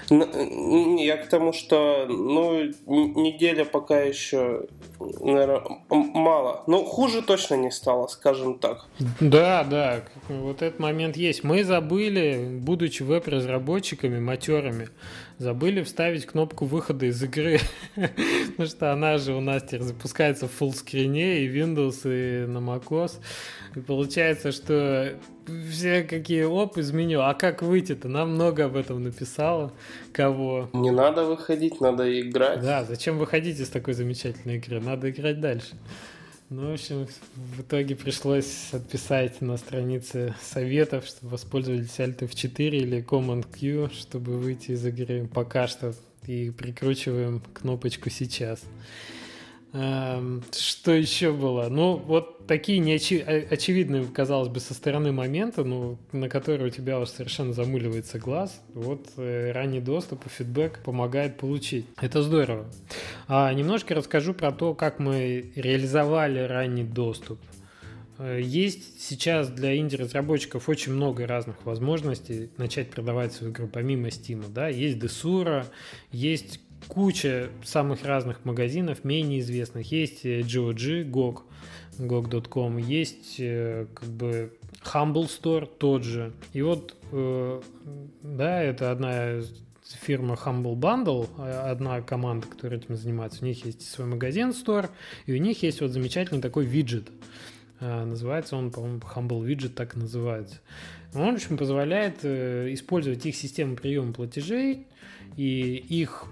Ну, 0.09 0.97
я 0.97 1.17
к 1.17 1.27
тому, 1.27 1.51
что 1.51 2.05
ну, 2.07 2.63
неделя 2.85 3.65
пока 3.65 4.01
еще, 4.01 4.67
наверное, 4.99 5.61
мало. 5.89 6.63
Ну, 6.67 6.83
хуже 6.83 7.21
точно 7.21 7.55
не 7.55 7.71
стало, 7.71 8.07
скажем 8.07 8.59
так. 8.59 8.85
Да, 9.19 9.63
да, 9.63 10.03
вот 10.29 10.61
этот 10.61 10.79
момент 10.79 11.17
есть. 11.17 11.43
Мы 11.43 11.63
забыли, 11.63 12.59
будучи 12.59 13.03
веб-разработчиками, 13.03 14.19
матерами, 14.19 14.89
забыли 15.37 15.81
вставить 15.83 16.25
кнопку 16.25 16.65
выхода 16.65 17.07
из 17.07 17.21
игры, 17.23 17.59
потому 17.95 18.69
что 18.69 18.93
она 18.93 19.17
же 19.17 19.33
у 19.33 19.41
нас 19.41 19.63
теперь 19.63 19.81
запускается 19.81 20.47
в 20.47 20.51
фуллскрине 20.51 21.39
и 21.39 21.49
Windows, 21.49 22.01
и 22.05 22.45
на 22.45 22.59
macOS. 22.59 23.13
И 23.75 23.79
получается, 23.79 24.51
что 24.51 25.17
все 25.69 26.03
какие 26.03 26.43
оп 26.43 26.77
из 26.77 26.91
меню. 26.91 27.21
А 27.21 27.33
как 27.33 27.61
выйти-то? 27.61 28.07
Нам 28.07 28.31
много 28.31 28.65
об 28.65 28.75
этом 28.75 29.03
написало. 29.03 29.71
Кого? 30.11 30.69
Не 30.73 30.91
надо 30.91 31.25
выходить, 31.25 31.81
надо 31.81 32.19
играть. 32.21 32.61
Да, 32.61 32.83
зачем 32.83 33.17
выходить 33.17 33.59
из 33.59 33.69
такой 33.69 33.93
замечательной 33.93 34.57
игры? 34.57 34.79
Надо 34.79 35.09
играть 35.09 35.39
дальше. 35.39 35.75
Ну, 36.49 36.69
в 36.69 36.73
общем, 36.73 37.07
в 37.35 37.61
итоге 37.61 37.95
пришлось 37.95 38.69
отписать 38.71 39.41
на 39.41 39.57
странице 39.57 40.35
советов, 40.41 41.07
чтобы 41.07 41.31
воспользовались 41.31 41.97
Alt 41.97 42.19
F4 42.19 42.69
или 42.69 43.03
Command 43.03 43.47
Q, 43.51 43.89
чтобы 43.91 44.37
выйти 44.37 44.71
из 44.71 44.85
игры 44.85 45.27
пока 45.33 45.67
что. 45.67 45.95
И 46.27 46.51
прикручиваем 46.51 47.41
кнопочку 47.53 48.09
сейчас. 48.09 48.61
Эм, 49.77 50.41
что 50.53 50.93
еще 50.93 51.33
было? 51.33 51.67
Ну, 51.67 51.97
вот 51.97 52.47
такие 52.47 52.79
неочевидные, 52.79 54.05
казалось 54.05 54.47
бы, 54.47 54.61
со 54.61 54.73
стороны 54.73 55.11
момента, 55.11 55.65
ну, 55.65 55.97
на 56.13 56.29
которые 56.29 56.67
у 56.67 56.69
тебя 56.69 56.97
уже 56.97 57.11
совершенно 57.11 57.51
замуливается 57.51 58.17
глаз. 58.17 58.61
Вот 58.73 59.05
э, 59.17 59.51
ранний 59.51 59.81
доступ 59.81 60.27
и 60.27 60.29
фидбэк 60.29 60.79
помогает 60.81 61.37
получить. 61.37 61.87
Это 61.99 62.21
здорово. 62.21 62.67
А 63.27 63.51
немножко 63.51 63.95
расскажу 63.95 64.33
про 64.33 64.53
то, 64.53 64.73
как 64.75 64.99
мы 64.99 65.51
реализовали 65.55 66.39
ранний 66.39 66.85
доступ. 66.85 67.41
Э, 68.17 68.39
есть 68.41 69.01
сейчас 69.01 69.49
для 69.49 69.75
инди-разработчиков 69.75 70.69
очень 70.69 70.93
много 70.93 71.27
разных 71.27 71.65
возможностей 71.65 72.49
начать 72.55 72.89
продавать 72.91 73.33
свою 73.33 73.51
игру 73.51 73.67
помимо 73.67 74.07
Steam. 74.07 74.45
Да? 74.53 74.69
Есть 74.69 74.99
Desura, 74.99 75.65
есть 76.13 76.61
куча 76.87 77.49
самых 77.63 78.03
разных 78.03 78.45
магазинов, 78.45 79.03
менее 79.03 79.39
известных. 79.39 79.91
Есть 79.91 80.25
GOG, 80.25 81.09
GOG, 81.09 81.41
GOG.com, 81.97 82.77
есть 82.77 83.35
э, 83.39 83.87
как 83.93 84.09
бы 84.09 84.53
Humble 84.83 85.27
Store 85.27 85.65
тот 85.65 86.03
же. 86.03 86.33
И 86.53 86.61
вот, 86.61 86.95
э, 87.11 87.61
да, 88.21 88.61
это 88.61 88.91
одна 88.91 89.41
фирма 89.93 90.35
Humble 90.35 90.75
Bundle, 90.75 91.29
а, 91.37 91.71
одна 91.71 92.01
команда, 92.01 92.47
которая 92.47 92.79
этим 92.79 92.95
занимается. 92.95 93.43
У 93.43 93.47
них 93.47 93.65
есть 93.65 93.87
свой 93.87 94.07
магазин, 94.07 94.53
стор, 94.53 94.89
и 95.25 95.33
у 95.33 95.37
них 95.37 95.61
есть 95.63 95.81
вот 95.81 95.91
замечательный 95.91 96.41
такой 96.41 96.65
виджет. 96.65 97.09
А, 97.79 98.05
называется 98.05 98.55
он, 98.55 98.71
по-моему, 98.71 98.99
Humble 98.99 99.45
Widget 99.45 99.69
так 99.69 99.95
и 99.95 99.99
называется. 99.99 100.59
Он, 101.13 101.31
в 101.31 101.35
общем, 101.35 101.57
позволяет 101.57 102.19
э, 102.23 102.73
использовать 102.73 103.25
их 103.25 103.35
систему 103.35 103.75
приема 103.75 104.11
платежей 104.11 104.87
и 105.37 105.75
их 105.89 106.25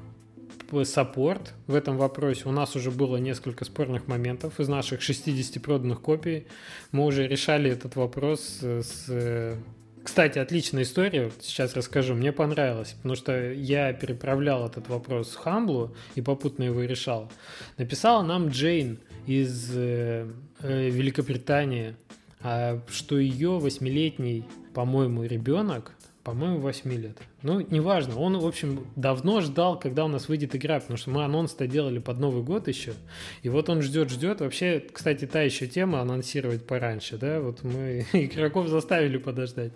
саппорт 0.81 1.53
в 1.67 1.75
этом 1.75 1.97
вопросе. 1.97 2.43
У 2.45 2.51
нас 2.51 2.75
уже 2.75 2.91
было 2.91 3.17
несколько 3.17 3.65
спорных 3.65 4.07
моментов 4.07 4.59
из 4.59 4.67
наших 4.67 5.01
60 5.01 5.61
проданных 5.61 6.01
копий. 6.01 6.47
Мы 6.91 7.05
уже 7.05 7.27
решали 7.27 7.71
этот 7.71 7.95
вопрос 7.95 8.59
с... 8.61 9.05
Э, 9.09 9.55
кстати, 10.03 10.37
отличная 10.37 10.83
история, 10.83 11.31
сейчас 11.39 11.75
расскажу, 11.75 12.13
мне 12.13 12.33
понравилось, 12.33 12.91
потому 12.91 13.15
что 13.15 13.53
я 13.53 13.93
переправлял 13.93 14.67
этот 14.67 14.89
вопрос 14.89 15.29
в 15.29 15.37
Хамблу 15.37 15.95
и 16.15 16.21
попутно 16.21 16.63
его 16.63 16.81
решал. 16.83 17.31
Написала 17.77 18.21
нам 18.21 18.49
Джейн 18.49 18.99
из 19.27 19.71
э, 19.73 20.27
э, 20.61 20.89
Великобритании, 20.89 21.95
а, 22.41 22.81
что 22.89 23.17
ее 23.17 23.59
восьмилетний, 23.59 24.43
по-моему, 24.73 25.23
ребенок 25.23 25.93
по-моему, 26.23 26.59
8 26.59 26.91
лет. 26.93 27.17
Ну, 27.41 27.59
неважно. 27.59 28.17
Он, 28.17 28.37
в 28.39 28.47
общем, 28.47 28.87
давно 28.95 29.41
ждал, 29.41 29.77
когда 29.77 30.05
у 30.05 30.07
нас 30.07 30.29
выйдет 30.29 30.55
игра, 30.55 30.79
потому 30.79 30.95
что 30.97 31.09
мы 31.09 31.25
анонс-то 31.25 31.67
делали 31.67 31.99
под 31.99 32.19
Новый 32.19 32.43
год 32.43 32.69
еще. 32.69 32.93
И 33.41 33.49
вот 33.49 33.67
он 33.67 33.81
ждет, 33.81 34.09
ждет. 34.09 34.39
Вообще, 34.39 34.81
кстати, 34.91 35.27
та 35.27 35.41
еще 35.41 35.67
тема 35.67 35.99
анонсировать 35.99 36.65
пораньше, 36.65 37.17
да? 37.17 37.41
Вот 37.41 37.63
мы 37.63 38.05
игроков 38.13 38.69
заставили 38.69 39.17
подождать. 39.17 39.73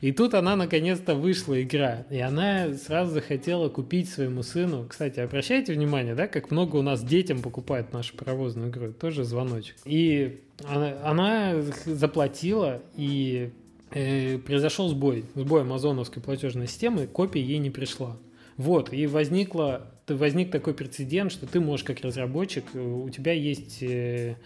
И 0.00 0.12
тут 0.12 0.32
она 0.32 0.56
наконец-то 0.56 1.14
вышла, 1.14 1.62
игра. 1.62 2.06
И 2.08 2.18
она 2.18 2.72
сразу 2.74 3.12
захотела 3.12 3.68
купить 3.68 4.08
своему 4.08 4.42
сыну. 4.42 4.86
Кстати, 4.88 5.20
обращайте 5.20 5.74
внимание, 5.74 6.14
да, 6.14 6.28
как 6.28 6.50
много 6.50 6.76
у 6.76 6.82
нас 6.82 7.04
детям 7.04 7.42
покупают 7.42 7.92
нашу 7.92 8.16
паровозную 8.16 8.70
игру. 8.70 8.94
Тоже 8.94 9.24
звоночек. 9.24 9.76
И 9.84 10.40
она, 10.66 10.94
она 11.04 11.62
заплатила, 11.84 12.82
и 12.96 13.50
произошел 13.90 14.88
сбой, 14.88 15.24
сбой 15.34 15.62
амазоновской 15.62 16.22
платежной 16.22 16.66
системы, 16.66 17.06
копия 17.06 17.42
ей 17.42 17.58
не 17.58 17.70
пришла. 17.70 18.16
Вот, 18.56 18.92
и 18.92 19.06
возникла 19.06 19.90
возник 20.16 20.50
такой 20.50 20.74
прецедент, 20.74 21.32
что 21.32 21.46
ты 21.46 21.60
можешь 21.60 21.84
как 21.84 22.00
разработчик, 22.00 22.64
э, 22.74 22.80
у 22.80 23.08
тебя 23.10 23.32
есть 23.32 23.82
э, 23.82 24.36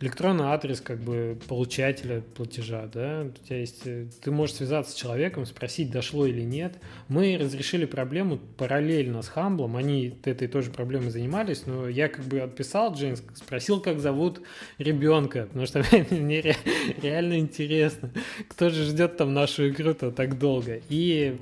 электронный 0.00 0.44
адрес 0.46 0.80
как 0.80 1.00
бы 1.00 1.38
получателя 1.48 2.22
платежа, 2.34 2.88
да, 2.92 3.26
у 3.26 3.46
тебя 3.46 3.60
есть, 3.60 3.82
э, 3.86 4.06
ты 4.22 4.30
можешь 4.30 4.56
связаться 4.56 4.92
с 4.92 4.94
человеком, 4.94 5.46
спросить, 5.46 5.90
дошло 5.90 6.26
или 6.26 6.42
нет. 6.42 6.74
Мы 7.08 7.38
разрешили 7.40 7.86
проблему 7.86 8.38
параллельно 8.56 9.22
с 9.22 9.28
Хамблом, 9.28 9.76
они 9.76 10.18
этой 10.24 10.48
тоже 10.48 10.70
проблемой 10.70 11.10
занимались, 11.10 11.64
но 11.66 11.88
я 11.88 12.08
как 12.08 12.24
бы 12.26 12.40
отписал 12.40 12.94
Джеймс, 12.94 13.22
спросил, 13.34 13.80
как 13.80 14.00
зовут 14.00 14.42
ребенка, 14.78 15.46
потому 15.46 15.66
что 15.66 15.82
мне 16.10 16.56
реально 17.02 17.38
интересно, 17.38 18.10
кто 18.48 18.68
же 18.68 18.84
ждет 18.84 19.16
там 19.16 19.32
нашу 19.32 19.68
игру-то 19.68 20.10
так 20.10 20.38
долго. 20.38 20.80
И 20.88 21.36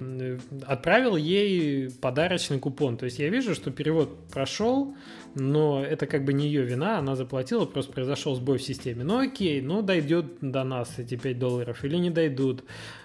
отправил 0.66 1.16
ей 1.16 1.90
подарочный 1.90 2.58
купон, 2.58 2.96
то 2.96 3.06
есть 3.06 3.18
я 3.18 3.28
вижу, 3.28 3.54
что 3.54 3.71
перевод 3.72 4.28
прошел, 4.28 4.94
но 5.34 5.84
это 5.84 6.06
как 6.06 6.24
бы 6.24 6.32
не 6.32 6.46
ее 6.46 6.62
вина, 6.62 6.98
она 6.98 7.16
заплатила, 7.16 7.64
просто 7.64 7.92
произошел 7.92 8.34
сбой 8.34 8.58
в 8.58 8.62
системе. 8.62 9.04
Ну 9.04 9.18
окей, 9.18 9.60
ну 9.60 9.82
дойдет 9.82 10.26
до 10.40 10.64
нас 10.64 10.98
эти 10.98 11.16
5 11.16 11.38
долларов 11.38 11.84
или 11.84 11.96
не 11.96 12.10
дойдут. 12.10 12.64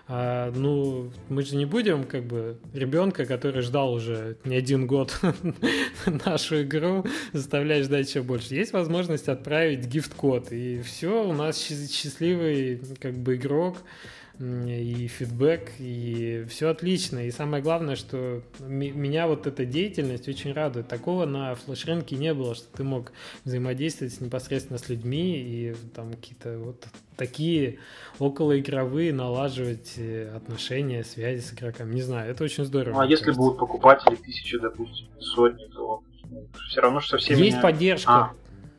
А, 0.10 0.52
ну, 0.56 1.12
мы 1.28 1.44
же 1.44 1.58
не 1.58 1.66
будем 1.66 2.06
как 2.06 2.26
бы 2.26 2.58
ребенка, 2.74 3.26
который 3.26 3.62
ждал 3.62 3.94
уже 3.94 4.38
не 4.46 4.56
один 4.56 4.88
год 4.88 5.20
нашу 6.26 6.64
игру, 6.64 7.06
заставлять 7.34 7.86
ждать 7.86 8.08
еще 8.08 8.22
больше. 8.22 8.56
Есть 8.56 8.74
возможность 8.74 9.28
отправить 9.28 9.86
гифт-код, 9.86 10.52
и 10.52 10.82
все, 10.82 11.28
у 11.28 11.34
нас 11.34 11.58
счастливый 11.58 12.82
как 13.02 13.18
бы 13.18 13.36
игрок, 13.36 13.78
и 14.40 15.08
фидбэк, 15.08 15.72
и 15.80 16.46
все 16.50 16.70
отлично. 16.70 17.26
И 17.26 17.32
самое 17.32 17.64
главное, 17.64 17.96
что 17.96 18.44
меня 18.60 19.28
вот 19.28 19.48
эта 19.48 19.66
деятельность 19.66 20.28
очень 20.28 20.54
радует. 20.54 20.88
Такого 20.88 21.26
на 21.26 21.56
флеш-рынке 21.56 22.16
не 22.18 22.34
было, 22.34 22.54
что 22.54 22.66
ты 22.76 22.84
мог 22.84 23.12
взаимодействовать 23.46 24.20
непосредственно 24.22 24.78
с 24.78 24.90
людьми 24.90 25.38
и 25.38 25.76
там 25.96 26.14
какие-то 26.14 26.60
вот 26.60 26.86
такие 27.16 27.80
околоигровые 28.20 29.12
налаживать 29.12 29.94
э, 29.98 30.32
отношения, 30.36 31.04
связи 31.04 31.42
с 31.42 31.54
игроками. 31.54 31.96
Не 31.96 32.04
знаю, 32.04 32.30
это 32.30 32.44
очень 32.44 32.64
здорово. 32.64 32.94
Ну, 32.94 33.00
а 33.02 33.06
если 33.08 33.26
кажется. 33.26 33.42
будут 33.42 33.58
покупатели 33.58 34.16
тысячи, 34.16 34.60
допустим, 34.60 35.08
сотни, 35.20 35.66
то 35.66 36.04
ну, 36.30 36.48
все 36.70 36.82
равно, 36.82 37.00
что 37.00 37.18
все 37.18 37.34
Есть 37.34 37.54
меня... 37.54 37.62
поддержка. 37.62 38.12
А. 38.12 38.34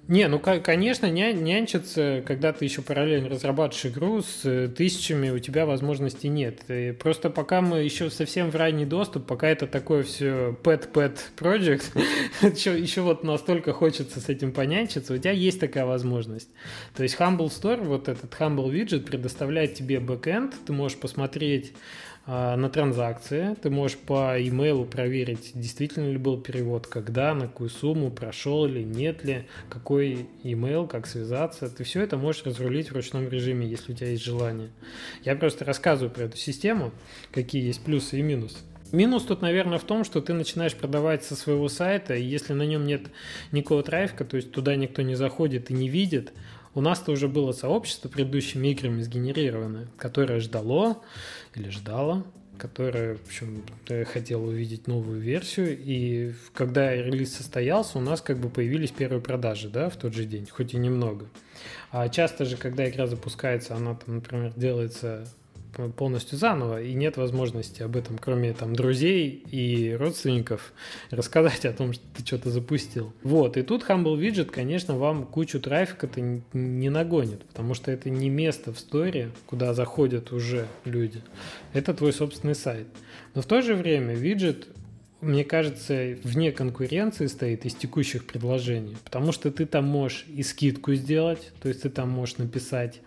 Не, 0.08 0.26
ну, 0.26 0.38
конечно, 0.38 1.04
ня 1.04 1.32
нянчиться, 1.32 2.24
когда 2.26 2.54
ты 2.54 2.64
еще 2.64 2.80
параллельно 2.80 3.28
разрабатываешь 3.28 3.84
игру 3.84 4.22
с 4.22 4.40
э, 4.44 4.68
тысячами, 4.68 5.28
у 5.28 5.38
тебя 5.38 5.66
возможностей 5.66 6.30
нет. 6.30 6.62
И 6.68 6.92
просто 6.92 7.28
пока 7.28 7.60
мы 7.60 7.80
еще 7.80 8.08
совсем 8.08 8.50
в 8.50 8.56
ранний 8.56 8.86
доступ, 8.86 9.26
пока 9.26 9.48
это 9.48 9.66
такое 9.66 10.04
все 10.04 10.56
pet-pet 10.62 11.18
project, 11.36 11.92
еще, 12.40 12.80
еще 12.80 13.02
вот 13.02 13.22
настолько 13.22 13.74
хочется 13.74 14.20
с 14.20 14.30
этим 14.30 14.52
понянчиться, 14.52 15.12
у 15.12 15.18
тебя 15.18 15.32
есть 15.32 15.60
такая 15.60 15.84
возможность. 15.84 16.48
То 16.96 17.02
есть 17.02 17.16
Humble 17.18 17.48
Store, 17.48 17.84
вот 17.84 18.08
этот 18.08 18.32
Humble 18.32 18.72
Widget 18.72 19.00
предоставляет 19.00 19.74
тебе 19.74 20.00
бэкэнд, 20.00 20.54
ты 20.66 20.72
можешь 20.72 20.96
посмотреть 20.96 21.74
на 22.28 22.68
транзакции. 22.68 23.56
Ты 23.62 23.70
можешь 23.70 23.96
по 23.96 24.36
имейлу 24.38 24.84
проверить, 24.84 25.52
действительно 25.54 26.10
ли 26.10 26.18
был 26.18 26.38
перевод, 26.38 26.86
когда, 26.86 27.32
на 27.34 27.46
какую 27.46 27.70
сумму, 27.70 28.10
прошел 28.10 28.66
ли, 28.66 28.84
нет 28.84 29.24
ли, 29.24 29.46
какой 29.70 30.28
имейл, 30.42 30.86
как 30.86 31.06
связаться. 31.06 31.70
Ты 31.70 31.84
все 31.84 32.02
это 32.02 32.18
можешь 32.18 32.44
разрулить 32.44 32.90
в 32.90 32.94
ручном 32.94 33.26
режиме, 33.30 33.66
если 33.66 33.92
у 33.92 33.96
тебя 33.96 34.10
есть 34.10 34.24
желание. 34.24 34.68
Я 35.24 35.36
просто 35.36 35.64
рассказываю 35.64 36.10
про 36.10 36.24
эту 36.24 36.36
систему, 36.36 36.92
какие 37.32 37.64
есть 37.64 37.82
плюсы 37.82 38.18
и 38.18 38.22
минусы. 38.22 38.58
Минус 38.92 39.24
тут, 39.24 39.42
наверное, 39.42 39.78
в 39.78 39.84
том, 39.84 40.04
что 40.04 40.20
ты 40.20 40.32
начинаешь 40.32 40.74
продавать 40.74 41.22
со 41.22 41.34
своего 41.34 41.68
сайта, 41.68 42.14
и 42.14 42.24
если 42.24 42.54
на 42.54 42.62
нем 42.62 42.86
нет 42.86 43.02
никакого 43.52 43.82
трафика, 43.82 44.24
то 44.24 44.36
есть 44.36 44.50
туда 44.50 44.76
никто 44.76 45.02
не 45.02 45.14
заходит 45.14 45.70
и 45.70 45.74
не 45.74 45.88
видит, 45.90 46.32
у 46.74 46.80
нас-то 46.80 47.12
уже 47.12 47.28
было 47.28 47.52
сообщество 47.52 48.08
предыдущими 48.08 48.68
играми 48.68 49.02
сгенерированное, 49.02 49.88
которое 49.96 50.40
ждало 50.40 51.02
или 51.54 51.70
ждало, 51.70 52.24
которое, 52.58 53.16
в 53.16 53.26
общем, 53.26 53.62
хотело 54.12 54.46
увидеть 54.46 54.86
новую 54.86 55.20
версию. 55.20 55.78
И 55.78 56.34
когда 56.54 56.94
релиз 56.94 57.36
состоялся, 57.36 57.98
у 57.98 58.00
нас 58.00 58.20
как 58.20 58.38
бы 58.38 58.48
появились 58.48 58.90
первые 58.90 59.20
продажи, 59.20 59.68
да, 59.68 59.88
в 59.88 59.96
тот 59.96 60.14
же 60.14 60.24
день, 60.24 60.46
хоть 60.50 60.74
и 60.74 60.76
немного. 60.76 61.26
А 61.90 62.08
часто 62.08 62.44
же, 62.44 62.56
когда 62.56 62.88
игра 62.88 63.06
запускается, 63.06 63.74
она 63.74 63.94
там, 63.94 64.16
например, 64.16 64.52
делается 64.56 65.26
полностью 65.96 66.38
заново, 66.38 66.82
и 66.82 66.92
нет 66.94 67.16
возможности 67.16 67.82
об 67.82 67.96
этом, 67.96 68.18
кроме 68.18 68.52
там 68.52 68.74
друзей 68.74 69.30
и 69.50 69.94
родственников, 69.94 70.72
рассказать 71.10 71.64
о 71.64 71.72
том, 71.72 71.92
что 71.92 72.04
ты 72.16 72.26
что-то 72.26 72.50
запустил. 72.50 73.12
Вот, 73.22 73.56
и 73.56 73.62
тут 73.62 73.84
Humble 73.88 74.18
Widget, 74.18 74.46
конечно, 74.46 74.96
вам 74.96 75.24
кучу 75.24 75.60
трафика-то 75.60 76.20
не 76.52 76.90
нагонит, 76.90 77.44
потому 77.46 77.74
что 77.74 77.90
это 77.90 78.10
не 78.10 78.28
место 78.28 78.72
в 78.72 78.78
сторе, 78.78 79.30
куда 79.46 79.74
заходят 79.74 80.32
уже 80.32 80.66
люди. 80.84 81.22
Это 81.72 81.94
твой 81.94 82.12
собственный 82.12 82.54
сайт. 82.54 82.86
Но 83.34 83.42
в 83.42 83.46
то 83.46 83.62
же 83.62 83.74
время 83.74 84.14
виджет 84.14 84.68
мне 85.20 85.44
кажется, 85.44 86.16
вне 86.22 86.52
конкуренции 86.52 87.26
стоит 87.26 87.66
из 87.66 87.74
текущих 87.74 88.24
предложений, 88.24 88.96
потому 89.02 89.32
что 89.32 89.50
ты 89.50 89.66
там 89.66 89.84
можешь 89.84 90.24
и 90.28 90.42
скидку 90.42 90.94
сделать, 90.94 91.50
то 91.60 91.68
есть 91.68 91.82
ты 91.82 91.90
там 91.90 92.08
можешь 92.08 92.36
написать, 92.36 93.00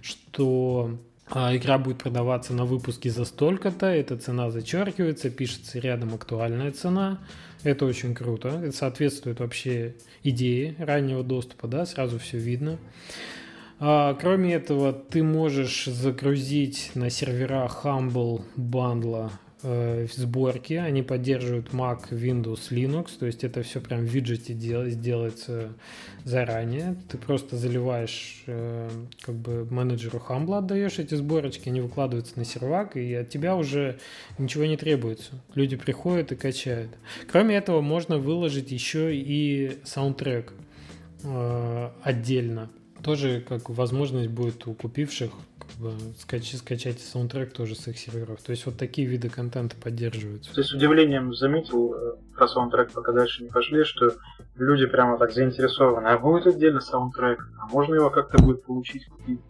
что 0.00 0.98
игра 1.34 1.78
будет 1.78 1.98
продаваться 1.98 2.52
на 2.52 2.64
выпуске 2.64 3.10
за 3.10 3.24
столько-то, 3.24 3.86
эта 3.86 4.16
цена 4.16 4.50
зачеркивается, 4.50 5.30
пишется 5.30 5.78
рядом 5.78 6.14
актуальная 6.14 6.72
цена. 6.72 7.20
Это 7.62 7.86
очень 7.86 8.14
круто, 8.14 8.48
это 8.48 8.76
соответствует 8.76 9.40
вообще 9.40 9.94
идее 10.22 10.74
раннего 10.78 11.22
доступа, 11.22 11.68
да, 11.68 11.86
сразу 11.86 12.18
все 12.18 12.38
видно. 12.38 12.78
А, 13.78 14.14
кроме 14.14 14.54
этого, 14.54 14.92
ты 14.92 15.22
можешь 15.22 15.86
загрузить 15.86 16.92
на 16.94 17.10
сервера 17.10 17.70
Humble 17.82 18.44
Bundle 18.56 19.30
э, 19.62 20.06
сборки. 20.12 20.74
Они 20.74 21.02
поддерживают 21.02 21.68
Mac, 21.70 22.10
Windows, 22.10 22.70
Linux. 22.70 23.10
То 23.18 23.26
есть 23.26 23.44
это 23.44 23.62
все 23.62 23.80
прям 23.80 24.00
в 24.00 24.08
виджете 24.08 24.54
дел, 24.54 24.86
делается 24.86 25.72
заранее. 26.24 26.96
Ты 27.08 27.18
просто 27.18 27.56
заливаешь 27.56 28.42
э, 28.46 28.88
как 29.20 29.34
бы 29.34 29.66
менеджеру 29.70 30.22
Humble 30.28 30.58
отдаешь 30.58 30.98
эти 30.98 31.14
сборочки, 31.14 31.68
они 31.68 31.80
выкладываются 31.80 32.38
на 32.38 32.44
сервак, 32.44 32.96
и 32.96 33.14
от 33.14 33.28
тебя 33.28 33.56
уже 33.56 33.98
ничего 34.38 34.64
не 34.64 34.76
требуется. 34.76 35.32
Люди 35.54 35.76
приходят 35.76 36.32
и 36.32 36.36
качают. 36.36 36.90
Кроме 37.30 37.56
этого, 37.56 37.80
можно 37.80 38.18
выложить 38.18 38.70
еще 38.70 39.14
и 39.14 39.78
саундтрек 39.84 40.52
э, 41.24 41.90
отдельно. 42.02 42.70
Тоже 43.02 43.44
как 43.48 43.68
возможность 43.68 44.28
будет 44.28 44.66
у 44.66 44.74
купивших 44.74 45.32
скачать, 46.18 46.58
скачать 46.58 47.00
саундтрек 47.00 47.52
тоже 47.52 47.74
с 47.74 47.86
их 47.88 47.98
серверов. 47.98 48.40
То 48.42 48.50
есть 48.50 48.66
вот 48.66 48.76
такие 48.76 49.06
виды 49.06 49.28
контента 49.28 49.76
поддерживаются. 49.76 50.62
С 50.62 50.72
удивлением 50.72 51.34
заметил 51.34 51.94
э, 51.94 52.14
про 52.36 52.48
саундтрек, 52.48 52.92
пока 52.92 53.12
дальше 53.12 53.42
не 53.42 53.50
пошли, 53.50 53.84
что 53.84 54.14
люди 54.56 54.86
прямо 54.86 55.18
так 55.18 55.32
заинтересованы. 55.32 56.08
А 56.08 56.18
будет 56.18 56.46
отдельно 56.46 56.80
саундтрек? 56.80 57.48
А 57.60 57.66
можно 57.66 57.94
его 57.94 58.10
как-то 58.10 58.42
будет 58.42 58.64
получить, 58.64 59.06
купить? 59.06 59.40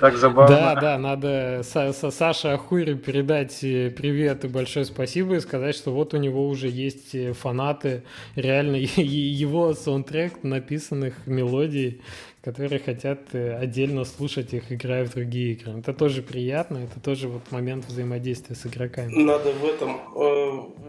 Так 0.00 0.16
забавно. 0.16 0.56
Да, 0.56 0.74
да, 0.76 0.98
надо 0.98 1.60
Са 1.62 1.92
Са 1.92 2.10
Саше 2.10 2.48
Ахуре 2.48 2.94
передать 2.94 3.62
э, 3.62 3.90
привет 3.90 4.46
и 4.46 4.48
большое 4.48 4.86
спасибо 4.86 5.34
и 5.34 5.40
сказать, 5.40 5.76
что 5.76 5.92
вот 5.92 6.14
у 6.14 6.16
него 6.16 6.48
уже 6.48 6.68
есть 6.68 7.14
э, 7.14 7.34
фанаты, 7.34 8.02
реально 8.34 8.76
его 8.96 9.74
саундтрек 9.74 10.42
написанных 10.42 11.26
мелодий, 11.26 12.00
которые 12.42 12.78
хотят 12.78 13.34
э, 13.34 13.54
отдельно 13.54 14.04
слушать 14.04 14.54
их, 14.54 14.72
играя 14.72 15.04
в 15.04 15.10
другие 15.10 15.52
игры. 15.52 15.78
Это 15.78 15.92
тоже 15.92 16.22
приятно, 16.22 16.78
это 16.78 16.98
тоже 16.98 17.28
вот 17.28 17.42
момент 17.50 17.84
взаимодействия 17.86 18.56
с 18.56 18.64
игроками. 18.66 19.12
Надо 19.12 19.52
в 19.52 19.64
этом 19.64 19.96
э, 19.96 20.00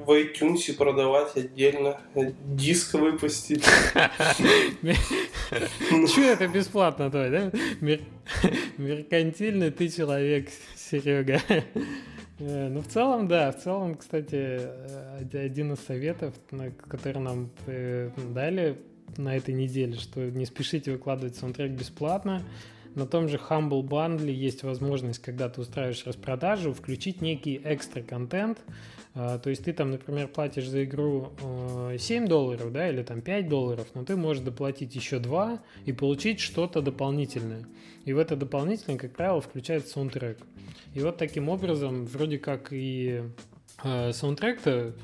в 0.06 0.10
iTunes 0.10 0.74
продавать 0.78 1.36
отдельно, 1.36 2.00
диск 2.16 2.94
выпустить. 2.94 3.66
Че 6.16 6.22
это 6.22 6.48
бесплатно, 6.48 7.12
твой, 7.12 7.30
да? 7.30 7.52
Меркантильный 8.78 9.72
ты 9.72 9.90
человек, 9.90 10.50
Серега. 10.78 11.42
Э, 12.40 12.70
ну, 12.70 12.80
в 12.80 12.88
целом, 12.88 13.28
да, 13.28 13.52
в 13.52 13.62
целом, 13.62 13.96
кстати, 13.96 14.62
один 15.36 15.74
из 15.74 15.80
советов, 15.80 16.34
который 16.88 17.22
нам 17.22 17.50
дали 18.34 18.78
на 19.18 19.36
этой 19.36 19.54
неделе, 19.54 19.96
что 19.96 20.20
не 20.30 20.46
спешите 20.46 20.92
выкладывать 20.92 21.36
саундтрек 21.36 21.72
бесплатно. 21.72 22.44
На 22.96 23.06
том 23.06 23.30
же 23.30 23.38
Humble 23.38 23.84
Bundle 23.84 24.30
есть 24.30 24.64
возможность, 24.64 25.20
когда 25.20 25.48
ты 25.48 25.62
устраиваешь 25.62 26.06
распродажу, 26.06 26.74
включить 26.74 27.22
некий 27.22 27.62
экстра 27.64 28.02
контент. 28.02 28.60
А, 29.14 29.40
то 29.40 29.50
есть 29.50 29.64
ты 29.64 29.74
там, 29.74 29.92
например, 29.92 30.28
платишь 30.28 30.68
за 30.68 30.84
игру 30.84 31.32
7 31.98 32.24
э, 32.24 32.28
долларов, 32.28 32.72
да, 32.72 32.90
или 32.90 33.04
там 33.04 33.22
5 33.22 33.50
долларов, 33.50 33.88
но 33.94 34.04
ты 34.04 34.16
можешь 34.16 34.44
доплатить 34.44 34.96
еще 34.96 35.20
2 35.20 35.62
и 35.86 35.92
получить 35.92 36.40
что-то 36.40 36.82
дополнительное. 36.82 37.66
И 38.06 38.14
в 38.14 38.18
это 38.18 38.36
дополнительное, 38.36 38.98
как 38.98 39.14
правило, 39.14 39.42
включается 39.42 39.94
саундтрек. 39.94 40.38
И 40.94 41.02
вот 41.02 41.18
таким 41.18 41.50
образом, 41.50 42.06
вроде 42.06 42.40
как 42.40 42.70
и 42.72 43.24
э, 43.84 44.12
саундтрек-то 44.14 44.96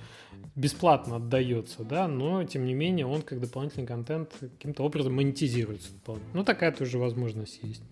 бесплатно 0.56 1.18
отдается, 1.18 1.84
да, 1.84 2.08
но 2.08 2.44
тем 2.44 2.66
не 2.66 2.74
менее 2.74 3.06
он 3.06 3.22
как 3.22 3.40
дополнительный 3.40 3.86
контент 3.86 4.34
каким-то 4.40 4.84
образом 4.84 5.14
монетизируется. 5.16 5.90
Ну, 6.34 6.44
такая 6.44 6.72
тоже 6.72 6.98
возможность 6.98 7.60
есть. 7.62 7.84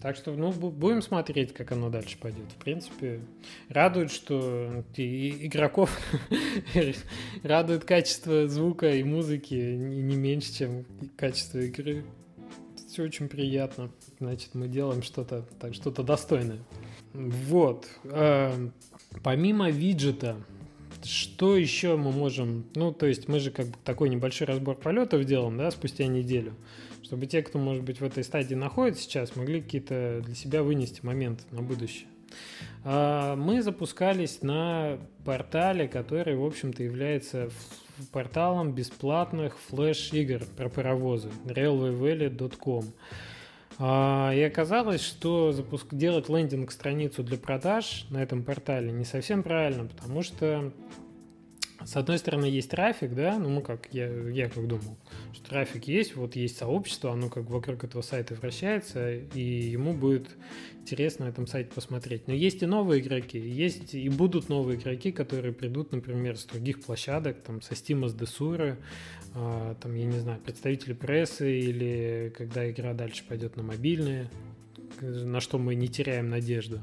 Так 0.00 0.16
что, 0.16 0.32
ну, 0.32 0.52
будем 0.52 1.00
смотреть, 1.00 1.54
как 1.54 1.72
оно 1.72 1.88
дальше 1.88 2.18
пойдет. 2.18 2.44
В 2.58 2.62
принципе, 2.62 3.20
радует, 3.68 4.10
что 4.10 4.84
игроков 4.96 5.98
радует 7.42 7.84
качество 7.84 8.46
звука 8.48 8.90
и 8.90 9.02
музыки 9.02 9.54
не 9.54 10.16
меньше, 10.16 10.52
чем 10.52 10.84
качество 11.16 11.58
игры. 11.58 12.04
Все 12.88 13.04
очень 13.04 13.28
приятно. 13.28 13.90
Значит, 14.18 14.54
мы 14.54 14.68
делаем 14.68 15.02
что-то 15.02 15.46
что-то 15.72 16.02
достойное. 16.02 16.60
Вот. 17.14 17.88
Эм, 18.04 18.72
помимо 19.22 19.70
виджета, 19.70 20.36
что 21.04 21.56
еще 21.56 21.96
мы 21.96 22.12
можем... 22.12 22.64
Ну, 22.74 22.92
то 22.92 23.06
есть 23.06 23.28
мы 23.28 23.40
же 23.40 23.50
как 23.50 23.66
бы 23.66 23.74
такой 23.84 24.08
небольшой 24.08 24.46
разбор 24.46 24.76
полетов 24.76 25.24
делаем, 25.24 25.56
да, 25.56 25.70
спустя 25.70 26.06
неделю, 26.06 26.54
чтобы 27.02 27.26
те, 27.26 27.42
кто, 27.42 27.58
может 27.58 27.82
быть, 27.82 28.00
в 28.00 28.04
этой 28.04 28.24
стадии 28.24 28.54
находится 28.54 29.02
сейчас, 29.02 29.36
могли 29.36 29.60
какие-то 29.60 30.22
для 30.24 30.34
себя 30.34 30.62
вынести 30.62 31.04
моменты 31.04 31.44
на 31.50 31.62
будущее. 31.62 32.06
А, 32.84 33.36
мы 33.36 33.62
запускались 33.62 34.42
на 34.42 34.98
портале, 35.24 35.88
который, 35.88 36.36
в 36.36 36.44
общем-то, 36.44 36.82
является 36.82 37.50
порталом 38.12 38.72
бесплатных 38.72 39.58
флеш-игр 39.68 40.42
про 40.56 40.68
паровозы 40.68 41.30
railwayvalley.com. 41.46 42.86
А, 43.78 44.32
и 44.34 44.40
оказалось, 44.40 45.02
что 45.02 45.52
запуск... 45.52 45.92
делать 45.92 46.28
лендинг-страницу 46.28 47.22
для 47.22 47.38
продаж 47.38 48.06
на 48.10 48.22
этом 48.22 48.44
портале 48.44 48.92
не 48.92 49.04
совсем 49.04 49.42
правильно, 49.42 49.86
потому 49.86 50.22
что 50.22 50.72
с 51.84 51.96
одной 51.96 52.18
стороны, 52.18 52.46
есть 52.46 52.70
трафик, 52.70 53.14
да, 53.14 53.38
ну, 53.38 53.60
как 53.60 53.88
я, 53.92 54.08
я 54.30 54.48
как 54.48 54.66
думал, 54.66 54.96
что 55.32 55.50
трафик 55.50 55.84
есть, 55.84 56.16
вот 56.16 56.34
есть 56.34 56.56
сообщество, 56.56 57.12
оно 57.12 57.28
как 57.28 57.50
вокруг 57.50 57.84
этого 57.84 58.00
сайта 58.00 58.34
вращается, 58.34 59.12
и 59.12 59.40
ему 59.40 59.92
будет 59.92 60.28
интересно 60.80 61.26
на 61.26 61.30
этом 61.30 61.46
сайте 61.46 61.70
посмотреть. 61.74 62.26
Но 62.26 62.32
есть 62.32 62.62
и 62.62 62.66
новые 62.66 63.02
игроки, 63.02 63.38
есть 63.38 63.94
и 63.94 64.08
будут 64.08 64.48
новые 64.48 64.78
игроки, 64.78 65.12
которые 65.12 65.52
придут, 65.52 65.92
например, 65.92 66.38
с 66.38 66.44
других 66.44 66.82
площадок, 66.82 67.42
там, 67.42 67.60
со 67.60 67.74
Steam, 67.74 68.08
с 68.08 68.14
Desura, 68.14 68.76
там, 69.34 69.94
я 69.94 70.04
не 70.06 70.18
знаю, 70.20 70.40
представители 70.40 70.92
прессы, 70.92 71.60
или 71.60 72.32
когда 72.36 72.70
игра 72.70 72.94
дальше 72.94 73.24
пойдет 73.28 73.56
на 73.56 73.62
мобильные, 73.62 74.30
на 75.02 75.40
что 75.40 75.58
мы 75.58 75.74
не 75.74 75.88
теряем 75.88 76.28
надежду. 76.28 76.82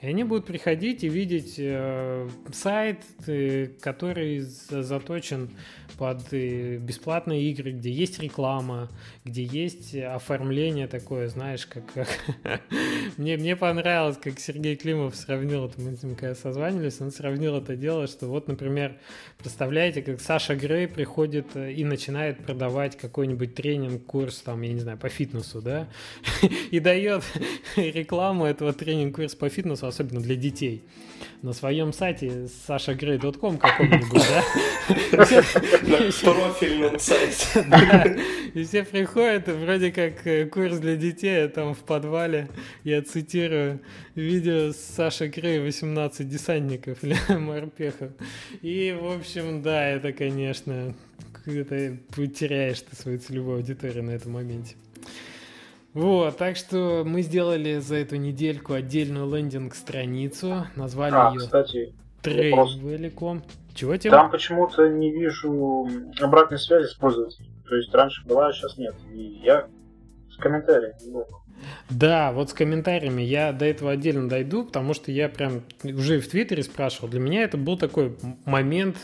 И 0.00 0.06
они 0.06 0.24
будут 0.24 0.46
приходить 0.46 1.04
и 1.04 1.08
видеть 1.08 1.54
э, 1.58 2.28
сайт, 2.52 2.98
э, 3.26 3.68
который 3.80 4.40
заточен 4.40 5.50
под 5.98 6.32
э, 6.32 6.78
бесплатные 6.78 7.42
игры, 7.50 7.72
где 7.72 7.90
есть 7.90 8.18
реклама, 8.18 8.90
где 9.24 9.44
есть 9.44 9.94
оформление 9.94 10.88
такое, 10.88 11.28
знаешь, 11.28 11.66
как... 11.66 11.84
мне, 13.16 13.36
мне 13.36 13.56
понравилось, 13.56 14.18
как 14.20 14.40
Сергей 14.40 14.76
Климов 14.76 15.14
сравнил, 15.14 15.66
это 15.66 15.80
мы 15.80 15.96
с 15.96 16.02
ним 16.02 16.16
когда 16.16 16.34
созванивались, 16.34 17.00
он 17.00 17.10
сравнил 17.10 17.56
это 17.56 17.76
дело, 17.76 18.06
что 18.06 18.26
вот, 18.26 18.48
например, 18.48 18.96
представляете, 19.38 20.02
как 20.02 20.20
Саша 20.20 20.54
Грей 20.54 20.88
приходит 20.88 21.54
э, 21.54 21.72
и 21.72 21.84
начинает 21.84 22.44
продавать 22.44 22.96
какой-нибудь 22.96 23.54
тренинг, 23.54 24.04
курс, 24.04 24.38
там, 24.38 24.62
я 24.62 24.72
не 24.72 24.80
знаю, 24.80 24.98
по 24.98 25.08
фитнесу, 25.08 25.60
да, 25.62 25.88
и 26.70 26.80
дает 26.80 27.22
рекламу 27.76 28.44
этого 28.46 28.72
тренинг-курса 28.72 29.36
по 29.36 29.48
фитнесу, 29.48 29.86
особенно 29.86 30.20
для 30.20 30.36
детей, 30.36 30.82
на 31.42 31.52
своем 31.52 31.92
сайте 31.92 32.48
sashagray.com 32.68 33.58
каком-нибудь, 33.58 34.22
да? 34.28 34.44
Профильном 36.22 36.98
сайте. 36.98 38.18
И 38.54 38.64
все 38.64 38.84
приходят, 38.84 39.48
и 39.48 39.52
вроде 39.52 39.90
как 39.90 40.26
э, 40.26 40.44
курс 40.44 40.76
для 40.76 40.96
детей, 40.96 41.44
а 41.46 41.48
там 41.48 41.74
в 41.74 41.78
подвале, 41.78 42.48
я 42.84 43.00
цитирую, 43.00 43.80
видео 44.14 44.72
с 44.72 44.76
Сашей 44.76 45.28
Грей 45.28 45.58
18 45.58 46.28
десантников 46.28 47.02
или 47.02 47.16
морпехов. 47.34 48.12
И, 48.60 48.94
в 49.00 49.06
общем, 49.10 49.62
да, 49.62 49.88
это, 49.88 50.12
конечно, 50.12 50.94
это 51.46 51.96
теряешь 52.28 52.82
ты 52.82 52.94
свою 52.94 53.18
целевую 53.18 53.56
аудиторию 53.56 54.04
на 54.04 54.10
этом 54.10 54.32
моменте. 54.32 54.76
Вот, 55.94 56.38
так 56.38 56.56
что 56.56 57.02
мы 57.04 57.22
сделали 57.22 57.78
за 57.78 57.96
эту 57.96 58.16
недельку 58.16 58.72
отдельную 58.72 59.30
лендинг-страницу, 59.34 60.66
назвали 60.74 61.14
а, 61.14 61.32
ее 61.32 61.40
кстати, 61.40 61.94
Travelcom. 62.22 63.42
Чего 63.74 63.96
тебе? 63.96 64.10
Там 64.10 64.30
почему-то 64.30 64.88
не 64.88 65.10
вижу 65.10 65.88
обратной 66.20 66.58
связи 66.58 66.86
с 66.86 66.94
пользователем. 66.94 67.50
То 67.68 67.76
есть 67.76 67.92
раньше 67.94 68.24
была, 68.26 68.48
а 68.48 68.52
сейчас 68.52 68.76
нет. 68.78 68.94
И 69.12 69.40
я 69.42 69.66
с 70.30 70.36
комментариями. 70.36 70.94
Да, 71.90 72.32
вот 72.32 72.50
с 72.50 72.52
комментариями 72.52 73.22
я 73.22 73.52
до 73.52 73.64
этого 73.64 73.92
отдельно 73.92 74.28
дойду, 74.28 74.64
потому 74.64 74.94
что 74.94 75.12
я 75.12 75.28
прям 75.28 75.62
уже 75.84 76.20
в 76.20 76.28
Твиттере 76.28 76.62
спрашивал. 76.62 77.08
Для 77.08 77.20
меня 77.20 77.42
это 77.44 77.56
был 77.56 77.78
такой 77.78 78.16
момент, 78.44 78.96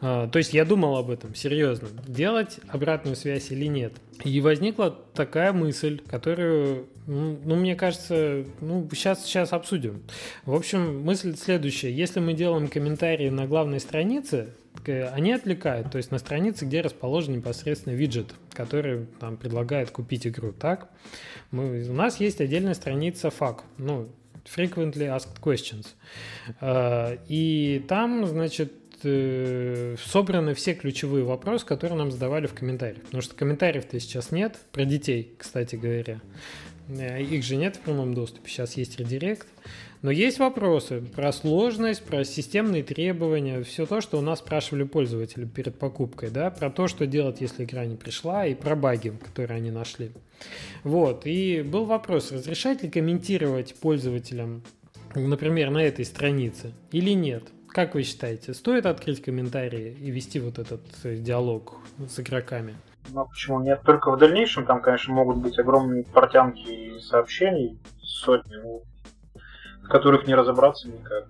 то 0.00 0.30
есть 0.34 0.54
я 0.54 0.64
думал 0.64 0.96
об 0.96 1.10
этом, 1.10 1.34
серьезно, 1.34 1.88
делать 2.06 2.60
обратную 2.68 3.16
связь 3.16 3.50
или 3.50 3.66
нет. 3.66 3.94
И 4.24 4.40
возникла 4.40 4.90
такая 5.14 5.52
мысль, 5.52 6.00
которую, 6.08 6.86
ну, 7.06 7.38
ну, 7.44 7.56
мне 7.56 7.74
кажется, 7.74 8.44
ну, 8.60 8.88
сейчас, 8.92 9.24
сейчас 9.24 9.52
обсудим. 9.52 10.02
В 10.44 10.54
общем, 10.54 11.02
мысль 11.02 11.36
следующая. 11.36 11.92
Если 11.92 12.20
мы 12.20 12.34
делаем 12.34 12.68
комментарии 12.68 13.28
на 13.28 13.46
главной 13.46 13.80
странице, 13.80 14.50
они 14.86 15.32
отвлекают, 15.32 15.90
то 15.90 15.98
есть 15.98 16.10
на 16.10 16.18
странице, 16.18 16.64
где 16.64 16.80
расположен 16.80 17.34
непосредственно 17.34 17.94
виджет, 17.94 18.34
который 18.52 19.06
там 19.20 19.36
предлагает 19.36 19.90
купить 19.90 20.26
игру, 20.26 20.52
так? 20.52 20.90
Мы, 21.50 21.84
у 21.88 21.92
нас 21.92 22.20
есть 22.20 22.40
отдельная 22.40 22.74
страница 22.74 23.28
FAQ, 23.28 23.60
ну, 23.78 24.08
Frequently 24.44 25.08
Asked 25.08 25.40
Questions. 25.42 25.88
А, 26.60 27.18
и 27.28 27.84
там, 27.88 28.26
значит, 28.26 28.72
э, 29.02 29.96
собраны 30.04 30.54
все 30.54 30.74
ключевые 30.74 31.24
вопросы, 31.24 31.64
которые 31.66 31.98
нам 31.98 32.10
задавали 32.10 32.46
в 32.46 32.54
комментариях. 32.54 33.02
Потому 33.02 33.22
что 33.22 33.34
комментариев-то 33.34 33.98
сейчас 34.00 34.30
нет, 34.30 34.58
про 34.72 34.84
детей, 34.84 35.34
кстати 35.38 35.76
говоря. 35.76 36.20
Э, 36.88 37.22
их 37.22 37.44
же 37.44 37.56
нет 37.56 37.76
в 37.76 37.80
прямом 37.80 38.14
доступе, 38.14 38.50
сейчас 38.50 38.76
есть 38.76 38.98
редирект. 38.98 39.46
Но 40.00 40.10
есть 40.10 40.38
вопросы 40.38 41.00
про 41.00 41.32
сложность, 41.32 42.04
про 42.04 42.24
системные 42.24 42.84
требования, 42.84 43.62
все 43.62 43.84
то, 43.84 44.00
что 44.00 44.18
у 44.18 44.20
нас 44.20 44.38
спрашивали 44.38 44.84
пользователи 44.84 45.44
перед 45.44 45.76
покупкой, 45.76 46.30
да, 46.30 46.50
про 46.50 46.70
то, 46.70 46.86
что 46.86 47.06
делать, 47.06 47.40
если 47.40 47.64
игра 47.64 47.84
не 47.84 47.96
пришла, 47.96 48.46
и 48.46 48.54
про 48.54 48.76
баги, 48.76 49.10
которые 49.10 49.56
они 49.56 49.72
нашли. 49.72 50.12
Вот, 50.84 51.26
и 51.26 51.62
был 51.62 51.84
вопрос, 51.84 52.30
разрешать 52.30 52.84
ли 52.84 52.90
комментировать 52.90 53.74
пользователям, 53.74 54.62
например, 55.16 55.70
на 55.70 55.82
этой 55.82 56.04
странице 56.04 56.72
или 56.92 57.10
нет? 57.10 57.42
Как 57.68 57.94
вы 57.94 58.02
считаете, 58.02 58.54
стоит 58.54 58.86
открыть 58.86 59.22
комментарии 59.22 59.96
и 60.00 60.10
вести 60.10 60.40
вот 60.40 60.58
этот 60.58 60.80
э, 61.04 61.16
диалог 61.16 61.74
с 62.08 62.18
игроками? 62.20 62.76
Ну, 63.10 63.26
почему 63.26 63.60
нет? 63.60 63.82
Только 63.84 64.10
в 64.10 64.18
дальнейшем 64.18 64.66
там, 64.66 64.80
конечно, 64.80 65.14
могут 65.14 65.38
быть 65.38 65.58
огромные 65.58 66.04
портянки 66.04 66.98
сообщений, 67.00 67.78
сотни, 68.02 68.56
в 69.82 69.88
которых 69.88 70.26
не 70.26 70.34
разобраться 70.34 70.88
никак. 70.88 71.28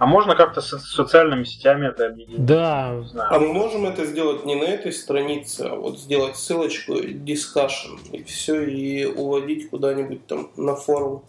А 0.00 0.06
можно 0.06 0.34
как-то 0.34 0.62
с 0.62 0.78
социальными 0.78 1.44
сетями 1.44 1.88
это 1.88 2.06
объединить? 2.06 2.46
Да. 2.46 3.04
А 3.28 3.38
мы 3.38 3.52
можем 3.52 3.84
это 3.84 4.06
сделать 4.06 4.46
не 4.46 4.54
на 4.54 4.64
этой 4.64 4.92
странице, 4.92 5.62
а 5.70 5.76
вот 5.76 5.98
сделать 5.98 6.36
ссылочку 6.36 6.94
discussion 6.94 7.98
и 8.10 8.22
все, 8.22 8.64
и 8.64 9.04
уводить 9.04 9.68
куда-нибудь 9.68 10.26
там 10.26 10.50
на 10.56 10.74
форум. 10.74 11.24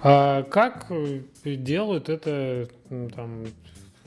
А 0.00 0.42
как 0.44 0.86
делают 1.44 2.08
это 2.08 2.68
там 2.88 3.44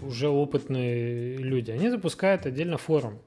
уже 0.01 0.29
опытные 0.29 1.37
люди? 1.37 1.71
Они 1.71 1.89
запускают 1.89 2.45
отдельно 2.45 2.77
форум. 2.77 3.19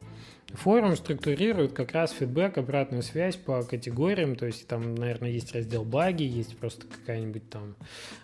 Форум 0.55 0.95
структурирует 0.97 1.73
как 1.73 1.93
раз 1.93 2.13
фидбэк, 2.13 2.59
обратную 2.59 3.03
связь 3.03 3.35
по 3.37 3.65
категориям, 3.65 4.37
то 4.37 4.47
есть 4.47 4.69
там, 4.69 4.95
наверное, 4.95 5.31
есть 5.31 5.53
раздел 5.53 5.85
баги, 5.85 6.23
есть 6.23 6.57
просто 6.57 6.87
какая-нибудь 6.87 7.51
там, 7.51 7.75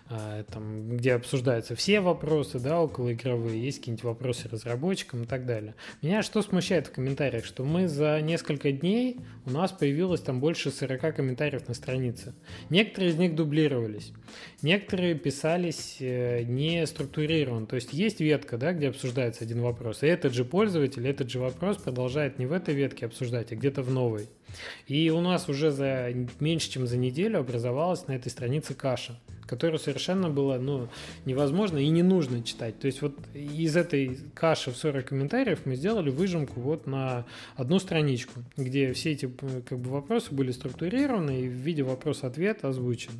там, 0.51 0.97
где 0.97 1.13
обсуждаются 1.13 1.75
все 1.75 2.01
вопросы, 2.01 2.59
да, 2.59 2.81
околоигровые, 2.81 3.63
есть 3.63 3.79
какие-нибудь 3.79 4.03
вопросы 4.03 4.49
разработчикам 4.49 5.23
и 5.23 5.25
так 5.25 5.45
далее. 5.45 5.75
Меня 6.01 6.23
что 6.23 6.41
смущает 6.41 6.87
в 6.87 6.91
комментариях, 6.91 7.45
что 7.45 7.63
мы 7.63 7.87
за 7.87 8.19
несколько 8.21 8.71
дней, 8.71 9.17
у 9.45 9.51
нас 9.51 9.71
появилось 9.71 10.21
там 10.21 10.39
больше 10.39 10.71
40 10.71 11.15
комментариев 11.15 11.67
на 11.67 11.73
странице. 11.73 12.33
Некоторые 12.69 13.11
из 13.11 13.17
них 13.17 13.35
дублировались, 13.35 14.11
некоторые 14.61 15.15
писались 15.15 15.97
э, 15.99 16.43
не 16.43 16.85
структурированно, 16.85 17.65
то 17.65 17.75
есть 17.75 17.93
есть 17.93 18.19
ветка, 18.19 18.57
да, 18.57 18.73
где 18.73 18.89
обсуждается 18.89 19.43
один 19.43 19.61
вопрос, 19.61 20.03
и 20.03 20.07
этот 20.07 20.33
же 20.33 20.45
пользователь, 20.45 21.07
этот 21.07 21.29
же 21.29 21.39
вопрос 21.39 21.77
продолжает 21.77 22.39
не 22.39 22.45
в 22.45 22.51
этой 22.51 22.73
ветке 22.73 23.05
обсуждать, 23.05 23.51
а 23.51 23.55
где-то 23.55 23.81
в 23.81 23.91
новой. 23.91 24.27
И 24.87 25.09
у 25.09 25.21
нас 25.21 25.47
уже 25.47 25.71
за 25.71 26.11
меньше, 26.39 26.69
чем 26.69 26.85
за 26.85 26.97
неделю 26.97 27.39
образовалась 27.39 28.07
на 28.07 28.13
этой 28.13 28.29
странице 28.29 28.73
каша 28.73 29.19
которую 29.51 29.79
совершенно 29.79 30.29
было 30.29 30.57
ну, 30.57 30.87
невозможно 31.25 31.77
и 31.77 31.89
не 31.89 32.03
нужно 32.03 32.41
читать. 32.41 32.79
То 32.79 32.87
есть 32.87 33.01
вот 33.01 33.13
из 33.33 33.75
этой 33.75 34.17
каши 34.33 34.71
в 34.71 34.77
40 34.77 35.03
комментариев 35.03 35.65
мы 35.65 35.75
сделали 35.75 36.09
выжимку 36.09 36.61
вот 36.61 36.87
на 36.87 37.25
одну 37.57 37.77
страничку, 37.79 38.43
где 38.55 38.93
все 38.93 39.11
эти 39.11 39.29
как 39.67 39.77
бы, 39.77 39.89
вопросы 39.89 40.33
были 40.33 40.51
структурированы 40.51 41.41
и 41.41 41.49
в 41.49 41.51
виде 41.51 41.83
вопрос-ответ 41.83 42.63
озвучены. 42.63 43.17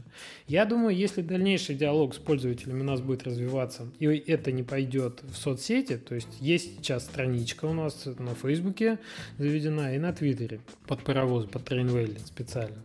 Я 0.47 0.63
думаю, 0.63 0.95
если 0.95 1.21
дальнейший 1.21 1.75
диалог 1.75 2.15
с 2.15 2.17
пользователями 2.17 2.79
у 2.79 2.85
нас 2.85 3.01
будет 3.01 3.23
развиваться, 3.23 3.89
и 3.99 4.05
это 4.05 4.53
не 4.53 4.63
пойдет 4.63 5.21
в 5.23 5.35
соцсети, 5.35 5.97
то 5.97 6.15
есть 6.15 6.29
есть 6.39 6.77
сейчас 6.77 7.03
страничка 7.03 7.65
у 7.65 7.73
нас 7.73 8.05
на 8.05 8.35
Фейсбуке 8.35 8.99
заведена 9.37 9.93
и 9.93 9.99
на 9.99 10.13
Твиттере 10.13 10.61
под 10.87 11.03
паровоз, 11.03 11.47
под 11.47 11.65
Train 11.65 11.90
Valley 11.90 12.19
специально. 12.25 12.77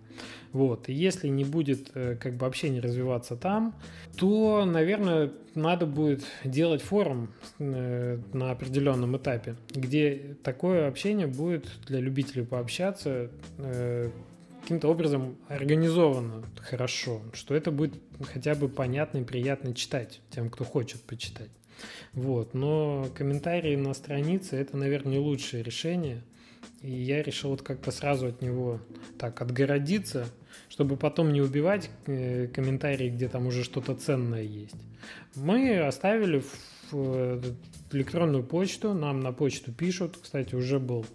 Вот. 0.57 0.88
И 0.88 0.94
если 0.94 1.28
не 1.28 1.44
будет 1.44 1.90
э, 1.92 2.16
как 2.18 2.38
бы 2.38 2.46
общение 2.46 2.80
развиваться 2.80 3.36
там, 3.36 3.74
то, 4.16 4.64
наверное, 4.64 5.30
надо 5.54 5.84
будет 5.84 6.24
делать 6.44 6.80
форум 6.80 7.28
э, 7.59 8.18
на 8.32 8.52
определенном 8.52 9.18
этапе, 9.18 9.57
где 9.74 10.34
такое 10.42 10.88
общение 10.88 11.26
будет 11.26 11.68
для 11.86 12.00
любителей 12.00 12.46
пообщаться 12.46 13.30
э, 13.59 14.11
каким-то 14.62 14.88
образом 14.88 15.36
организовано 15.48 16.42
хорошо, 16.57 17.20
что 17.34 17.54
это 17.54 17.70
будет 17.70 17.92
хотя 18.32 18.54
бы 18.54 18.70
понятно 18.70 19.18
и 19.18 19.24
приятно 19.24 19.74
читать 19.74 20.22
тем, 20.30 20.48
кто 20.48 20.64
хочет 20.64 21.02
почитать. 21.02 21.50
Вот. 22.14 22.54
Но 22.54 23.09
комментарии 23.14 23.76
на 23.76 23.92
странице 23.92 24.57
это, 24.57 24.78
наверное, 24.78 25.12
не 25.12 25.18
лучшее 25.18 25.62
решение. 25.62 26.22
И 26.82 26.90
я 26.90 27.22
решил 27.22 27.50
вот 27.50 27.62
как-то 27.62 27.90
сразу 27.90 28.28
от 28.28 28.42
него 28.42 28.80
так 29.18 29.40
отгородиться, 29.40 30.26
чтобы 30.77 30.99
потом 30.99 31.33
не 31.33 31.41
убивать 31.41 31.89
э, 32.05 32.49
комментарии, 32.49 33.09
где 33.09 33.29
там 33.29 33.47
уже 33.47 33.64
что-то 33.64 33.95
ценное 33.95 34.43
есть. 34.43 34.77
Мы 35.35 35.79
оставили 35.79 36.41
в 36.41 36.93
э, 36.93 37.41
электронную 37.93 38.45
почту, 38.45 38.93
нам 38.93 39.20
на 39.20 39.33
почту 39.33 39.72
пишут, 39.72 40.18
кстати, 40.22 40.55
уже 40.55 40.79
был, 40.79 41.07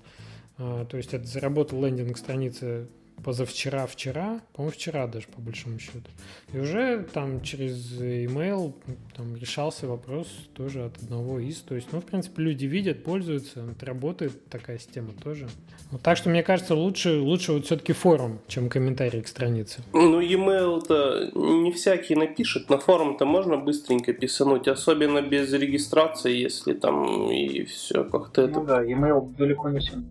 э, 0.58 0.86
то 0.90 0.98
есть 0.98 1.14
это 1.14 1.28
заработал 1.28 1.86
лендинг 1.86 2.18
страницы 2.18 2.88
позавчера, 3.24 3.86
вчера, 3.88 4.42
по-моему, 4.54 4.74
вчера 4.74 5.08
даже, 5.08 5.28
по 5.28 5.42
большому 5.42 5.80
счету. 5.80 6.10
И 6.54 6.60
уже 6.60 7.06
там 7.14 7.42
через 7.42 8.00
email 8.00 8.74
там, 9.16 9.36
решался 9.36 9.88
вопрос 9.88 10.28
тоже 10.54 10.86
от 10.86 10.98
одного 10.98 11.40
из. 11.40 11.60
То 11.62 11.76
есть, 11.76 11.88
ну, 11.92 12.02
в 12.02 12.06
принципе, 12.06 12.42
люди 12.42 12.66
видят, 12.66 13.04
пользуются, 13.04 13.64
это 13.72 13.86
работает 13.86 14.50
такая 14.50 14.78
система 14.78 15.12
тоже. 15.24 15.48
Вот, 15.92 16.02
так 16.02 16.18
что, 16.18 16.30
мне 16.30 16.44
кажется, 16.44 16.76
лучше, 16.76 17.20
лучше 17.20 17.54
вот 17.54 17.66
все-таки 17.66 17.94
форум, 17.94 18.40
чем 18.48 18.70
комментарий 18.70 19.22
к 19.22 19.28
странице. 19.28 19.82
Ну, 19.94 20.20
e-mail-то 20.20 21.32
не 21.36 21.72
всякий 21.72 22.16
напишет. 22.16 22.70
На 22.70 22.78
форум-то 22.78 23.26
можно 23.26 23.58
быстренько 23.58 24.14
писануть, 24.14 24.68
особенно 24.68 25.22
без 25.22 25.52
регистрации, 25.54 26.36
если 26.36 26.74
там 26.74 27.30
и 27.32 27.64
все 27.64 28.04
как-то 28.04 28.42
ну, 28.42 28.48
это... 28.48 28.62
да, 28.62 28.84
e-mail 28.84 29.36
далеко 29.38 29.70
не 29.70 29.82
сильно 29.82 30.06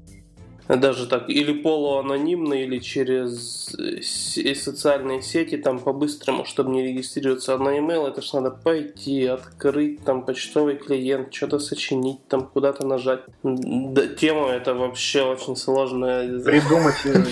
даже 0.77 1.07
так, 1.07 1.29
или 1.29 1.53
полуанонимно, 1.53 2.55
или 2.55 2.79
через 2.79 3.75
э, 3.75 4.55
социальные 4.55 5.23
сети, 5.23 5.57
там 5.57 5.79
по-быстрому, 5.79 6.45
чтобы 6.45 6.71
не 6.71 6.83
регистрироваться 6.83 7.59
на 7.59 7.79
email, 7.79 8.07
это 8.07 8.23
ж 8.23 8.33
надо 8.35 8.51
пойти, 8.51 9.27
открыть 9.27 10.05
там 10.05 10.25
почтовый 10.25 10.77
клиент, 10.77 11.35
что-то 11.35 11.59
сочинить, 11.59 12.27
там 12.29 12.47
куда-то 12.47 12.87
нажать. 12.87 13.21
Да, 13.43 14.07
тема 14.07 14.49
это 14.51 14.75
вообще 14.75 15.23
очень 15.23 15.57
сложная. 15.57 16.41
Придумать 16.41 16.97
э, 17.05 17.25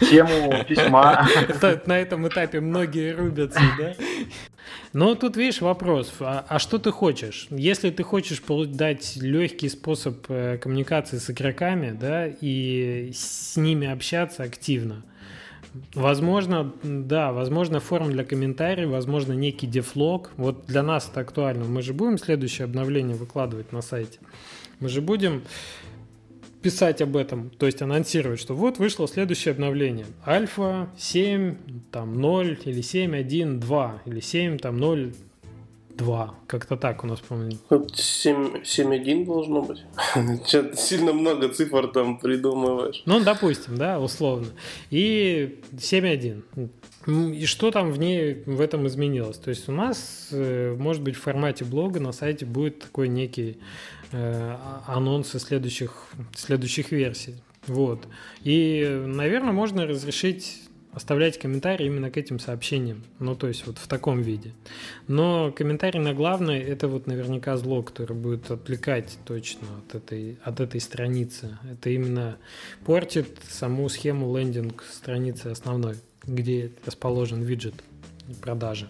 тему 0.10 0.64
письма. 0.68 1.26
На 1.86 1.98
этом 1.98 2.26
этапе 2.28 2.60
многие 2.60 3.12
рубятся, 3.12 3.60
да? 3.78 3.94
Но 4.92 5.14
тут, 5.14 5.36
видишь, 5.36 5.60
вопрос, 5.60 6.12
а, 6.20 6.44
а 6.48 6.58
что 6.58 6.78
ты 6.78 6.90
хочешь? 6.90 7.46
Если 7.50 7.90
ты 7.90 8.02
хочешь 8.02 8.42
дать 8.68 9.16
легкий 9.16 9.68
способ 9.68 10.24
э, 10.28 10.58
коммуникации 10.58 11.18
с 11.18 11.30
игроками, 11.30 11.96
да, 11.98 12.26
и 12.26 13.10
с 13.14 13.56
ними 13.56 13.86
общаться 13.86 14.42
активно, 14.42 15.04
Возможно, 15.94 16.72
да, 16.82 17.32
возможно, 17.32 17.80
форум 17.80 18.10
для 18.10 18.24
комментариев, 18.24 18.88
возможно, 18.88 19.32
некий 19.32 19.66
дефлог. 19.66 20.30
Вот 20.36 20.66
для 20.66 20.82
нас 20.82 21.08
это 21.10 21.20
актуально. 21.20 21.64
Мы 21.64 21.82
же 21.82 21.92
будем 21.92 22.18
следующее 22.18 22.64
обновление 22.64 23.16
выкладывать 23.16 23.72
на 23.72 23.82
сайте. 23.82 24.18
Мы 24.80 24.88
же 24.88 25.00
будем 25.00 25.42
писать 26.66 27.00
об 27.00 27.16
этом, 27.16 27.50
то 27.50 27.66
есть 27.66 27.80
анонсировать, 27.80 28.40
что 28.40 28.52
вот 28.52 28.78
вышло 28.78 29.06
следующее 29.06 29.52
обновление. 29.52 30.04
Альфа 30.26 30.90
7, 30.98 31.54
там 31.92 32.20
0 32.20 32.58
или 32.64 32.80
7.1.2 32.80 34.00
или 34.04 34.18
7, 34.18 34.58
там 34.58 34.76
0, 34.76 35.14
2. 35.90 36.34
Как-то 36.48 36.76
так 36.76 37.04
у 37.04 37.06
нас, 37.06 37.20
по-моему. 37.20 37.56
7.1 37.70 39.26
должно 39.26 39.62
быть. 39.62 39.84
Что-то 40.48 40.76
сильно 40.76 41.12
много 41.12 41.48
цифр 41.50 41.86
там 41.86 42.18
придумываешь. 42.18 43.04
Ну, 43.06 43.20
допустим, 43.20 43.76
да, 43.76 44.00
условно. 44.00 44.48
И 44.90 45.60
7.1. 45.72 47.32
И 47.32 47.46
что 47.46 47.70
там 47.70 47.92
в 47.92 48.00
ней 48.00 48.42
в 48.44 48.60
этом 48.60 48.88
изменилось? 48.88 49.38
То 49.38 49.50
есть 49.50 49.68
у 49.68 49.72
нас, 49.72 50.30
э, 50.32 50.74
может 50.76 51.02
быть, 51.02 51.14
в 51.14 51.20
формате 51.20 51.64
блога 51.64 52.00
на 52.00 52.10
сайте 52.10 52.44
будет 52.44 52.80
такой 52.80 53.06
некий 53.06 53.58
Э, 54.12 54.56
анонсы 54.86 55.38
следующих, 55.38 56.08
следующих 56.34 56.92
версий. 56.92 57.34
Вот. 57.66 58.06
И, 58.44 59.02
наверное, 59.06 59.52
можно 59.52 59.86
разрешить 59.86 60.62
оставлять 60.92 61.38
комментарии 61.38 61.86
именно 61.86 62.10
к 62.10 62.16
этим 62.16 62.38
сообщениям. 62.38 63.02
Ну, 63.18 63.34
то 63.34 63.48
есть 63.48 63.66
вот 63.66 63.78
в 63.78 63.86
таком 63.86 64.22
виде. 64.22 64.52
Но 65.08 65.52
комментарий 65.52 66.00
на 66.00 66.14
главное 66.14 66.62
это 66.62 66.88
вот 66.88 67.06
наверняка 67.06 67.56
зло, 67.56 67.82
которое 67.82 68.14
будет 68.14 68.50
отвлекать 68.50 69.18
точно 69.26 69.66
от 69.78 69.94
этой, 69.94 70.38
от 70.42 70.60
этой 70.60 70.80
страницы. 70.80 71.58
Это 71.70 71.90
именно 71.90 72.38
портит 72.86 73.28
саму 73.48 73.88
схему 73.88 74.34
лендинг 74.36 74.84
страницы 74.90 75.48
основной, 75.48 75.96
где 76.24 76.72
расположен 76.86 77.42
виджет 77.42 77.74
продажи. 78.40 78.88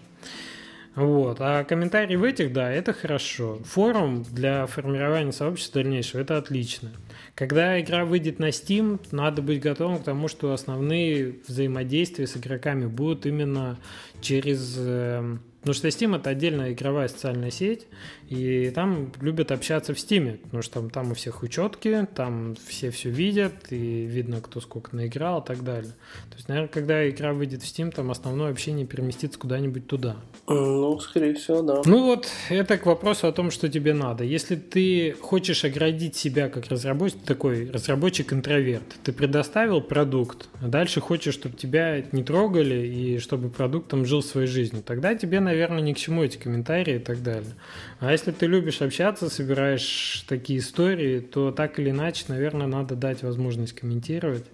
Вот. 0.97 1.37
А 1.41 1.63
комментарии 1.63 2.15
в 2.15 2.23
этих, 2.23 2.51
да, 2.51 2.71
это 2.71 2.91
хорошо. 2.91 3.59
Форум 3.65 4.23
для 4.23 4.65
формирования 4.65 5.31
сообщества 5.31 5.83
дальнейшего, 5.83 6.21
это 6.21 6.37
отлично. 6.39 6.91
Когда 7.35 7.79
игра 7.79 8.03
выйдет 8.03 8.39
на 8.39 8.49
Steam, 8.49 8.99
надо 9.11 9.43
быть 9.43 9.61
готовым 9.61 9.99
к 9.99 10.03
тому, 10.03 10.27
что 10.27 10.53
основные 10.53 11.35
взаимодействия 11.47 12.25
с 12.25 12.35
игроками 12.35 12.87
будут 12.87 13.27
именно 13.27 13.77
через 14.21 14.75
эм, 14.79 15.43
Потому 15.67 15.79
что 15.79 15.87
Steam 15.89 16.15
это 16.15 16.29
отдельная 16.29 16.71
игровая 16.71 17.09
социальная 17.09 17.51
сеть, 17.51 17.87
и 18.29 18.71
там 18.73 19.11
любят 19.19 19.51
общаться 19.51 19.93
в 19.93 19.97
Steam, 19.97 20.37
потому 20.37 20.63
что 20.63 20.75
там, 20.75 20.89
там 20.89 21.11
у 21.11 21.13
всех 21.13 21.43
учетки, 21.43 22.07
там 22.15 22.55
все 22.65 22.89
все 22.89 23.09
видят, 23.09 23.53
и 23.71 24.05
видно, 24.05 24.39
кто 24.39 24.61
сколько 24.61 24.95
наиграл 24.95 25.41
и 25.41 25.45
так 25.45 25.65
далее. 25.65 25.91
То 26.29 26.37
есть, 26.37 26.47
наверное, 26.47 26.69
когда 26.69 27.09
игра 27.09 27.33
выйдет 27.33 27.63
в 27.63 27.65
Steam, 27.65 27.91
там 27.91 28.11
основное 28.11 28.49
общение 28.49 28.85
переместится 28.85 29.37
куда-нибудь 29.37 29.87
туда. 29.87 30.15
Ну, 30.47 30.97
скорее 31.01 31.33
всего, 31.33 31.61
да. 31.61 31.81
Ну 31.83 32.05
вот, 32.05 32.29
это 32.49 32.77
к 32.77 32.85
вопросу 32.85 33.27
о 33.27 33.33
том, 33.33 33.51
что 33.51 33.67
тебе 33.67 33.93
надо. 33.93 34.23
Если 34.23 34.55
ты 34.55 35.17
хочешь 35.19 35.65
оградить 35.65 36.15
себя 36.15 36.47
как 36.47 36.67
разработчик, 36.67 37.19
такой 37.23 37.69
разработчик-интроверт, 37.69 38.85
ты 39.03 39.11
предоставил 39.11 39.81
продукт, 39.81 40.47
а 40.61 40.69
дальше 40.69 41.01
хочешь, 41.01 41.33
чтобы 41.33 41.57
тебя 41.57 42.05
не 42.13 42.23
трогали 42.23 42.87
и 42.87 43.19
чтобы 43.19 43.49
продукт 43.49 43.89
там 43.89 44.05
жил 44.05 44.23
своей 44.23 44.47
жизнью, 44.47 44.81
тогда 44.81 45.13
тебе, 45.13 45.41
наверное, 45.41 45.56
ни 45.79 45.93
к 45.93 45.97
чему 45.97 46.23
эти 46.23 46.37
комментарии 46.37 46.95
и 46.95 46.99
так 46.99 47.23
далее. 47.23 47.53
А 47.99 48.11
если 48.11 48.31
ты 48.31 48.45
любишь 48.45 48.81
общаться, 48.81 49.29
собираешь 49.29 50.25
такие 50.27 50.59
истории, 50.59 51.19
то 51.19 51.51
так 51.51 51.79
или 51.79 51.89
иначе, 51.89 52.25
наверное, 52.27 52.67
надо 52.67 52.95
дать 52.95 53.23
возможность 53.23 53.73
комментировать. 53.73 54.45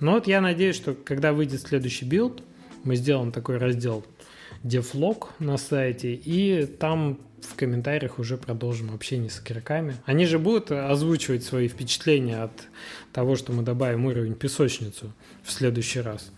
Но 0.00 0.12
вот 0.12 0.26
я 0.26 0.40
надеюсь, 0.40 0.76
что 0.76 0.94
когда 0.94 1.32
выйдет 1.32 1.60
следующий 1.60 2.04
билд, 2.04 2.42
мы 2.82 2.96
сделаем 2.96 3.32
такой 3.32 3.58
раздел 3.58 4.04
Devlog 4.62 5.28
на 5.38 5.56
сайте, 5.56 6.14
и 6.14 6.66
там 6.66 7.18
в 7.40 7.54
комментариях 7.56 8.18
уже 8.18 8.36
продолжим 8.36 8.92
общение 8.94 9.30
с 9.30 9.40
игроками. 9.40 9.96
Они 10.06 10.26
же 10.26 10.38
будут 10.38 10.72
озвучивать 10.72 11.44
свои 11.44 11.68
впечатления 11.68 12.42
от 12.42 12.52
того, 13.12 13.36
что 13.36 13.52
мы 13.52 13.62
добавим 13.62 14.06
уровень 14.06 14.34
песочницу 14.34 15.12
в 15.42 15.52
следующий 15.52 16.00
раз. 16.00 16.32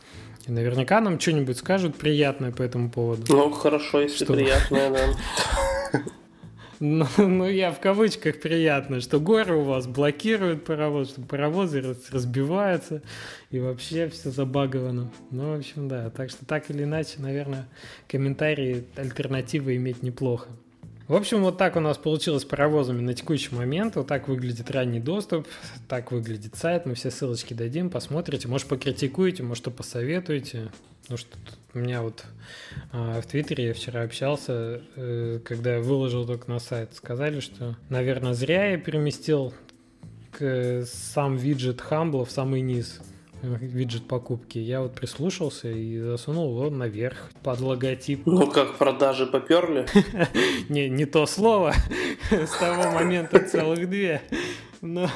И 0.46 0.52
наверняка 0.52 1.00
нам 1.00 1.18
что-нибудь 1.18 1.58
скажут 1.58 1.96
приятное 1.96 2.52
по 2.52 2.62
этому 2.62 2.90
поводу. 2.90 3.24
Ну, 3.28 3.50
хорошо, 3.50 4.00
если 4.00 4.24
что... 4.24 4.32
приятное, 4.32 4.90
да. 4.90 6.02
Ну, 6.78 7.06
ну, 7.16 7.48
я 7.48 7.72
в 7.72 7.80
кавычках 7.80 8.38
приятно, 8.38 9.00
что 9.00 9.18
горы 9.18 9.56
у 9.56 9.62
вас 9.62 9.86
блокируют 9.86 10.66
паровоз, 10.66 11.08
что 11.08 11.22
паровозы 11.22 11.96
разбиваются, 12.10 13.02
и 13.50 13.58
вообще 13.58 14.08
все 14.08 14.30
забаговано. 14.30 15.10
Ну, 15.30 15.54
в 15.54 15.58
общем, 15.58 15.88
да. 15.88 16.10
Так 16.10 16.28
что 16.28 16.44
так 16.44 16.70
или 16.70 16.84
иначе, 16.84 17.14
наверное, 17.18 17.66
комментарии 18.08 18.84
альтернативы 18.96 19.76
иметь 19.76 20.02
неплохо. 20.02 20.48
В 21.08 21.14
общем, 21.14 21.42
вот 21.42 21.56
так 21.56 21.76
у 21.76 21.80
нас 21.80 21.98
получилось 21.98 22.42
с 22.42 22.44
паровозами 22.44 23.00
на 23.00 23.14
текущий 23.14 23.54
момент. 23.54 23.94
Вот 23.94 24.08
так 24.08 24.26
выглядит 24.26 24.72
ранний 24.72 24.98
доступ, 24.98 25.46
так 25.88 26.10
выглядит 26.10 26.56
сайт. 26.56 26.84
Мы 26.84 26.94
все 26.94 27.12
ссылочки 27.12 27.54
дадим, 27.54 27.90
посмотрите. 27.90 28.48
Может, 28.48 28.66
покритикуете, 28.66 29.44
может, 29.44 29.62
что 29.62 29.70
посоветуете. 29.70 30.72
Потому 31.02 31.18
что 31.18 31.38
у 31.74 31.78
меня 31.78 32.02
вот 32.02 32.24
э, 32.92 33.20
в 33.20 33.26
Твиттере 33.26 33.66
я 33.66 33.74
вчера 33.74 34.02
общался, 34.02 34.82
э, 34.96 35.38
когда 35.44 35.76
я 35.76 35.80
выложил 35.80 36.26
только 36.26 36.50
на 36.50 36.58
сайт, 36.58 36.94
сказали, 36.96 37.38
что, 37.38 37.76
наверное, 37.88 38.34
зря 38.34 38.72
я 38.72 38.76
переместил 38.76 39.54
к, 40.32 40.84
сам 40.86 41.36
виджет 41.36 41.80
Хамбла 41.80 42.24
в 42.24 42.32
самый 42.32 42.62
низ 42.62 43.00
виджет 43.42 44.06
покупки. 44.06 44.58
Я 44.58 44.80
вот 44.80 44.94
прислушался 44.94 45.70
и 45.70 45.98
засунул 45.98 46.58
его 46.58 46.70
наверх 46.70 47.30
под 47.42 47.60
логотип. 47.60 48.26
Ну 48.26 48.50
как, 48.50 48.78
продажи 48.78 49.26
поперли? 49.26 49.86
Не, 50.68 50.88
не 50.88 51.06
то 51.06 51.26
слово. 51.26 51.74
С 52.30 52.58
того 52.58 52.92
момента 52.92 53.40
целых 53.40 53.88
две. 53.88 54.22
Но, 54.82 55.08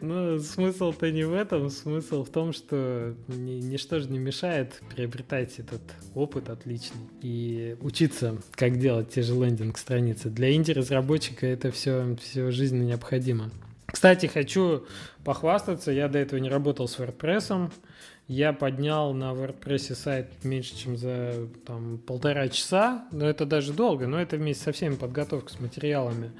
но 0.00 0.38
смысл-то 0.38 1.10
не 1.10 1.24
в 1.24 1.34
этом, 1.34 1.70
смысл 1.70 2.24
в 2.24 2.30
том, 2.30 2.52
что 2.52 3.14
ни, 3.28 3.60
ничто 3.60 3.98
же 4.00 4.08
не 4.08 4.18
мешает 4.18 4.80
приобретать 4.94 5.58
этот 5.58 5.82
опыт 6.14 6.48
отличный 6.48 7.00
и 7.20 7.76
учиться, 7.80 8.36
как 8.52 8.78
делать 8.78 9.10
те 9.10 9.22
же 9.22 9.34
лендинг-страницы. 9.34 10.30
Для 10.30 10.54
инди-разработчика 10.54 11.46
это 11.46 11.70
все, 11.70 12.16
все 12.20 12.50
жизненно 12.50 12.84
необходимо. 12.84 13.50
Кстати, 13.86 14.26
хочу 14.26 14.86
похвастаться, 15.24 15.92
я 15.92 16.08
до 16.08 16.18
этого 16.18 16.40
не 16.40 16.48
работал 16.48 16.88
с 16.88 16.98
WordPress. 16.98 17.70
Я 18.26 18.52
поднял 18.54 19.12
на 19.12 19.32
WordPress 19.32 19.94
сайт 19.94 20.44
меньше, 20.44 20.76
чем 20.76 20.96
за 20.96 21.48
там, 21.66 21.98
полтора 21.98 22.48
часа, 22.48 23.04
но 23.12 23.28
это 23.28 23.44
даже 23.44 23.72
долго, 23.72 24.06
но 24.06 24.20
это 24.20 24.36
вместе 24.36 24.64
со 24.64 24.72
всеми 24.72 24.94
подготовкой 24.94 25.54
с 25.56 25.60
материалами. 25.60 26.32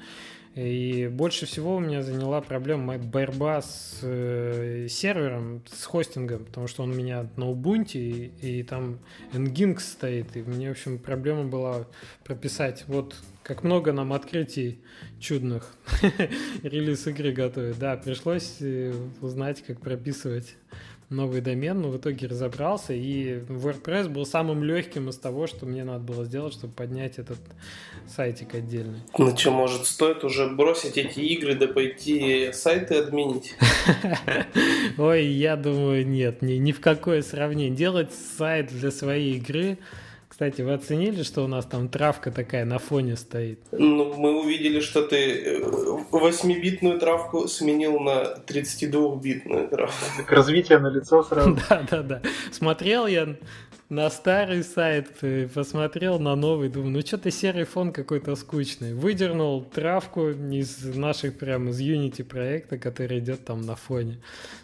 И 0.55 1.09
больше 1.11 1.45
всего 1.45 1.75
у 1.75 1.79
меня 1.81 2.01
заняла 2.01 2.39
проблема 2.39 2.97
борьба 2.97 3.61
с 3.61 3.99
э, 4.03 4.87
сервером, 4.89 5.61
с 5.69 5.83
хостингом, 5.83 6.45
потому 6.45 6.67
что 6.67 6.83
он 6.83 6.91
у 6.91 6.93
меня 6.93 7.27
на 7.35 7.43
Ubuntu, 7.51 7.97
и, 7.97 8.31
и 8.41 8.63
там 8.63 8.99
Nginx 9.33 9.79
стоит, 9.79 10.37
и 10.37 10.41
мне, 10.43 10.69
в 10.69 10.71
общем, 10.71 10.97
проблема 10.97 11.43
была 11.43 11.87
прописать, 12.23 12.85
вот 12.87 13.15
как 13.43 13.63
много 13.63 13.91
нам 13.91 14.13
открытий 14.13 14.79
чудных 15.19 15.75
релиз 16.63 17.05
игры 17.05 17.33
готовит. 17.33 17.77
Да, 17.77 17.97
пришлось 17.97 18.55
э, 18.61 18.93
узнать, 19.19 19.61
как 19.61 19.81
прописывать 19.81 20.55
новый 21.09 21.41
домен, 21.41 21.81
но 21.81 21.89
в 21.89 21.97
итоге 21.97 22.27
разобрался, 22.27 22.93
и 22.93 23.39
WordPress 23.47 24.09
был 24.09 24.25
самым 24.25 24.63
легким 24.63 25.09
из 25.09 25.17
того, 25.17 25.47
что 25.47 25.65
мне 25.65 25.83
надо 25.83 25.99
было 25.99 26.25
сделать, 26.25 26.53
чтобы 26.53 26.73
поднять 26.73 27.19
этот 27.19 27.37
сайтик 28.07 28.55
отдельный. 28.55 28.99
Ну 29.17 29.35
что, 29.37 29.51
может, 29.51 29.85
стоит 29.85 30.23
уже 30.23 30.47
бросить 30.47 30.97
эти 30.97 31.19
игры, 31.19 31.55
да 31.55 31.67
пойти 31.67 32.51
сайты 32.53 32.95
админить? 32.95 33.55
Ой, 34.97 35.25
я 35.25 35.55
думаю, 35.55 36.07
нет, 36.07 36.41
ни, 36.41 36.53
ни 36.53 36.71
в 36.71 36.79
какое 36.79 37.21
сравнение. 37.21 37.75
Делать 37.75 38.11
сайт 38.37 38.67
для 38.67 38.91
своей 38.91 39.37
игры 39.37 39.77
кстати, 40.35 40.61
вы 40.63 40.73
оценили, 40.73 41.23
что 41.23 41.45
у 41.45 41.47
нас 41.47 41.65
там 41.65 41.87
травка 41.87 42.29
такая 42.29 42.65
на 42.65 42.77
фоне 42.77 43.15
стоит? 43.15 43.61
Ну, 43.71 44.15
мы 44.15 44.37
увидели, 44.41 44.81
что 44.81 45.01
ты 45.01 45.61
8-битную 46.11 46.97
э, 46.97 46.99
травку 46.99 47.47
сменил 47.47 48.01
на 48.01 48.35
32-битную 48.45 49.69
травку. 49.69 49.95
Так 50.17 50.29
развитие 50.29 50.79
на 50.79 50.87
лицо 50.87 51.23
сразу. 51.23 51.57
Да, 51.69 51.87
да, 51.89 52.03
да. 52.03 52.21
Смотрел 52.51 53.07
я 53.07 53.37
на 53.95 54.09
старый 54.09 54.63
сайт, 54.63 55.07
э, 55.21 55.47
посмотрел 55.47 56.19
на 56.19 56.35
новый, 56.35 56.67
думаю, 56.67 56.91
ну 56.91 57.01
что-то 57.01 57.31
серый 57.31 57.63
фон 57.63 57.93
какой-то 57.93 58.35
скучный. 58.35 58.93
Выдернул 58.93 59.63
травку 59.63 60.29
из 60.31 60.83
наших 60.83 61.37
прям 61.37 61.69
из 61.69 61.79
Unity 61.79 62.25
проекта, 62.25 62.77
который 62.77 63.19
идет 63.19 63.45
там 63.45 63.61
на 63.61 63.77
фоне. 63.77 64.19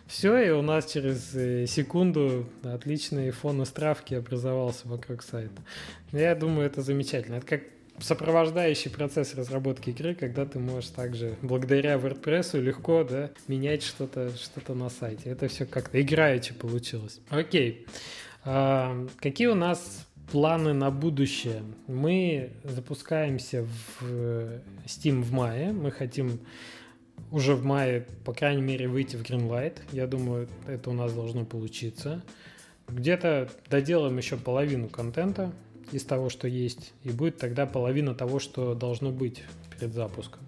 Все, 0.05 0.37
и 0.37 0.49
у 0.49 0.61
нас 0.61 0.91
через 0.91 1.33
э, 1.33 1.65
секунду 1.65 2.45
отличный 2.63 3.31
фон 3.31 3.61
из 3.61 3.69
травки 3.69 4.15
образовался 4.15 4.89
вокруг 4.89 5.23
сайта. 5.23 5.61
Я 6.11 6.35
думаю, 6.35 6.65
это 6.67 6.81
замечательно. 6.81 7.35
Это 7.35 7.45
как 7.45 7.61
сопровождающий 7.99 8.91
процесс 8.91 9.33
разработки 9.35 9.91
игры, 9.91 10.13
когда 10.13 10.45
ты 10.45 10.59
можешь 10.59 10.89
также 10.89 11.35
благодаря 11.41 11.95
WordPress 11.95 12.59
легко 12.59 13.05
да, 13.05 13.29
менять 13.47 13.83
что-то 13.83 14.31
что 14.35 14.73
на 14.73 14.89
сайте. 14.89 15.29
Это 15.29 15.47
все 15.47 15.65
как-то 15.65 16.01
играючи 16.01 16.53
получилось. 16.53 17.21
Окей. 17.29 17.85
А, 17.85 18.20
какие 18.43 19.47
у 19.47 19.55
нас 19.55 20.07
планы 20.31 20.73
на 20.73 20.91
будущее? 20.91 21.63
Мы 21.87 22.51
запускаемся 22.63 23.63
в 23.63 24.03
э, 24.03 24.59
Steam 24.85 25.21
в 25.21 25.31
мае. 25.31 25.73
Мы 25.73 25.91
хотим 25.91 26.39
уже 27.31 27.55
в 27.55 27.63
мае, 27.63 28.07
по 28.25 28.33
крайней 28.33 28.61
мере, 28.61 28.87
выйти 28.87 29.15
в 29.15 29.21
Greenlight. 29.21 29.77
Я 29.91 30.07
думаю, 30.07 30.47
это 30.67 30.89
у 30.89 30.93
нас 30.93 31.13
должно 31.13 31.45
получиться. 31.45 32.23
Где-то 32.87 33.49
доделаем 33.69 34.17
еще 34.17 34.37
половину 34.37 34.89
контента 34.89 35.53
из 35.91 36.03
того, 36.03 36.29
что 36.29 36.47
есть, 36.47 36.93
и 37.03 37.11
будет 37.11 37.37
тогда 37.37 37.65
половина 37.65 38.15
того, 38.15 38.39
что 38.39 38.73
должно 38.75 39.11
быть 39.11 39.43
перед 39.77 39.93
запуском. 39.93 40.41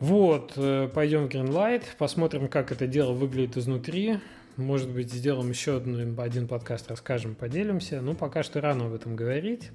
Вот, 0.00 0.52
э, 0.56 0.88
пойдем 0.92 1.26
в 1.26 1.28
Greenlight, 1.28 1.82
посмотрим, 1.98 2.48
как 2.48 2.72
это 2.72 2.86
дело 2.86 3.12
выглядит 3.12 3.56
изнутри. 3.56 4.18
Может 4.56 4.90
быть, 4.90 5.12
сделаем 5.12 5.50
еще 5.50 5.78
одну, 5.78 6.22
один 6.22 6.46
подкаст, 6.46 6.88
расскажем, 6.88 7.34
поделимся. 7.34 8.00
Ну, 8.00 8.14
пока 8.14 8.44
что 8.44 8.60
рано 8.60 8.86
об 8.86 8.94
этом 8.94 9.16
говорить. 9.16 9.70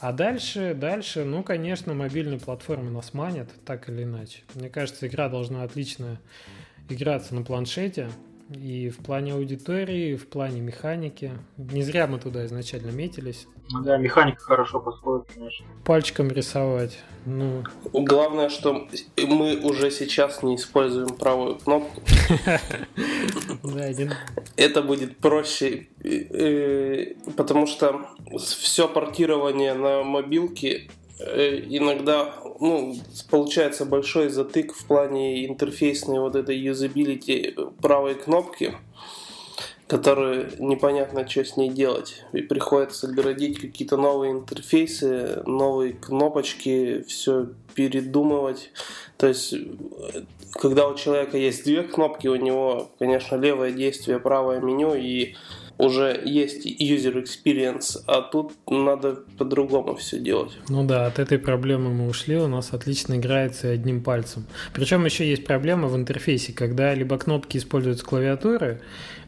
А 0.00 0.12
дальше, 0.12 0.74
дальше, 0.74 1.24
ну, 1.24 1.42
конечно, 1.42 1.92
мобильные 1.92 2.40
платформы 2.40 2.90
нас 2.90 3.12
манят, 3.12 3.50
так 3.66 3.90
или 3.90 4.04
иначе. 4.04 4.40
Мне 4.54 4.70
кажется, 4.70 5.06
игра 5.06 5.28
должна 5.28 5.64
отлично 5.64 6.18
играться 6.88 7.34
на 7.34 7.42
планшете. 7.42 8.08
И 8.56 8.90
в 8.90 8.98
плане 8.98 9.34
аудитории, 9.34 10.12
и 10.12 10.16
в 10.16 10.28
плане 10.28 10.60
механики. 10.60 11.32
Не 11.56 11.82
зря 11.82 12.06
мы 12.06 12.18
туда 12.18 12.46
изначально 12.46 12.90
метились. 12.90 13.46
Ну 13.70 13.82
да, 13.82 13.96
механика 13.96 14.40
хорошо 14.42 14.80
подходит, 14.80 15.26
конечно. 15.32 15.64
Пальчиком 15.84 16.28
рисовать. 16.28 16.98
Ну, 17.24 17.64
Главное, 17.92 18.48
что 18.48 18.86
мы 19.16 19.56
уже 19.62 19.90
сейчас 19.90 20.42
не 20.42 20.56
используем 20.56 21.08
правую 21.08 21.56
кнопку. 21.56 22.02
да, 23.62 23.84
один. 23.84 24.12
Это 24.56 24.82
будет 24.82 25.16
проще, 25.18 25.88
э, 26.02 27.14
потому 27.36 27.66
что 27.66 28.06
все 28.38 28.88
портирование 28.88 29.74
на 29.74 30.02
мобилке 30.02 30.88
э, 30.88 31.01
иногда 31.18 32.34
ну, 32.60 32.94
получается 33.30 33.84
большой 33.84 34.28
затык 34.28 34.74
в 34.74 34.84
плане 34.86 35.46
интерфейсной 35.46 36.20
вот 36.20 36.36
этой 36.36 36.56
юзабилити 36.56 37.54
правой 37.80 38.14
кнопки, 38.14 38.74
которую 39.86 40.50
непонятно, 40.58 41.28
что 41.28 41.44
с 41.44 41.56
ней 41.56 41.68
делать. 41.68 42.24
И 42.32 42.40
приходится 42.40 43.08
городить 43.08 43.60
какие-то 43.60 43.96
новые 43.96 44.32
интерфейсы, 44.32 45.42
новые 45.44 45.92
кнопочки, 45.92 47.04
все 47.08 47.48
передумывать. 47.74 48.70
То 49.18 49.26
есть, 49.26 49.52
э, 49.52 50.22
когда 50.52 50.88
у 50.88 50.94
человека 50.94 51.36
есть 51.36 51.64
две 51.64 51.82
кнопки, 51.82 52.28
у 52.28 52.36
него, 52.36 52.90
конечно, 52.98 53.36
левое 53.36 53.72
действие, 53.72 54.18
правое 54.18 54.60
меню 54.60 54.94
и 54.94 55.34
уже 55.82 56.22
есть 56.24 56.64
user 56.64 57.24
experience, 57.24 57.98
а 58.06 58.22
тут 58.22 58.52
надо 58.68 59.24
по-другому 59.36 59.96
все 59.96 60.20
делать. 60.20 60.52
Ну 60.68 60.84
да, 60.84 61.06
от 61.06 61.18
этой 61.18 61.38
проблемы 61.38 61.90
мы 61.92 62.08
ушли, 62.08 62.36
у 62.36 62.46
нас 62.46 62.72
отлично 62.72 63.16
играется 63.16 63.68
одним 63.70 64.02
пальцем. 64.02 64.46
Причем 64.72 65.04
еще 65.04 65.28
есть 65.28 65.44
проблема 65.44 65.88
в 65.88 65.96
интерфейсе, 65.96 66.52
когда 66.52 66.94
либо 66.94 67.18
кнопки 67.18 67.56
используются 67.56 68.04
клавиатуры, 68.04 68.80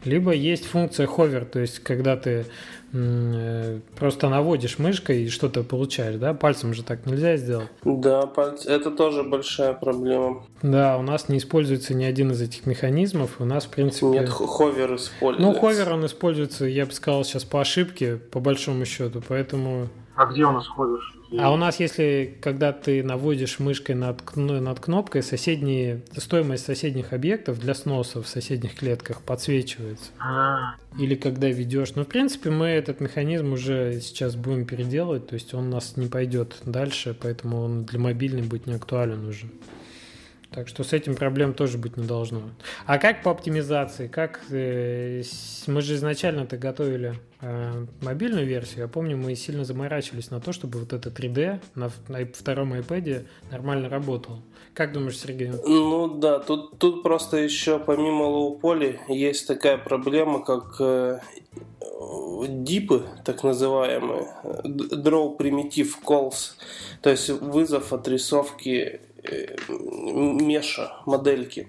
либо 0.05 0.31
есть 0.31 0.65
функция 0.65 1.07
hover, 1.07 1.45
то 1.45 1.59
есть 1.59 1.79
когда 1.79 2.15
ты 2.15 2.45
э, 2.93 3.79
просто 3.97 4.29
наводишь 4.29 4.79
мышкой 4.79 5.23
и 5.23 5.29
что-то 5.29 5.63
получаешь, 5.63 6.15
да? 6.15 6.33
Пальцем 6.33 6.73
же 6.73 6.83
так 6.83 7.05
нельзя 7.05 7.37
сделать. 7.37 7.67
Да, 7.83 8.25
пальцы. 8.27 8.69
Это 8.69 8.91
тоже 8.91 9.23
большая 9.23 9.73
проблема. 9.73 10.45
Да, 10.61 10.97
у 10.97 11.01
нас 11.01 11.29
не 11.29 11.37
используется 11.37 11.93
ни 11.93 12.03
один 12.03 12.31
из 12.31 12.41
этих 12.41 12.65
механизмов. 12.65 13.39
У 13.39 13.45
нас, 13.45 13.65
в 13.65 13.69
принципе... 13.69 14.07
Нет, 14.07 14.29
ховер 14.29 14.95
используется. 14.95 15.41
Ну, 15.41 15.59
ховер 15.59 15.93
он 15.93 16.05
используется, 16.05 16.65
я 16.65 16.85
бы 16.85 16.91
сказал, 16.91 17.23
сейчас 17.23 17.43
по 17.43 17.61
ошибке, 17.61 18.17
по 18.17 18.39
большому 18.39 18.85
счету, 18.85 19.21
поэтому... 19.27 19.87
А 20.15 20.25
где 20.27 20.45
у 20.45 20.51
нас 20.51 20.67
ходишь? 20.67 21.14
А 21.37 21.51
у 21.51 21.57
нас, 21.57 21.79
если 21.79 22.37
когда 22.41 22.71
ты 22.71 23.03
наводишь 23.03 23.59
мышкой 23.59 23.95
над, 23.95 24.35
над 24.35 24.79
кнопкой, 24.79 25.23
соседние, 25.23 26.01
стоимость 26.15 26.65
соседних 26.65 27.13
объектов 27.13 27.59
для 27.59 27.73
сноса 27.73 28.21
в 28.21 28.27
соседних 28.27 28.75
клетках 28.75 29.21
подсвечивается. 29.21 30.11
А, 30.19 30.75
Или 30.99 31.15
когда 31.15 31.47
ведешь. 31.47 31.95
Ну, 31.95 32.03
в 32.03 32.07
принципе, 32.07 32.49
мы 32.49 32.67
этот 32.67 32.99
механизм 32.99 33.53
уже 33.53 33.99
сейчас 34.01 34.35
будем 34.35 34.65
переделывать, 34.65 35.27
то 35.27 35.33
есть 35.33 35.53
он 35.53 35.67
у 35.67 35.71
нас 35.71 35.97
не 35.97 36.07
пойдет 36.07 36.57
дальше, 36.65 37.17
поэтому 37.19 37.61
он 37.61 37.85
для 37.85 37.99
мобильной 37.99 38.43
будет 38.43 38.67
не 38.67 38.73
актуален 38.73 39.27
уже. 39.27 39.47
Так 40.55 40.69
что 40.69 40.85
с 40.85 40.93
этим 40.93 41.15
проблем 41.15 41.53
тоже 41.53 41.77
быть 41.77 41.97
не 41.97 42.07
должно. 42.07 42.41
А 42.85 42.97
как 42.97 43.23
по 43.23 43.31
оптимизации? 43.31 44.07
Как 44.07 44.39
э, 44.49 45.21
мы 45.67 45.81
же 45.81 45.95
изначально-то 45.95 46.55
готовили 46.55 47.15
э, 47.41 47.85
мобильную 48.01 48.47
версию. 48.47 48.83
Я 48.83 48.87
помню, 48.87 49.17
мы 49.17 49.35
сильно 49.35 49.65
заморачивались 49.65 50.31
на 50.31 50.39
то, 50.39 50.53
чтобы 50.53 50.79
вот 50.79 50.93
это 50.93 51.09
3D 51.09 51.59
на, 51.75 51.91
на 52.07 52.25
втором 52.25 52.73
iPad 52.73 53.25
нормально 53.51 53.89
работало. 53.89 54.41
Как 54.73 54.93
думаешь, 54.93 55.19
Сергей? 55.19 55.51
Ну 55.65 56.19
да, 56.19 56.39
тут, 56.39 56.79
тут 56.79 57.03
просто 57.03 57.35
еще 57.35 57.77
помимо 57.77 58.57
poly 58.57 58.97
есть 59.09 59.47
такая 59.47 59.77
проблема, 59.77 60.41
как 60.41 60.77
э, 60.79 61.19
дипы, 62.47 63.03
так 63.25 63.43
называемые, 63.43 64.27
draw 64.63 65.37
primitive 65.37 65.95
calls, 66.03 66.53
то 67.01 67.09
есть 67.09 67.29
вызов 67.29 67.91
отрисовки 67.91 69.01
меша, 69.67 70.93
модельки. 71.05 71.67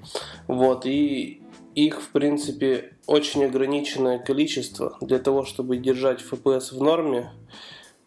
Вот, 0.48 0.86
и 0.86 1.42
их, 1.74 2.00
в 2.00 2.08
принципе, 2.08 2.94
очень 3.06 3.44
ограниченное 3.44 4.18
количество. 4.18 4.96
Для 5.00 5.18
того, 5.18 5.44
чтобы 5.44 5.76
держать 5.76 6.20
FPS 6.22 6.74
в 6.74 6.82
норме, 6.82 7.32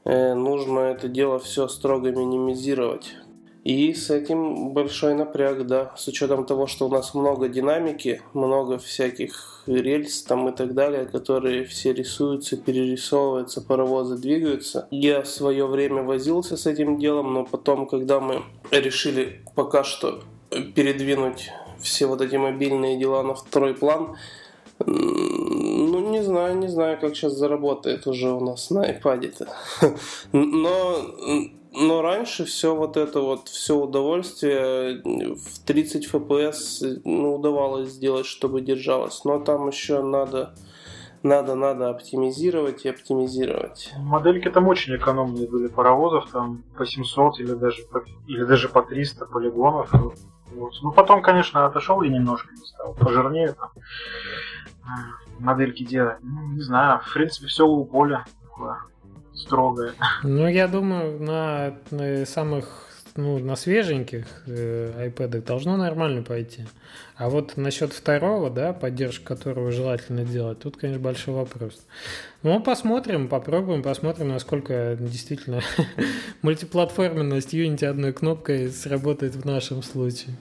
э, 0.05 0.33
нужно 0.33 0.79
это 0.79 1.07
дело 1.07 1.39
все 1.39 1.67
строго 1.67 2.11
минимизировать. 2.11 3.15
И 3.64 3.93
с 3.93 4.10
этим 4.10 4.70
большой 4.70 5.16
напряг, 5.16 5.68
да, 5.68 5.93
с 5.97 6.07
учетом 6.07 6.45
того, 6.45 6.66
что 6.66 6.88
у 6.88 6.89
нас 6.89 7.14
много 7.14 7.49
динамики, 7.49 8.22
много 8.34 8.78
всяких 8.78 9.64
рельс 9.68 10.24
там 10.24 10.47
и 10.47 10.55
так 10.55 10.74
далее, 10.74 11.05
которые 11.05 11.66
все 11.66 11.91
рисуются, 11.93 12.55
перерисовываются, 12.55 13.62
паровозы 13.62 14.18
двигаются. 14.18 14.88
Я 14.91 15.22
в 15.22 15.28
свое 15.28 15.68
время 15.68 16.03
возился 16.03 16.55
с 16.55 16.66
этим 16.66 16.97
делом, 16.97 17.34
но 17.34 17.43
потом, 17.43 17.86
когда 17.86 18.20
мы 18.20 18.43
решили 18.72 19.43
пока 19.55 19.84
что 19.84 20.24
передвинуть 20.49 21.51
все 21.82 22.07
вот 22.07 22.22
эти 22.22 22.38
мобильные 22.38 22.97
дела 22.97 23.24
на 23.24 23.36
второй 23.36 23.74
план, 23.74 24.16
ну, 24.86 26.12
не 26.12 26.24
знаю, 26.24 26.57
не 26.57 26.70
знаю, 26.70 26.97
как 26.99 27.16
сейчас 27.16 27.34
заработает 27.34 28.07
уже 28.07 28.32
у 28.32 28.39
нас 28.39 28.70
на 28.70 28.89
iPad-то. 28.89 29.47
Но, 30.32 30.95
но 31.72 32.01
раньше 32.01 32.45
все 32.45 32.76
вот 32.76 32.97
это 32.97 33.22
вот, 33.22 33.47
все 33.47 33.76
удовольствие 33.76 35.01
в 35.03 35.59
30 35.65 36.11
FPS 36.11 37.01
ну, 37.05 37.36
удавалось 37.36 37.89
сделать, 37.89 38.26
чтобы 38.26 38.61
держалось. 38.61 39.24
Но 39.24 39.39
там 39.39 39.67
еще 39.67 40.01
надо, 40.01 40.55
надо, 41.22 41.55
надо 41.55 41.89
оптимизировать 41.89 42.86
и 42.86 42.89
оптимизировать. 42.89 43.93
Модельки 43.97 44.49
там 44.49 44.67
очень 44.67 44.95
экономные 44.95 45.47
были 45.47 45.67
паровозов, 45.67 46.30
там 46.32 46.63
по 46.76 46.86
700 46.86 47.39
или 47.39 47.53
даже 47.53 47.84
по, 47.84 48.03
или 48.28 48.43
даже 48.45 48.70
по 48.70 48.82
300 48.82 49.26
полигонов. 49.28 49.91
Вот. 49.93 50.74
Ну 50.82 50.91
потом, 50.91 51.22
конечно, 51.22 51.65
отошел 51.65 52.01
и 52.01 52.09
немножко 52.09 52.51
не 52.51 52.65
стал. 52.65 52.95
Пожирнее 52.95 53.53
там 53.53 53.70
м, 53.76 55.45
модельки 55.45 55.84
делать. 55.86 56.17
Ну, 56.22 56.47
не 56.53 56.61
знаю, 56.61 57.01
в 57.05 57.13
принципе, 57.13 57.47
все 57.47 57.67
у 57.67 57.86
поля 57.86 58.26
строгое. 59.39 59.93
Ну, 60.23 60.47
я 60.47 60.67
думаю, 60.67 61.19
на, 61.21 61.75
на 61.91 62.25
самых, 62.25 62.87
ну, 63.15 63.39
на 63.39 63.55
свеженьких 63.55 64.25
э, 64.47 65.09
iPad 65.09 65.45
должно 65.45 65.77
нормально 65.77 66.23
пойти. 66.23 66.65
А 67.15 67.29
вот 67.29 67.57
насчет 67.57 67.91
второго, 67.91 68.49
да, 68.49 68.73
поддержку 68.73 69.25
которого 69.25 69.71
желательно 69.71 70.23
делать, 70.23 70.59
тут, 70.59 70.77
конечно, 70.77 71.01
большой 71.01 71.33
вопрос. 71.33 71.85
Ну, 72.43 72.61
посмотрим, 72.61 73.27
попробуем, 73.27 73.83
посмотрим, 73.83 74.29
насколько 74.29 74.95
действительно 74.99 75.61
мультиплатформенность 76.41 77.53
Unity 77.53 77.85
одной 77.85 78.13
кнопкой 78.13 78.69
сработает 78.69 79.35
в 79.35 79.45
нашем 79.45 79.83
случае. 79.83 80.35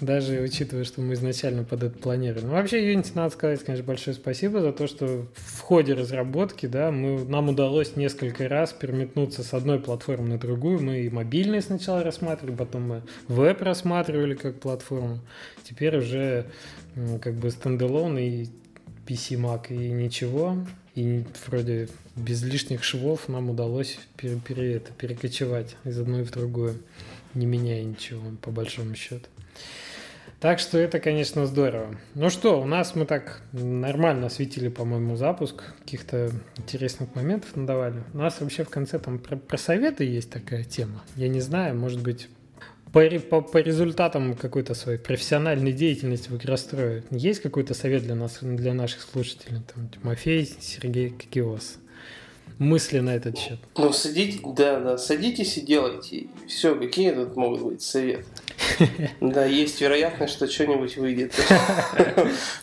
Даже 0.00 0.40
учитывая, 0.40 0.84
что 0.84 1.02
мы 1.02 1.12
изначально 1.14 1.62
под 1.62 1.82
это 1.82 1.98
планировали. 1.98 2.46
Ну, 2.46 2.52
вообще, 2.52 2.94
Unity, 2.94 3.10
надо 3.14 3.34
сказать, 3.34 3.62
конечно, 3.62 3.84
большое 3.84 4.16
спасибо 4.16 4.60
за 4.60 4.72
то, 4.72 4.86
что 4.86 5.26
в 5.34 5.60
ходе 5.60 5.92
разработки, 5.92 6.66
да, 6.66 6.90
мы, 6.90 7.22
нам 7.24 7.50
удалось 7.50 7.96
несколько 7.96 8.48
раз 8.48 8.72
переметнуться 8.72 9.42
с 9.42 9.52
одной 9.52 9.78
платформы 9.78 10.28
на 10.28 10.38
другую. 10.38 10.80
Мы 10.82 11.00
и 11.02 11.10
мобильные 11.10 11.60
сначала 11.60 12.02
рассматривали, 12.02 12.56
потом 12.56 12.82
мы 12.82 13.02
веб 13.28 13.60
рассматривали 13.60 14.34
как 14.34 14.58
платформу. 14.58 15.20
Теперь 15.64 15.98
уже 15.98 16.46
как 17.20 17.34
бы 17.34 17.50
стендалон 17.50 18.16
и 18.16 18.46
PC 19.06 19.36
Mac 19.36 19.66
и 19.68 19.90
ничего. 19.90 20.56
И 20.94 21.24
вроде 21.46 21.88
без 22.16 22.42
лишних 22.42 22.84
швов 22.84 23.28
нам 23.28 23.50
удалось 23.50 23.98
пере, 24.16 24.40
пере- 24.46 24.74
это, 24.76 24.92
перекочевать 24.92 25.76
из 25.84 25.98
одной 25.98 26.24
в 26.24 26.30
другую, 26.30 26.82
не 27.34 27.46
меняя 27.46 27.84
ничего, 27.84 28.22
по 28.42 28.50
большому 28.50 28.94
счету. 28.94 29.26
Так 30.40 30.58
что 30.58 30.78
это, 30.78 31.00
конечно, 31.00 31.44
здорово. 31.44 31.94
Ну 32.14 32.30
что, 32.30 32.62
у 32.62 32.64
нас 32.64 32.94
мы 32.94 33.04
так 33.04 33.42
нормально 33.52 34.28
осветили, 34.28 34.68
по-моему, 34.68 35.14
запуск. 35.16 35.62
Каких-то 35.80 36.32
интересных 36.56 37.14
моментов 37.14 37.54
надавали. 37.56 38.02
У 38.14 38.18
нас 38.18 38.40
вообще 38.40 38.64
в 38.64 38.70
конце 38.70 38.98
там 38.98 39.18
про, 39.18 39.36
про 39.36 39.58
советы 39.58 40.04
есть 40.04 40.30
такая 40.30 40.64
тема. 40.64 41.04
Я 41.14 41.28
не 41.28 41.40
знаю, 41.40 41.76
может 41.76 42.02
быть, 42.02 42.30
по, 42.90 43.06
по, 43.20 43.42
по 43.42 43.58
результатам 43.58 44.34
какой-то 44.34 44.72
своей 44.72 44.98
профессиональной 44.98 45.72
деятельности 45.72 46.30
в 46.30 46.36
игрострое 46.36 47.04
есть 47.10 47.42
какой-то 47.42 47.74
совет 47.74 48.04
для 48.04 48.14
нас, 48.14 48.38
для 48.40 48.72
наших 48.72 49.02
слушателей? 49.02 49.60
Там, 49.74 49.90
Тимофей, 49.90 50.50
Сергей, 50.58 51.10
какие 51.10 51.42
у 51.42 51.50
вас 51.50 51.76
мысли 52.58 53.00
на 53.00 53.14
этот 53.14 53.38
счет? 53.38 53.58
Ну, 53.76 53.92
садитесь, 53.92 54.40
да, 54.56 54.80
да, 54.80 54.96
садитесь 54.96 55.58
и 55.58 55.60
делайте. 55.60 56.28
Все, 56.48 56.74
какие 56.74 57.10
тут 57.12 57.36
могут 57.36 57.62
быть 57.62 57.82
советы? 57.82 58.24
Да, 59.20 59.44
есть 59.44 59.80
вероятность, 59.80 60.32
что 60.34 60.46
что-нибудь 60.46 60.96
выйдет. 60.96 61.34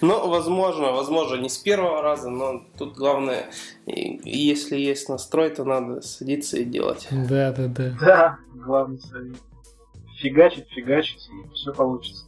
Но, 0.02 0.28
возможно, 0.28 0.92
возможно, 0.92 1.36
не 1.40 1.50
с 1.50 1.58
первого 1.58 2.02
раза, 2.02 2.30
но 2.30 2.64
тут 2.78 2.96
главное, 2.96 3.50
если 3.86 4.78
есть 4.78 5.10
настрой, 5.10 5.50
то 5.50 5.64
надо 5.64 6.02
садиться 6.02 6.58
и 6.58 6.66
делать. 6.66 7.08
Да, 7.12 7.52
да, 7.52 7.68
да. 7.68 7.98
Да, 8.00 8.38
главный 8.54 9.00
совет. 9.00 9.38
Фигачить, 10.20 10.68
фигачить, 10.70 11.30
и 11.30 11.54
все 11.54 11.74
получится. 11.74 12.26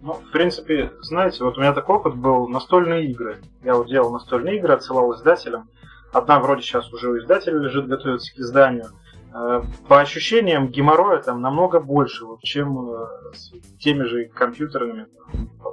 Ну, 0.00 0.14
в 0.14 0.30
принципе, 0.30 0.92
знаете, 1.00 1.42
вот 1.42 1.58
у 1.58 1.60
меня 1.60 1.72
такой 1.72 1.96
опыт 1.96 2.14
был 2.14 2.48
настольные 2.48 3.06
игры. 3.10 3.42
Я 3.64 3.74
вот 3.74 3.88
делал 3.88 4.12
настольные 4.12 4.56
игры, 4.56 4.74
отсылал 4.74 5.14
издателям. 5.14 5.68
Одна 6.12 6.38
вроде 6.38 6.62
сейчас 6.62 6.90
уже 6.92 7.10
у 7.10 7.18
издателя 7.18 7.58
лежит, 7.58 7.88
готовится 7.88 8.34
к 8.34 8.38
изданию. 8.38 8.86
Э, 9.36 9.62
по 9.88 10.00
ощущениям 10.00 10.68
геморроя 10.68 11.20
там 11.20 11.42
намного 11.42 11.78
больше, 11.78 12.24
вот, 12.24 12.40
чем 12.42 12.90
э, 12.90 13.06
с 13.34 13.52
теми 13.78 14.04
же 14.04 14.24
компьютерами 14.26 15.06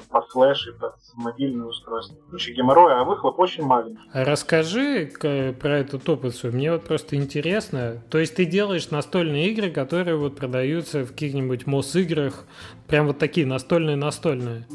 под 0.10 0.28
флеш 0.32 0.68
и 0.68 0.72
под 0.78 0.96
мобильное 1.16 1.68
устройство. 1.68 2.18
Куча 2.30 2.52
геморроя, 2.52 3.00
а 3.00 3.04
выхлоп 3.06 3.40
очень 3.40 3.64
маленький. 3.64 4.02
Расскажи 4.12 5.12
про 5.18 5.78
этот 5.78 6.08
опыт 6.10 6.36
свой. 6.36 6.52
Мне 6.52 6.72
вот 6.72 6.84
просто 6.84 7.16
интересно. 7.16 8.04
То 8.10 8.18
есть 8.18 8.36
ты 8.36 8.46
делаешь 8.46 8.90
настольные 8.90 9.50
игры, 9.52 9.70
которые 9.70 10.18
вот 10.18 10.36
продаются 10.36 11.06
в 11.06 11.10
каких-нибудь 11.10 11.66
МОС-играх, 11.66 12.46
прям 12.88 13.08
вот 13.08 13.20
такие 13.20 13.46
настольные-настольные? 13.46 14.68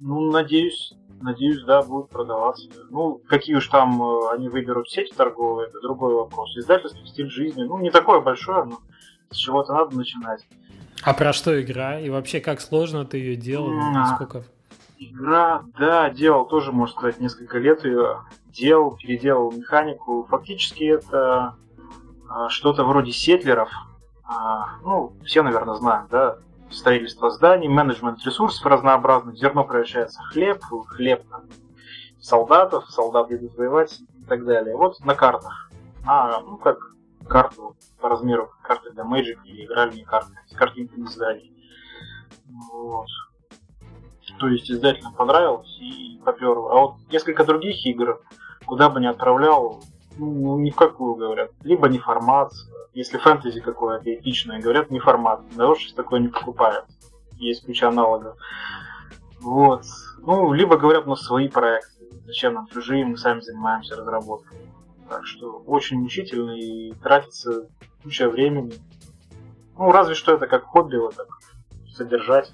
Ну, 0.00 0.30
надеюсь, 0.32 0.94
Надеюсь, 1.20 1.62
да, 1.64 1.82
будет 1.82 2.10
продаваться. 2.10 2.68
Ну, 2.90 3.20
какие 3.28 3.56
уж 3.56 3.66
там 3.68 4.02
э, 4.02 4.32
они 4.32 4.48
выберут 4.48 4.90
сети 4.90 5.12
торговые, 5.16 5.68
это 5.68 5.80
другой 5.80 6.14
вопрос. 6.14 6.56
Издательство 6.56 7.06
«Стиль 7.06 7.30
жизни», 7.30 7.62
ну, 7.62 7.78
не 7.78 7.90
такое 7.90 8.20
большое, 8.20 8.64
но 8.64 8.80
с 9.30 9.36
чего-то 9.36 9.72
надо 9.72 9.96
начинать. 9.96 10.46
А 11.02 11.12
про 11.14 11.32
что 11.32 11.60
игра? 11.60 11.98
И 11.98 12.10
вообще, 12.10 12.40
как 12.40 12.60
сложно 12.60 13.04
ты 13.04 13.18
ее 13.18 13.36
делал? 13.36 13.72
А, 13.94 14.14
Сколько? 14.14 14.44
Игра, 14.98 15.62
да, 15.78 16.10
делал 16.10 16.46
тоже, 16.46 16.72
можно 16.72 16.96
сказать, 16.96 17.20
несколько 17.20 17.58
лет 17.58 17.84
ее 17.84 18.20
делал, 18.48 18.96
переделал 18.96 19.50
механику. 19.52 20.26
Фактически 20.30 20.84
это 20.84 21.56
а, 22.28 22.48
что-то 22.48 22.84
вроде 22.84 23.12
сетлеров. 23.12 23.70
А, 24.24 24.78
ну, 24.82 25.12
все, 25.24 25.42
наверное, 25.42 25.74
знают, 25.74 26.08
да, 26.10 26.38
строительство 26.70 27.30
зданий, 27.30 27.68
менеджмент 27.68 28.24
ресурсов 28.24 28.64
разнообразных, 28.66 29.36
зерно 29.36 29.64
превращается 29.64 30.20
в 30.22 30.32
хлеб, 30.32 30.62
хлеб 30.88 31.24
солдатов, 32.20 32.90
солдаты 32.90 33.36
идут 33.36 33.56
воевать 33.56 34.00
и 34.00 34.24
так 34.24 34.44
далее. 34.44 34.76
Вот 34.76 34.98
на 35.00 35.14
картах. 35.14 35.70
А, 36.06 36.40
ну 36.40 36.56
как 36.56 36.78
карту 37.28 37.76
по 38.00 38.08
размеру 38.08 38.50
карты 38.62 38.90
для 38.92 39.04
Magic 39.04 39.38
или 39.44 39.64
игральные 39.64 40.04
карты 40.04 40.32
с 40.46 40.54
картинками 40.56 41.06
зданий. 41.06 41.52
Вот. 42.72 43.06
То 44.38 44.48
есть 44.48 44.70
издателям 44.70 45.14
понравилось 45.14 45.78
и 45.80 46.20
попер. 46.24 46.50
А 46.50 46.74
вот 46.80 46.94
несколько 47.10 47.44
других 47.44 47.84
игр, 47.86 48.20
куда 48.66 48.88
бы 48.88 49.00
ни 49.00 49.06
отправлял, 49.06 49.82
ну, 50.18 50.58
ни 50.58 50.70
в 50.70 50.76
какую, 50.76 51.14
говорят. 51.14 51.50
Либо 51.62 51.88
не 51.88 51.98
формат, 51.98 52.52
если 52.94 53.18
фэнтези 53.18 53.60
какое-то 53.60 54.14
эпичное, 54.14 54.60
говорят, 54.60 54.90
не 54.90 55.00
формат. 55.00 55.40
Народ 55.56 55.78
сейчас 55.78 55.94
такое 55.94 56.20
не 56.20 56.28
покупает. 56.28 56.84
Есть 57.36 57.66
куча 57.66 57.88
аналогов. 57.88 58.36
Вот. 59.40 59.82
Ну, 60.18 60.52
либо 60.52 60.76
говорят, 60.76 61.06
ну, 61.06 61.16
свои 61.16 61.48
проекты. 61.48 61.90
Зачем 62.24 62.54
нам 62.54 62.66
чужие, 62.68 63.04
мы 63.04 63.16
сами 63.16 63.40
занимаемся 63.40 63.96
разработкой. 63.96 64.58
Так 65.08 65.26
что 65.26 65.62
очень 65.66 65.98
мучительно 65.98 66.52
и 66.52 66.92
тратится 67.02 67.68
куча 68.02 68.28
времени. 68.30 68.74
Ну, 69.76 69.90
разве 69.90 70.14
что 70.14 70.32
это 70.32 70.46
как 70.46 70.64
хобби, 70.64 70.96
вот 70.96 71.16
так 71.16 71.26
содержать. 71.94 72.52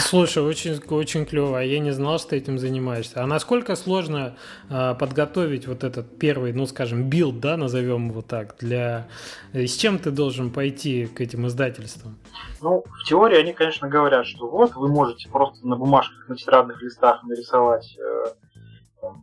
Слушай, 0.00 0.42
очень, 0.42 0.78
очень 0.90 1.24
клево. 1.24 1.58
А 1.58 1.62
я 1.62 1.78
не 1.78 1.90
знал, 1.92 2.18
что 2.18 2.30
ты 2.30 2.36
этим 2.36 2.58
занимаешься. 2.58 3.22
А 3.22 3.26
насколько 3.26 3.74
сложно 3.76 4.36
э, 4.68 4.94
подготовить 4.94 5.66
вот 5.66 5.84
этот 5.84 6.18
первый, 6.18 6.52
ну, 6.52 6.66
скажем, 6.66 7.08
билд, 7.08 7.40
да, 7.40 7.56
назовем 7.56 8.10
его 8.10 8.22
так, 8.22 8.56
для... 8.58 9.08
Э, 9.52 9.66
с 9.66 9.76
чем 9.76 9.98
ты 9.98 10.10
должен 10.10 10.50
пойти 10.50 11.06
к 11.06 11.20
этим 11.20 11.46
издательствам? 11.46 12.18
Ну, 12.60 12.84
в 12.86 13.04
теории 13.08 13.38
они, 13.38 13.52
конечно, 13.52 13.88
говорят, 13.88 14.26
что 14.26 14.48
вот 14.48 14.74
вы 14.74 14.88
можете 14.88 15.28
просто 15.28 15.66
на 15.66 15.76
бумажках, 15.76 16.28
на 16.28 16.36
тетрадных 16.36 16.82
листах 16.82 17.24
нарисовать 17.24 17.96
э, 17.98 18.24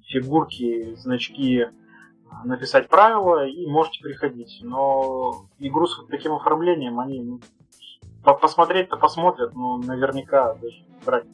фигурки, 0.08 0.96
значки, 0.96 1.66
написать 2.44 2.90
правила 2.90 3.46
и 3.46 3.68
можете 3.68 4.02
приходить. 4.02 4.60
Но 4.62 5.46
игру 5.60 5.88
с 5.88 6.06
таким 6.10 6.34
оформлением 6.34 7.00
они 7.00 7.22
ну, 7.22 7.40
посмотреть-то 8.34 8.98
посмотрят, 8.98 9.54
но 9.54 9.78
наверняка 9.78 10.54
даже 10.56 10.86
брать. 11.06 11.26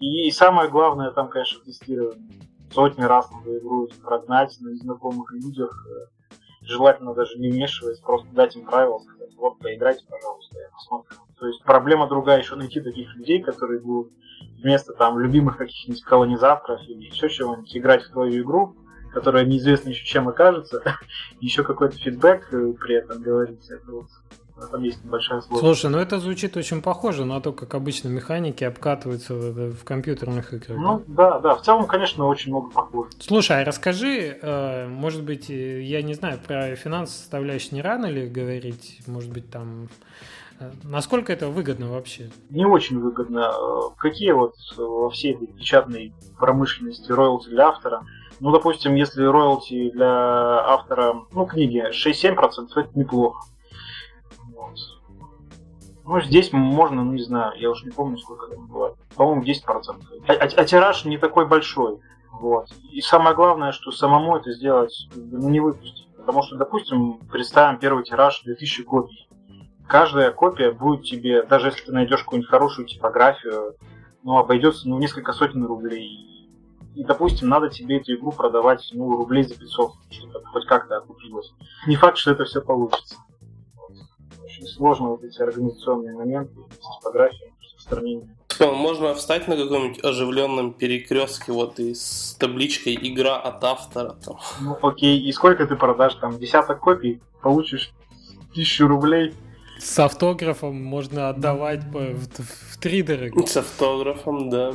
И, 0.00 0.28
и 0.28 0.30
самое 0.30 0.68
главное 0.68 1.10
там, 1.10 1.28
конечно, 1.28 1.60
тестирование. 1.64 2.28
Сотни 2.72 3.02
раз 3.02 3.30
надо 3.30 3.56
игру 3.58 3.88
прогнать 4.02 4.56
на 4.60 4.70
незнакомых 4.70 5.32
людях, 5.32 5.86
э, 5.86 6.34
желательно 6.62 7.14
даже 7.14 7.38
не 7.38 7.50
вмешиваясь, 7.50 8.00
просто 8.00 8.28
дать 8.32 8.56
им 8.56 8.66
правила, 8.66 8.98
сказать, 8.98 9.34
вот, 9.36 9.58
поиграйте, 9.58 10.04
пожалуйста, 10.08 10.58
я 10.58 10.70
посмотрю. 10.70 11.16
То 11.38 11.46
есть 11.46 11.62
проблема 11.62 12.08
другая 12.08 12.40
еще 12.40 12.56
найти 12.56 12.80
таких 12.80 13.14
людей, 13.14 13.42
которые 13.42 13.80
будут 13.80 14.12
вместо 14.62 14.92
там 14.94 15.18
любимых 15.18 15.58
каких-нибудь 15.58 16.02
колонизаторов 16.02 16.80
или 16.88 17.04
еще 17.04 17.28
чего-нибудь 17.28 17.76
играть 17.76 18.02
в 18.02 18.12
твою 18.12 18.42
игру, 18.42 18.76
которая 19.12 19.44
неизвестно 19.44 19.90
еще 19.90 20.04
чем 20.04 20.28
окажется, 20.28 20.82
еще 21.40 21.62
какой-то 21.62 21.96
фидбэк 21.96 22.52
э, 22.52 22.72
при 22.80 22.96
этом 22.96 23.22
говорить. 23.22 23.68
Это 23.70 23.92
вот 23.92 24.06
там 24.70 24.82
есть 24.82 25.04
небольшая 25.04 25.40
сложность. 25.40 25.60
Слушай, 25.60 25.90
ну 25.90 25.98
это 25.98 26.18
звучит 26.20 26.56
очень 26.56 26.80
похоже 26.80 27.24
на 27.24 27.40
то, 27.40 27.52
как 27.52 27.74
обычно 27.74 28.08
механики 28.08 28.62
обкатываются 28.64 29.34
в 29.34 29.84
компьютерных 29.84 30.52
играх. 30.54 30.78
Ну 30.78 31.02
да, 31.08 31.40
да, 31.40 31.54
в 31.56 31.62
целом, 31.62 31.86
конечно, 31.86 32.26
очень 32.26 32.50
много 32.52 32.70
похоже. 32.70 33.10
Слушай, 33.18 33.62
а 33.62 33.64
расскажи, 33.64 34.38
э, 34.40 34.86
может 34.86 35.24
быть, 35.24 35.50
э, 35.50 35.82
я 35.82 36.02
не 36.02 36.14
знаю, 36.14 36.38
про 36.38 36.76
финансовую 36.76 37.06
составляющую 37.06 37.74
не 37.74 37.82
рано 37.82 38.06
ли 38.06 38.28
говорить, 38.28 39.00
может 39.06 39.32
быть, 39.32 39.50
там 39.50 39.88
э, 40.60 40.70
Насколько 40.84 41.32
это 41.32 41.48
выгодно 41.48 41.90
вообще? 41.90 42.30
Не 42.50 42.64
очень 42.64 43.00
выгодно. 43.00 43.52
Какие 43.98 44.32
вот 44.32 44.54
во 44.76 45.10
всей 45.10 45.34
этой 45.34 45.48
печатной 45.48 46.14
промышленности 46.38 47.10
роялти 47.10 47.48
для 47.48 47.68
автора? 47.68 48.04
Ну, 48.38 48.52
допустим, 48.52 48.94
если 48.94 49.24
роялти 49.24 49.90
для 49.90 50.06
автора, 50.06 51.22
ну, 51.32 51.46
книги 51.46 51.82
6-7%, 51.90 52.68
это 52.76 52.88
неплохо. 52.94 53.40
Ну, 56.06 56.20
здесь 56.20 56.52
можно, 56.52 57.02
ну, 57.02 57.12
не 57.12 57.22
знаю, 57.22 57.52
я 57.56 57.70
уж 57.70 57.82
не 57.82 57.90
помню, 57.90 58.18
сколько 58.18 58.48
там 58.48 58.66
было. 58.66 58.94
По-моему, 59.16 59.42
10%. 59.42 59.62
А, 60.28 60.32
а, 60.32 60.34
а 60.34 60.64
тираж 60.64 61.04
не 61.06 61.16
такой 61.16 61.46
большой. 61.46 61.98
Вот. 62.30 62.68
И 62.90 63.00
самое 63.00 63.34
главное, 63.34 63.72
что 63.72 63.90
самому 63.90 64.36
это 64.36 64.52
сделать, 64.52 65.08
ну, 65.14 65.48
не 65.48 65.60
выпустить. 65.60 66.06
Потому 66.18 66.42
что, 66.42 66.56
допустим, 66.56 67.18
представим 67.30 67.78
первый 67.78 68.04
тираж 68.04 68.42
2000 68.42 68.82
копий. 68.82 69.28
Каждая 69.88 70.30
копия 70.30 70.72
будет 70.72 71.04
тебе, 71.04 71.42
даже 71.42 71.68
если 71.68 71.86
ты 71.86 71.92
найдешь 71.92 72.22
какую-нибудь 72.22 72.50
хорошую 72.50 72.86
типографию, 72.86 73.76
ну, 74.22 74.36
обойдется 74.36 74.88
ну, 74.88 74.98
несколько 74.98 75.32
сотен 75.32 75.64
рублей. 75.64 76.50
И, 76.94 77.02
допустим, 77.02 77.48
надо 77.48 77.70
тебе 77.70 77.98
эту 77.98 78.14
игру 78.14 78.30
продавать 78.30 78.88
ну, 78.92 79.16
рублей 79.16 79.44
за 79.44 79.58
500, 79.58 79.92
чтобы 80.10 80.44
хоть 80.46 80.66
как-то 80.66 80.98
окупилось. 80.98 81.52
Не 81.86 81.96
факт, 81.96 82.18
что 82.18 82.32
это 82.32 82.44
все 82.44 82.60
получится 82.60 83.16
очень 84.54 84.66
сложно 84.66 85.08
вот 85.08 85.24
эти 85.24 85.40
организационные 85.42 86.14
моменты 86.14 86.54
с 86.80 86.98
типографией, 86.98 87.52
распространением. 87.62 88.36
Можно 88.60 89.14
встать 89.14 89.48
на 89.48 89.56
каком-нибудь 89.56 90.04
оживленном 90.04 90.72
перекрестке 90.72 91.52
вот 91.52 91.80
и 91.80 91.94
с 91.94 92.36
табличкой 92.38 92.96
«Игра 93.00 93.36
от 93.36 93.64
автора». 93.64 94.16
Там. 94.24 94.38
Ну 94.60 94.78
окей, 94.80 95.20
и 95.20 95.32
сколько 95.32 95.66
ты 95.66 95.74
продашь? 95.74 96.14
Там 96.14 96.38
десяток 96.38 96.80
копий, 96.80 97.20
получишь 97.42 97.92
тысячу 98.54 98.86
рублей. 98.86 99.34
С 99.78 99.98
автографом 99.98 100.82
можно 100.82 101.30
отдавать 101.30 101.80
по, 101.92 101.98
в, 101.98 102.28
в 102.38 102.78
три 102.78 103.02
дорого. 103.02 103.44
С 103.44 103.56
автографом, 103.56 104.50
да. 104.50 104.72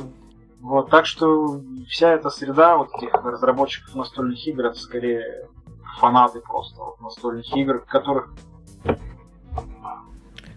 Вот, 0.60 0.90
так 0.90 1.06
что 1.06 1.62
вся 1.88 2.12
эта 2.12 2.28
среда 2.28 2.76
вот 2.76 2.90
этих 2.98 3.14
разработчиков 3.14 3.94
настольных 3.94 4.46
игр, 4.46 4.66
это 4.66 4.78
скорее 4.78 5.48
фанаты 5.98 6.40
просто 6.40 6.82
вот, 6.82 7.00
настольных 7.00 7.56
игр, 7.56 7.80
которых 7.88 8.28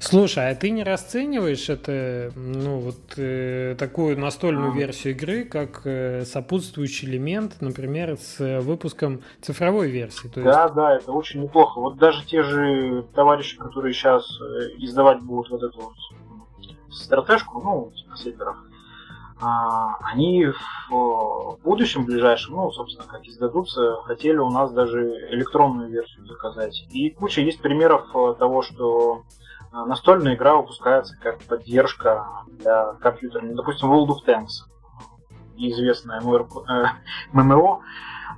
Слушай, 0.04 0.52
а 0.52 0.56
ты 0.56 0.70
не 0.70 0.84
расцениваешь 0.84 1.70
это, 1.70 2.34
ну, 2.36 2.80
вот 2.80 3.14
э, 3.16 3.76
такую 3.80 4.20
настольную 4.20 4.74
версию 4.74 5.14
игры 5.14 5.46
как 5.46 5.82
э, 5.86 6.26
сопутствующий 6.26 7.08
элемент, 7.08 7.62
например, 7.62 8.18
с 8.18 8.60
выпуском 8.62 9.22
цифровой 9.42 9.90
версии? 9.90 10.28
То 10.28 10.42
есть... 10.42 10.52
Да, 10.52 10.68
да, 10.68 10.98
это 10.98 11.14
очень 11.14 11.44
неплохо. 11.44 11.80
Вот 11.80 11.98
даже 11.98 12.26
те 12.26 12.44
же 12.44 13.06
товарищи, 13.16 13.58
которые 13.58 13.94
сейчас 13.94 14.26
э, 14.42 14.76
издавать 14.80 15.22
будут 15.22 15.50
вот 15.50 15.64
эту 15.64 15.80
вот 15.80 15.96
стратежку, 16.92 17.62
ну, 17.62 17.92
типа 17.96 18.18
сетеров, 18.18 18.58
а, 19.42 19.98
они 20.12 20.48
в 20.90 21.58
будущем 21.64 22.06
ближайшем, 22.06 22.56
ну, 22.56 22.72
собственно, 22.72 23.08
как 23.08 23.26
издадутся, 23.26 24.02
хотели 24.04 24.38
у 24.38 24.50
нас 24.50 24.72
даже 24.74 25.02
электронную 25.32 25.90
версию 25.90 26.26
заказать. 26.28 26.86
И 26.92 27.10
куча 27.10 27.40
есть 27.40 27.62
примеров 27.62 28.06
э, 28.14 28.36
того, 28.38 28.62
что 28.62 29.24
э, 29.40 29.43
настольная 29.74 30.36
игра 30.36 30.56
выпускается 30.56 31.18
как 31.22 31.40
поддержка 31.44 32.28
для 32.48 32.94
компьютера. 33.02 33.42
Ну, 33.44 33.56
допустим, 33.56 33.92
World 33.92 34.10
of 34.10 34.26
Tanks, 34.26 34.68
известная 35.58 36.22
ММО. 37.34 37.82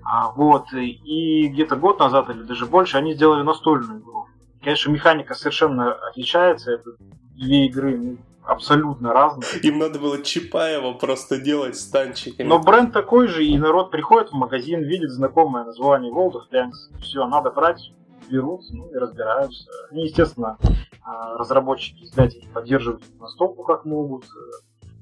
А, 0.07 0.31
вот, 0.31 0.71
и 0.73 1.47
где-то 1.47 1.75
год 1.75 1.99
назад 1.99 2.29
или 2.29 2.43
даже 2.43 2.65
больше 2.65 2.97
они 2.97 3.15
сделали 3.15 3.41
настольную 3.43 4.01
игру. 4.01 4.27
Конечно, 4.61 4.91
механика 4.91 5.33
совершенно 5.33 5.93
отличается. 5.93 6.71
Это 6.71 6.91
две 7.35 7.65
игры 7.65 7.97
ну, 7.97 8.17
абсолютно 8.43 9.13
разные. 9.13 9.47
Им 9.61 9.79
надо 9.79 9.99
было 9.99 10.21
Чапаева 10.21 10.93
просто 10.93 11.39
делать 11.39 11.75
с 11.75 11.87
танчиками. 11.87 12.47
Но 12.47 12.59
бренд 12.59 12.93
такой 12.93 13.27
же, 13.27 13.45
и 13.45 13.57
народ 13.57 13.91
приходит 13.91 14.29
в 14.29 14.33
магазин, 14.33 14.83
видит 14.83 15.11
знакомое 15.11 15.63
название 15.65 16.13
World 16.13 16.33
of 16.33 16.51
Tanks. 16.51 16.99
Все, 17.01 17.25
надо 17.27 17.51
брать, 17.51 17.91
берут 18.29 18.61
ну, 18.71 18.89
и 18.91 18.95
разбираются. 18.95 19.69
Они, 19.91 20.05
естественно, 20.05 20.57
а, 21.01 21.37
разработчики, 21.37 22.03
издатели 22.03 22.47
поддерживают 22.53 23.03
настолку 23.19 23.63
как 23.63 23.85
могут. 23.85 24.25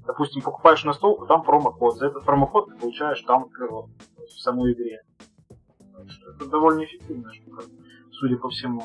Допустим, 0.05 0.41
покупаешь 0.41 0.83
настолку, 0.83 1.25
там 1.25 1.43
промокод. 1.43 1.97
За 1.97 2.07
этот 2.07 2.23
промокод 2.23 2.69
ты 2.69 2.75
получаешь 2.75 3.21
танк 3.21 3.57
в 3.57 4.39
самой 4.39 4.73
игре. 4.73 5.01
Это 6.35 6.45
довольно 6.49 6.83
эффективная 6.83 7.31
штука, 7.33 7.63
судя 8.11 8.37
по 8.37 8.49
всему. 8.49 8.83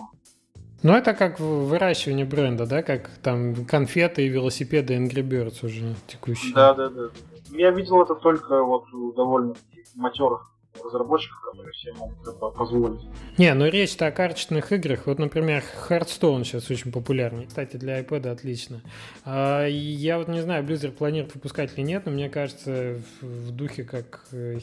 Ну, 0.84 0.93
это 0.93 1.12
как 1.12 1.41
выращивание 1.41 2.24
бренда, 2.24 2.66
да, 2.66 2.84
как 2.84 3.09
там 3.22 3.64
конфеты 3.64 4.24
и 4.24 4.28
велосипеды 4.28 4.95
Angry 4.95 5.28
Birds 5.28 5.66
уже 5.66 5.97
текущие. 6.07 6.55
Да, 6.55 6.72
да, 6.72 6.89
да. 6.89 7.09
Я 7.51 7.72
видел 7.72 8.01
это 8.01 8.14
только 8.14 8.62
вот 8.62 8.93
у 8.93 9.12
довольно 9.12 9.55
матерых 9.97 10.49
разработчиков, 10.85 11.41
которые 11.41 11.74
себе 11.74 11.93
могут 11.95 12.20
это 12.22 12.33
позволить. 12.33 13.01
Не, 13.37 13.55
ну 13.55 13.67
речь-то 13.67 14.07
о 14.07 14.11
карточных 14.11 14.72
играх. 14.72 15.07
Вот, 15.07 15.18
например, 15.18 15.63
Hearthstone 15.88 16.45
сейчас 16.45 16.71
очень 16.71 16.92
популярный. 16.92 17.46
Кстати, 17.46 17.76
для 17.76 18.00
iPad 18.00 18.29
отлично. 18.29 18.83
А, 19.25 19.67
я 19.67 20.18
вот 20.18 20.29
не 20.29 20.41
знаю, 20.41 20.64
Blizzard 20.64 20.92
планирует 20.92 21.34
выпускать 21.34 21.72
или 21.76 21.84
нет, 21.84 22.07
но 22.07 22.13
мне 22.13 22.29
кажется, 22.29 23.00
в 23.21 23.50
духе 23.50 23.84
как 23.84 24.26
э, 24.33 24.59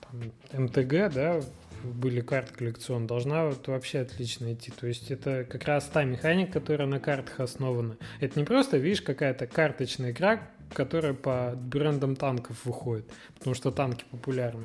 там, 0.00 0.64
МТГ, 0.64 1.12
да, 1.12 1.40
были 1.84 2.20
карты 2.20 2.54
коллекцион, 2.54 3.06
должна 3.06 3.46
вот 3.46 3.68
вообще 3.68 4.00
отлично 4.00 4.52
идти. 4.52 4.70
То 4.70 4.86
есть 4.86 5.10
это 5.10 5.44
как 5.44 5.64
раз 5.64 5.84
та 5.84 6.04
механика, 6.04 6.60
которая 6.60 6.88
на 6.88 7.00
картах 7.00 7.40
основана. 7.40 7.96
Это 8.20 8.38
не 8.38 8.44
просто, 8.44 8.78
видишь, 8.78 9.02
какая-то 9.02 9.46
карточная 9.46 10.12
игра, 10.12 10.40
которая 10.72 11.14
по 11.14 11.54
брендам 11.56 12.16
танков 12.16 12.64
выходит, 12.64 13.06
потому 13.38 13.54
что 13.54 13.70
танки 13.70 14.04
популярны. 14.10 14.64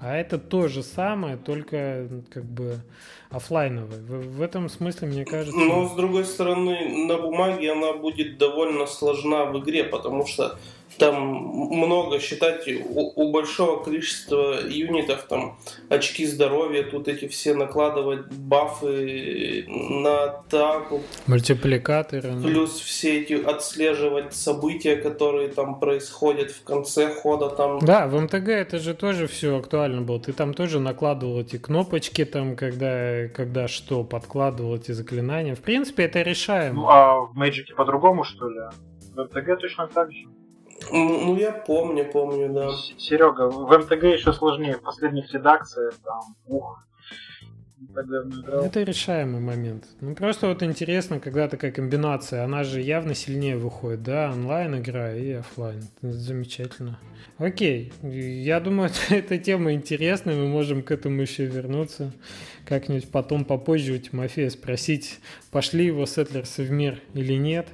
А 0.00 0.16
это 0.16 0.38
то 0.38 0.68
же 0.68 0.82
самое, 0.82 1.36
только 1.36 2.08
как 2.30 2.44
бы 2.44 2.80
офлайновое. 3.30 3.98
В, 3.98 4.36
в 4.36 4.42
этом 4.42 4.68
смысле, 4.68 5.08
мне 5.08 5.24
кажется... 5.24 5.58
Но, 5.58 5.88
с 5.88 5.94
другой 5.94 6.24
стороны, 6.24 7.06
на 7.06 7.18
бумаге 7.18 7.72
она 7.72 7.94
будет 7.94 8.38
довольно 8.38 8.86
сложна 8.86 9.44
в 9.46 9.58
игре, 9.60 9.84
потому 9.84 10.26
что 10.26 10.58
там 10.98 11.24
много 11.24 12.18
считать 12.18 12.68
у, 12.68 13.12
у 13.14 13.32
большого 13.32 13.82
количества 13.82 14.66
юнитов 14.66 15.24
там 15.24 15.58
очки 15.88 16.26
здоровья 16.26 16.82
тут 16.82 17.08
эти 17.08 17.28
все 17.28 17.54
накладывать 17.54 18.26
бафы 18.32 19.64
на 19.68 20.24
атаку 20.24 21.02
мультипликаторы 21.26 22.32
ну. 22.32 22.42
плюс 22.42 22.78
все 22.80 23.20
эти 23.20 23.34
отслеживать 23.34 24.34
события 24.34 24.96
которые 24.96 25.48
там 25.48 25.78
происходят 25.78 26.50
в 26.50 26.64
конце 26.64 27.08
хода 27.08 27.48
там. 27.50 27.78
Да 27.80 28.06
в 28.06 28.20
МТГ 28.20 28.48
это 28.48 28.78
же 28.78 28.94
тоже 28.94 29.26
все 29.26 29.58
актуально 29.58 30.02
было. 30.02 30.20
Ты 30.20 30.32
там 30.32 30.54
тоже 30.54 30.80
накладывал 30.80 31.40
эти 31.40 31.56
кнопочки 31.56 32.24
там 32.24 32.56
когда 32.56 33.28
когда 33.28 33.68
что 33.68 34.04
подкладывал 34.04 34.76
эти 34.76 34.92
заклинания. 34.92 35.54
В 35.54 35.60
принципе 35.60 36.04
это 36.04 36.22
решаемо. 36.22 36.74
Ну 36.74 36.88
а 36.88 37.20
в 37.20 37.38
Magic 37.38 37.74
по-другому 37.76 38.24
что 38.24 38.48
ли? 38.48 38.60
В 39.14 39.22
МТГ 39.24 39.60
точно 39.60 39.86
так 39.86 40.10
же 40.10 40.26
ну, 40.90 41.36
я 41.36 41.52
помню, 41.52 42.04
помню, 42.10 42.52
да. 42.52 42.70
Серега, 42.98 43.48
в 43.48 43.78
МТГ 43.78 44.04
еще 44.04 44.32
сложнее. 44.32 44.76
В 44.76 44.82
последних 44.82 45.32
редакциях 45.32 45.94
там, 46.04 46.36
ух, 46.46 46.84
это 47.96 48.82
решаемый 48.82 49.40
момент. 49.40 49.84
Ну, 50.00 50.14
просто 50.14 50.48
вот 50.48 50.62
интересно, 50.62 51.20
когда 51.20 51.48
такая 51.48 51.70
комбинация, 51.70 52.44
она 52.44 52.64
же 52.64 52.80
явно 52.80 53.14
сильнее 53.14 53.56
выходит, 53.56 54.02
да, 54.02 54.30
онлайн 54.32 54.80
игра 54.80 55.14
и 55.14 55.32
офлайн. 55.32 55.84
Это 56.02 56.12
замечательно. 56.12 56.98
Окей, 57.38 57.92
я 58.02 58.60
думаю, 58.60 58.90
эта 59.10 59.38
тема 59.38 59.72
интересная, 59.72 60.36
мы 60.36 60.48
можем 60.48 60.82
к 60.82 60.90
этому 60.90 61.22
еще 61.22 61.46
вернуться. 61.46 62.12
Как-нибудь 62.66 63.10
потом 63.10 63.44
попозже 63.44 63.92
у 63.92 63.98
Тимофея 63.98 64.50
спросить, 64.50 65.20
пошли 65.50 65.86
его 65.86 66.06
сетлерсы 66.06 66.64
в 66.64 66.70
мир 66.70 67.00
или 67.12 67.34
нет. 67.34 67.68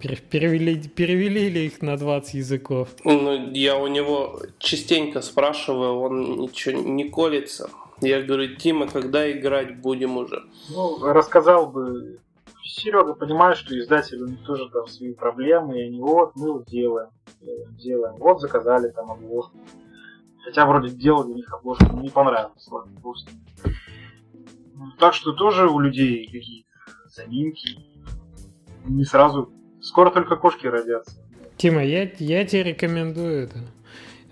Перевели, 0.00 0.88
перевели 0.88 1.50
ли 1.50 1.66
их 1.66 1.82
на 1.82 1.96
20 1.96 2.34
языков? 2.34 2.88
Ну, 3.04 3.52
я 3.52 3.76
у 3.76 3.86
него 3.86 4.40
частенько 4.58 5.20
спрашиваю, 5.20 5.98
он 5.98 6.40
ничего 6.40 6.80
не 6.80 7.10
колется. 7.10 7.70
Я 8.00 8.22
говорю, 8.22 8.56
Тима, 8.56 8.88
когда 8.88 9.30
играть 9.30 9.80
будем 9.80 10.16
уже? 10.16 10.44
Ну, 10.70 10.98
рассказал 11.02 11.66
бы. 11.66 12.18
Серега 12.64 13.14
понимает, 13.14 13.58
что 13.58 13.78
издатель 13.78 14.22
у 14.22 14.26
них 14.26 14.42
тоже 14.44 14.70
там 14.70 14.86
свои 14.86 15.12
проблемы, 15.12 15.78
и 15.78 15.86
они 15.86 16.00
вот, 16.00 16.34
мы 16.34 16.52
вот 16.52 16.66
делаем, 16.66 17.10
делаем. 17.72 18.16
Вот 18.16 18.40
заказали 18.40 18.88
там 18.90 19.10
обложку. 19.10 19.58
Хотя 20.44 20.64
вроде 20.66 20.88
делали 20.88 21.32
у 21.32 21.34
них 21.34 21.52
обложку, 21.52 21.84
но 21.92 22.00
не 22.00 22.08
понравилось, 22.08 22.66
ладно, 22.70 22.98
просто. 23.02 23.30
Так 24.98 25.12
что 25.12 25.32
тоже 25.32 25.68
у 25.68 25.78
людей 25.78 26.24
какие-то 26.26 26.68
заминки. 27.08 27.76
Не 28.86 29.04
сразу 29.04 29.52
Скоро 29.82 30.10
только 30.10 30.36
кошки 30.36 30.66
родятся. 30.66 31.12
Тима, 31.56 31.84
я, 31.84 32.10
я 32.18 32.44
тебе 32.44 32.62
рекомендую 32.62 33.44
это. 33.44 33.58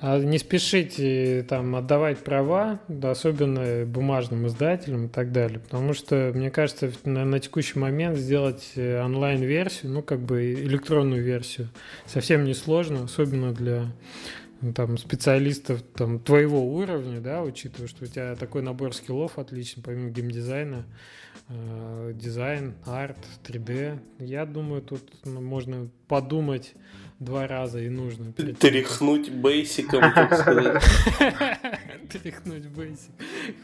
А 0.01 0.19
не 0.19 0.39
спешите 0.39 1.45
там 1.49 1.75
отдавать 1.75 2.19
права, 2.19 2.81
особенно 3.03 3.85
бумажным 3.85 4.47
издателям 4.47 5.07
и 5.07 5.09
так 5.09 5.33
далее, 5.33 5.59
потому 5.59 5.93
что, 5.93 6.31
мне 6.35 6.53
кажется, 6.53 6.93
на, 7.05 7.25
на 7.25 7.41
текущий 7.41 7.81
момент 7.81 8.17
сделать 8.17 8.73
э, 8.77 9.03
онлайн-версию, 9.03 9.91
ну, 9.91 10.03
как 10.03 10.21
бы 10.21 10.53
электронную 10.55 11.25
версию, 11.25 11.69
совсем 12.07 12.45
не 12.45 12.55
сложно, 12.55 13.05
особенно 13.05 13.53
для 13.53 13.87
там, 14.77 14.99
специалистов 14.99 15.83
там, 15.97 16.21
твоего 16.21 16.65
уровня, 16.65 17.21
да, 17.21 17.43
учитывая, 17.43 17.89
что 17.89 18.05
у 18.05 18.07
тебя 18.07 18.37
такой 18.37 18.63
набор 18.63 18.95
скиллов 18.95 19.37
отличный, 19.37 19.83
помимо 19.83 20.11
геймдизайна, 20.11 20.77
э, 20.77 21.28
дизайн, 21.49 22.75
арт, 22.85 23.19
3D. 23.45 23.99
Я 24.19 24.45
думаю, 24.45 24.83
тут 24.83 25.03
можно 25.25 25.89
подумать 26.07 26.75
два 27.19 27.47
раза 27.47 27.81
и 27.81 27.89
нужно. 27.89 28.33
Тряхнуть 28.33 29.31
бейсиком, 29.31 30.01
так 30.15 30.35
сказать. 30.39 30.83
Тряхнуть 32.11 32.67
бейсик. 32.67 33.13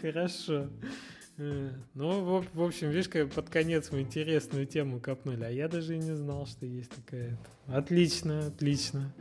Хорошо. 0.01 0.69
Э, 1.37 1.71
ну, 1.95 2.45
в, 2.53 2.63
общем, 2.63 2.91
видишь, 2.91 3.09
как 3.09 3.31
под 3.31 3.49
конец 3.49 3.91
мы 3.91 4.03
интересную 4.03 4.67
тему 4.67 5.01
копнули, 5.01 5.43
а 5.45 5.51
я 5.51 5.69
даже 5.69 5.97
и 5.97 5.99
не 5.99 6.15
знал, 6.15 6.47
что 6.47 6.65
есть 6.65 6.91
такая. 6.91 7.37
Отлично, 7.67 8.47
отлично. 8.47 9.13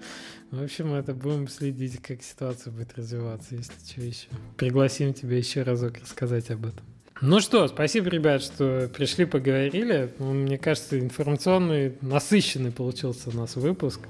В 0.51 0.63
общем, 0.63 0.93
это 0.93 1.13
будем 1.15 1.47
следить, 1.47 2.01
как 2.01 2.21
ситуация 2.21 2.71
будет 2.71 2.93
развиваться, 2.93 3.55
если 3.55 3.73
что 3.85 4.01
еще. 4.01 4.27
Пригласим 4.57 5.13
тебя 5.13 5.37
еще 5.37 5.63
разок 5.63 5.97
рассказать 5.97 6.51
об 6.51 6.67
этом. 6.67 6.92
Ну 7.21 7.39
что, 7.39 7.67
спасибо, 7.67 8.09
ребят, 8.09 8.41
что 8.41 8.89
пришли, 8.93 9.25
поговорили. 9.25 10.13
Ну, 10.19 10.33
мне 10.33 10.57
кажется, 10.57 10.99
информационный, 10.99 11.93
насыщенный 12.01 12.71
получился 12.71 13.29
у 13.29 13.33
нас 13.33 13.55
выпуск. 13.55 14.01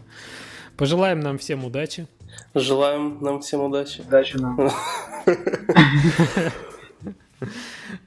Пожелаем 0.77 1.19
нам 1.19 1.37
всем 1.37 1.65
удачи. 1.65 2.07
Желаем 2.55 3.19
нам 3.21 3.41
всем 3.41 3.61
удачи. 3.61 4.01
Удачи 4.01 4.37
нам. 4.37 4.71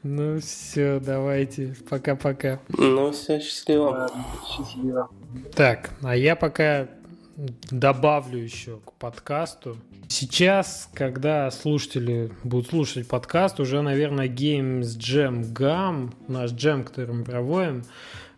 Ну 0.02 0.40
все, 0.40 0.98
давайте. 0.98 1.76
Пока-пока. 1.90 2.58
Ну 2.68 3.12
все, 3.12 3.38
счастливо. 3.38 4.10
Счастливо. 4.48 5.10
Так, 5.54 5.90
а 6.02 6.16
я 6.16 6.36
пока 6.36 6.88
добавлю 7.36 8.38
еще 8.38 8.78
к 8.78 8.92
подкасту. 8.92 9.76
Сейчас, 10.08 10.88
когда 10.94 11.50
слушатели 11.50 12.30
будут 12.44 12.68
слушать 12.68 13.06
подкаст, 13.06 13.60
уже, 13.60 13.82
наверное, 13.82 14.28
Games 14.28 14.96
Jam 14.98 15.52
Gam, 15.52 16.14
наш 16.28 16.52
джем, 16.52 16.84
который 16.84 17.14
мы 17.14 17.24
проводим, 17.24 17.84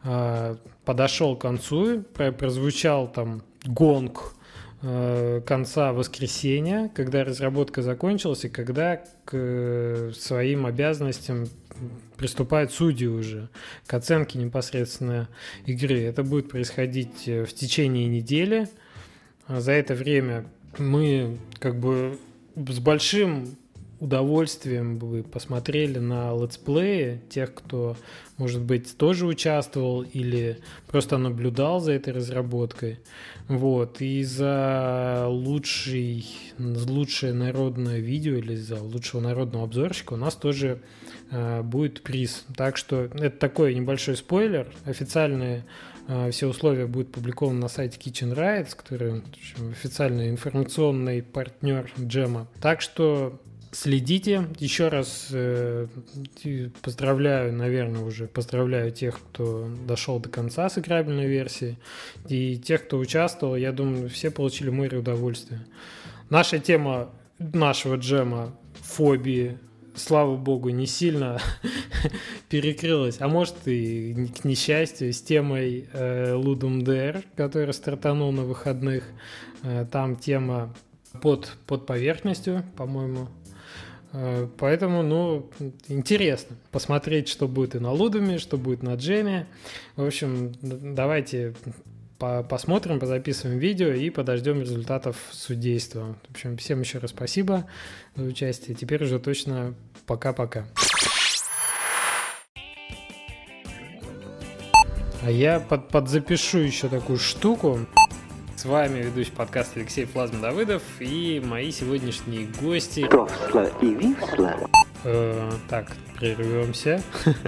а, 0.03 0.57
подошел 0.85 1.37
к 1.37 1.41
концу, 1.43 2.03
прозвучал 2.03 3.09
там 3.09 3.43
гонг 3.65 4.35
Э, 4.81 5.41
конца 5.45 5.93
воскресенья, 5.93 6.89
когда 6.95 7.25
разработка 7.25 7.83
закончилась 7.83 8.45
и 8.45 8.49
когда 8.49 9.03
к 9.25 9.33
э, 9.33 10.12
своим 10.16 10.66
обязанностям 10.66 11.47
приступают 12.16 12.73
судьи 12.73 13.09
уже 13.09 13.49
к 13.89 13.95
оценке 13.95 14.39
непосредственно 14.39 15.29
игры. 15.66 16.03
Это 16.03 16.23
будет 16.23 16.49
происходить 16.49 17.27
э, 17.27 17.45
в 17.45 17.53
течение 17.55 18.07
недели. 18.07 18.69
За 19.49 19.73
это 19.73 19.95
время 19.95 20.45
мы 20.79 21.39
как 21.59 21.79
бы 21.79 22.19
с 22.57 22.79
большим 22.79 23.57
удовольствием 24.01 24.99
бы 24.99 25.25
посмотрели 25.25 25.99
на 25.99 26.33
летсплеи 26.33 27.20
тех, 27.31 27.53
кто, 27.53 27.97
может 28.37 28.61
быть, 28.61 28.97
тоже 28.97 29.27
участвовал 29.27 30.03
или 30.03 30.59
просто 30.87 31.19
наблюдал 31.19 31.81
за 31.81 31.93
этой 31.93 32.12
разработкой. 32.12 33.01
Вот. 33.49 34.01
И 34.01 34.23
за 34.23 35.25
лучший, 35.29 36.27
лучшее 36.59 37.33
народное 37.33 37.99
видео 37.99 38.37
или 38.37 38.55
за 38.55 38.81
лучшего 38.81 39.20
народного 39.20 39.65
обзорщика 39.65 40.12
у 40.12 40.16
нас 40.16 40.37
тоже 40.37 40.81
э, 41.31 41.62
будет 41.62 42.03
приз. 42.03 42.45
Так 42.57 42.77
что 42.77 43.09
это 43.15 43.37
такой 43.37 43.75
небольшой 43.75 44.16
спойлер. 44.16 44.69
Официальные 44.85 45.65
все 46.30 46.47
условия 46.47 46.86
будут 46.86 47.12
публикованы 47.12 47.60
на 47.60 47.68
сайте 47.68 47.98
Kitchen 47.98 48.35
Rights, 48.35 48.74
который 48.76 49.20
общем, 49.20 49.70
официальный 49.70 50.30
информационный 50.30 51.22
партнер 51.22 51.90
Джема. 51.98 52.48
Так 52.60 52.80
что 52.80 53.40
следите. 53.72 54.48
Еще 54.59 54.89
раз 54.89 55.28
э, 55.32 55.86
поздравляю, 56.82 57.52
наверное, 57.52 58.02
уже 58.02 58.26
поздравляю 58.26 58.90
тех, 58.93 59.18
кто 59.18 59.68
дошел 59.86 60.18
до 60.18 60.28
конца 60.28 60.68
с 60.68 60.78
играбельной 60.78 61.26
версии. 61.26 61.78
И 62.28 62.56
тех, 62.59 62.85
кто 62.86 62.98
участвовал, 62.98 63.56
я 63.56 63.72
думаю, 63.72 64.09
все 64.09 64.30
получили 64.30 64.70
море 64.70 64.98
удовольствия. 64.98 65.64
Наша 66.30 66.59
тема 66.59 67.10
нашего 67.39 67.97
джема 67.97 68.55
фобии, 68.74 69.59
слава 69.99 70.37
богу, 70.37 70.70
не 70.70 70.87
сильно 70.87 71.39
перекрылась, 72.49 73.20
а 73.20 73.29
может 73.29 73.57
и 73.66 74.29
к 74.41 74.45
несчастью, 74.45 75.12
с 75.12 75.20
темой 75.20 75.89
э, 75.93 76.35
Ludum 76.35 76.81
Dare, 76.83 77.25
который 77.37 77.75
стартанул 77.75 78.33
на 78.33 78.43
выходных. 78.43 79.05
Э, 79.62 79.87
там 79.91 80.16
тема 80.16 80.75
под, 81.20 81.57
под 81.66 81.87
поверхностью, 81.87 82.65
по-моему, 82.77 83.29
Э, 84.12 84.49
поэтому, 84.57 85.03
ну, 85.03 85.51
интересно 85.89 86.57
посмотреть, 86.70 87.29
что 87.29 87.47
будет 87.47 87.75
и 87.75 87.79
на 87.79 87.93
Лудуме, 87.93 88.39
что 88.39 88.57
будет 88.57 88.83
на 88.83 88.95
Джеме. 88.95 89.47
В 89.97 90.05
общем, 90.05 90.53
давайте 90.62 91.55
по 92.19 92.43
посмотрим, 92.43 92.99
позаписываем 92.99 93.59
видео 93.59 93.89
и 93.89 94.11
подождем 94.11 94.61
результатов 94.61 95.16
судейства. 95.31 96.16
В 96.28 96.32
общем, 96.32 96.57
всем 96.57 96.81
еще 96.81 96.99
раз 96.99 97.11
спасибо 97.11 97.66
за 98.16 98.24
участие. 98.24 98.77
Теперь 98.77 99.05
уже 99.05 99.19
точно 99.19 99.74
пока-пока. 100.07 100.66
А 105.23 105.31
я 105.31 105.61
под, 105.61 105.89
подзапишу 105.89 106.59
еще 106.59 106.89
такую 106.89 107.19
штуку. 107.19 107.81
С 108.57 108.65
вами 108.65 109.03
ведущий 109.03 109.31
подкаст 109.31 109.77
Алексей 109.77 110.05
Флазм 110.05 110.40
Давыдов 110.40 110.82
и 110.99 111.40
мои 111.45 111.70
сегодняшние 111.70 112.49
гости. 112.61 113.07
Тофсла 113.09 113.66
и 113.81 113.95
Висла. 113.95 114.57
Э, 115.05 115.53
так, 115.69 115.93
прервемся. 116.19 117.01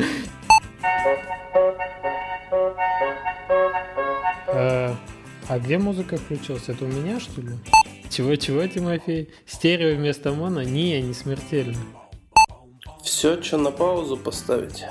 э, 4.53 4.95
а 5.49 5.59
где 5.59 5.79
музыка 5.79 6.17
включилась? 6.17 6.69
Это 6.69 6.85
у 6.85 6.89
меня, 6.89 7.21
что 7.21 7.41
ли? 7.41 7.51
Чего-чего, 8.09 8.67
Тимофей? 8.67 9.31
Стерео 9.47 9.97
вместо 9.97 10.33
моно? 10.33 10.63
Не, 10.63 11.01
не 11.01 11.15
смертельно. 11.15 11.79
Все, 13.03 13.41
что 13.43 13.57
на 13.59 13.71
паузу 13.71 14.17
поставить. 14.17 14.85